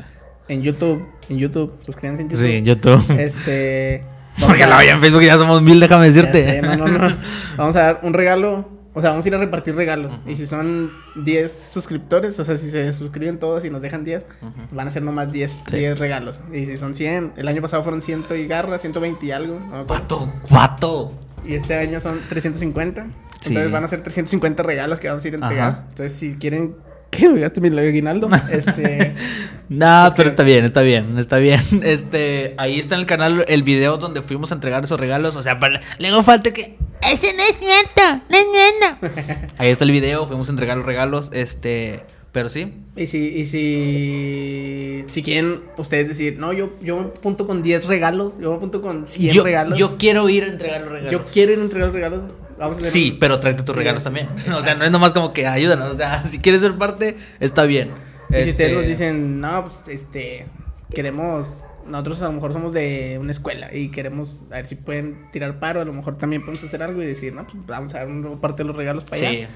En 0.48 0.62
YouTube, 0.62 1.06
en 1.28 1.38
YouTube, 1.40 1.74
suscríbanse 1.84 2.22
en 2.22 2.30
YouTube. 2.30 2.46
Sí, 2.48 2.54
en 2.54 2.66
YouTube. 2.66 3.20
Este. 3.20 4.04
Porque 4.46 4.64
a- 4.64 4.68
la 4.68 4.84
en 4.84 5.02
Facebook 5.02 5.24
ya 5.24 5.38
somos 5.38 5.62
mil, 5.62 5.80
déjame 5.80 6.06
decirte. 6.08 6.44
sé, 6.44 6.62
no, 6.62 6.76
no, 6.76 6.88
no. 6.88 7.16
Vamos 7.58 7.76
a 7.76 7.80
dar 7.82 8.00
un 8.04 8.14
regalo. 8.14 8.70
O 8.98 9.02
sea, 9.02 9.10
vamos 9.12 9.26
a 9.26 9.28
ir 9.28 9.36
a 9.36 9.38
repartir 9.38 9.76
regalos. 9.76 10.18
Y 10.26 10.36
si 10.38 10.48
son 10.48 10.90
10 11.16 11.52
suscriptores, 11.52 12.40
o 12.40 12.44
sea, 12.46 12.56
si 12.56 12.72
se 12.72 12.92
suscriben 12.94 13.38
todos 13.40 13.66
y 13.66 13.70
nos 13.70 13.82
dejan 13.82 14.06
10, 14.06 14.26
van 14.72 14.88
a 14.88 14.92
ser 14.92 15.04
nomás 15.04 15.32
10, 15.32 15.52
Sí. 15.70 15.76
10 15.78 16.00
regalos. 16.00 16.40
Y 16.54 16.66
si 16.66 16.78
son 16.78 16.96
100, 16.96 17.34
el 17.36 17.48
año 17.48 17.62
pasado 17.62 17.84
fueron 17.84 18.02
100 18.02 18.26
y 18.40 18.48
garra, 18.48 18.78
120 18.78 19.26
y 19.26 19.32
algo. 19.32 19.60
no. 19.60 19.86
Cuato, 19.86 20.32
cuato. 20.48 21.12
Y 21.46 21.56
este 21.56 21.76
año 21.76 22.00
son 22.00 22.22
350. 22.30 23.04
Sí. 23.42 23.50
Entonces 23.50 23.72
van 23.72 23.84
a 23.84 23.88
ser 23.88 24.02
350 24.02 24.64
regalos 24.64 25.00
que 25.00 25.10
vamos 25.10 25.24
a 25.24 25.28
ir 25.28 25.34
a 25.36 25.38
entregar. 25.38 25.70
Ajá. 25.70 25.86
Entonces, 25.90 26.14
si 26.18 26.36
quieren 26.38 26.76
que 27.16 27.30
me 27.34 27.40
gaste 27.40 27.62
mi 27.62 27.78
aguinaldo, 27.78 28.30
este. 28.52 29.14
No, 29.68 30.06
Suscríbanse. 30.06 30.16
pero 30.16 30.30
está 30.30 30.44
bien, 30.44 30.66
está 30.66 30.82
bien, 30.82 31.18
está 31.18 31.38
bien. 31.38 31.60
Este, 31.84 32.54
ahí 32.58 32.80
está 32.80 32.94
en 32.96 33.02
el 33.02 33.08
canal 33.08 33.46
el 33.48 33.64
video 33.64 33.98
donde 33.98 34.22
fuimos 34.22 34.52
a 34.52 34.56
entregar 34.56 34.84
esos 34.84 35.00
regalos. 35.00 35.36
O 35.36 35.42
sea, 35.42 35.60
para, 35.60 35.82
luego 35.98 36.22
falta 36.22 36.54
que. 36.54 36.78
Ese 37.02 37.34
no 37.34 37.44
es 37.44 37.58
cierto, 37.58 38.24
no 38.30 38.38
es 38.38 38.46
cierto. 38.52 39.54
Ahí 39.58 39.70
está 39.70 39.84
el 39.84 39.92
video, 39.92 40.28
fuimos 40.28 40.50
a 40.50 40.52
entregar 40.52 40.78
los 40.78 40.86
regalos. 40.86 41.32
Este, 41.34 42.04
pero 42.32 42.50
sí. 42.50 42.74
Y 42.96 43.08
si, 43.08 43.28
y 43.30 43.46
si, 43.46 45.06
si 45.10 45.24
quieren 45.24 45.62
ustedes 45.78 46.10
decir, 46.10 46.38
no, 46.38 46.54
yo, 46.54 46.74
yo 46.82 46.98
me 46.98 47.06
apunto 47.06 47.48
con 47.48 47.64
10 47.64 47.86
regalos, 47.88 48.38
yo 48.40 48.52
me 48.52 48.58
apunto 48.58 48.82
con 48.82 49.08
100 49.08 49.34
yo, 49.34 49.44
regalos. 49.44 49.80
yo 49.80 49.98
quiero 49.98 50.28
ir 50.30 50.44
a 50.44 50.48
entregar 50.48 50.82
los 50.82 50.92
regalos. 50.92 51.12
Yo 51.12 51.26
quiero 51.26 51.54
ir 51.54 51.60
a 51.60 51.62
entregar 51.64 51.92
regalos. 51.92 52.26
Vamos 52.58 52.78
a 52.78 52.80
hacer 52.82 52.92
Sí, 52.92 53.12
un- 53.12 53.20
pero 53.20 53.40
tráete 53.40 53.64
tus 53.64 53.76
regalos 53.76 54.04
sí. 54.04 54.06
también. 54.06 54.28
O 54.58 54.62
sea, 54.62 54.76
no 54.76 54.86
es 54.86 54.92
nomás 54.92 55.12
como 55.14 55.34
que 55.34 55.46
ayúdanos. 55.48 55.92
O 55.92 55.96
sea, 55.96 56.24
si 56.30 56.40
quieres 56.40 56.62
ser 56.62 56.76
parte, 56.76 57.18
está 57.40 57.64
bien. 57.64 57.92
Y 58.30 58.34
si 58.34 58.38
Este, 58.40 58.50
ustedes 58.52 58.74
nos 58.78 58.88
dicen, 58.88 59.40
no, 59.42 59.62
pues 59.64 59.84
este, 59.88 60.48
queremos, 60.94 61.64
nosotros 61.86 62.22
a 62.22 62.26
lo 62.26 62.32
mejor 62.32 62.54
somos 62.54 62.74
de 62.74 63.18
una 63.20 63.32
escuela 63.32 63.74
y 63.74 63.90
queremos 63.90 64.46
a 64.50 64.56
ver 64.56 64.68
si 64.68 64.76
pueden 64.76 65.30
tirar 65.32 65.60
paro, 65.60 65.82
a 65.82 65.86
lo 65.86 65.94
mejor 65.94 66.18
también 66.18 66.42
podemos 66.44 66.64
hacer 66.64 66.82
algo 66.82 67.02
y 67.04 67.06
decir, 67.06 67.34
no, 67.34 67.46
pues 67.46 67.66
vamos 67.68 67.94
a 67.94 68.00
dar 68.00 68.08
una 68.08 68.40
parte 68.42 68.64
de 68.64 68.68
los 68.68 68.76
regalos 68.76 69.04
para 69.04 69.18
Sí. 69.20 69.26
allá. 69.26 69.50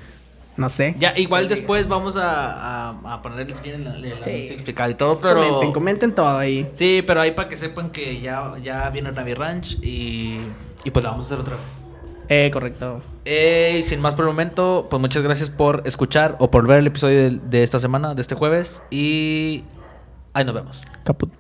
No 0.58 0.68
sé. 0.68 0.94
Ya, 1.00 1.18
igual 1.18 1.48
después 1.48 1.88
vamos 1.88 2.18
a, 2.18 2.90
a, 2.90 3.14
a 3.14 3.22
ponerles 3.22 3.62
bien 3.62 3.88
el, 3.88 4.04
el 4.06 4.24
Sí. 4.26 4.32
explicado 4.54 4.90
y 4.90 4.94
todo, 4.96 5.16
digan. 5.16 5.30
pero... 5.30 5.42
Comenten, 5.46 5.72
comenten 5.72 6.12
todo 6.16 6.38
ahí. 6.38 6.70
Sí, 6.74 7.02
pero 7.08 7.22
ahí 7.22 7.32
para 7.32 7.48
que 7.48 7.56
sepan 7.56 7.92
que 7.92 8.20
ya, 8.20 8.54
ya 8.62 8.90
viene 8.90 9.10
Navi 9.14 9.34
Ranch 9.36 9.78
y, 9.82 10.40
y 10.84 10.92
pues 10.92 11.02
la 11.04 11.12
vamos 11.12 11.24
a 11.26 11.28
hacer 11.28 11.40
otra 11.40 11.56
vez. 11.56 11.86
Eh, 12.30 12.52
correcto. 12.54 13.02
Eh, 13.26 13.78
y 13.80 13.84
sin 13.84 14.00
más 14.02 14.14
por 14.14 14.26
el 14.26 14.32
momento, 14.32 14.88
pues 14.90 15.02
muchas 15.02 15.24
gracias 15.24 15.50
por 15.50 15.82
escuchar 15.86 16.36
o 16.40 16.52
por 16.52 16.68
ver 16.68 16.80
el 16.80 16.88
episodio 16.88 17.24
de, 17.24 17.40
de 17.44 17.64
esta 17.64 17.80
semana, 17.80 18.14
de 18.14 18.22
este 18.22 18.36
jueves. 18.36 18.84
Y 18.92 19.64
ahí 20.34 20.46
nos 20.46 20.54
vemos. 20.54 20.82
Caput. 21.04 21.32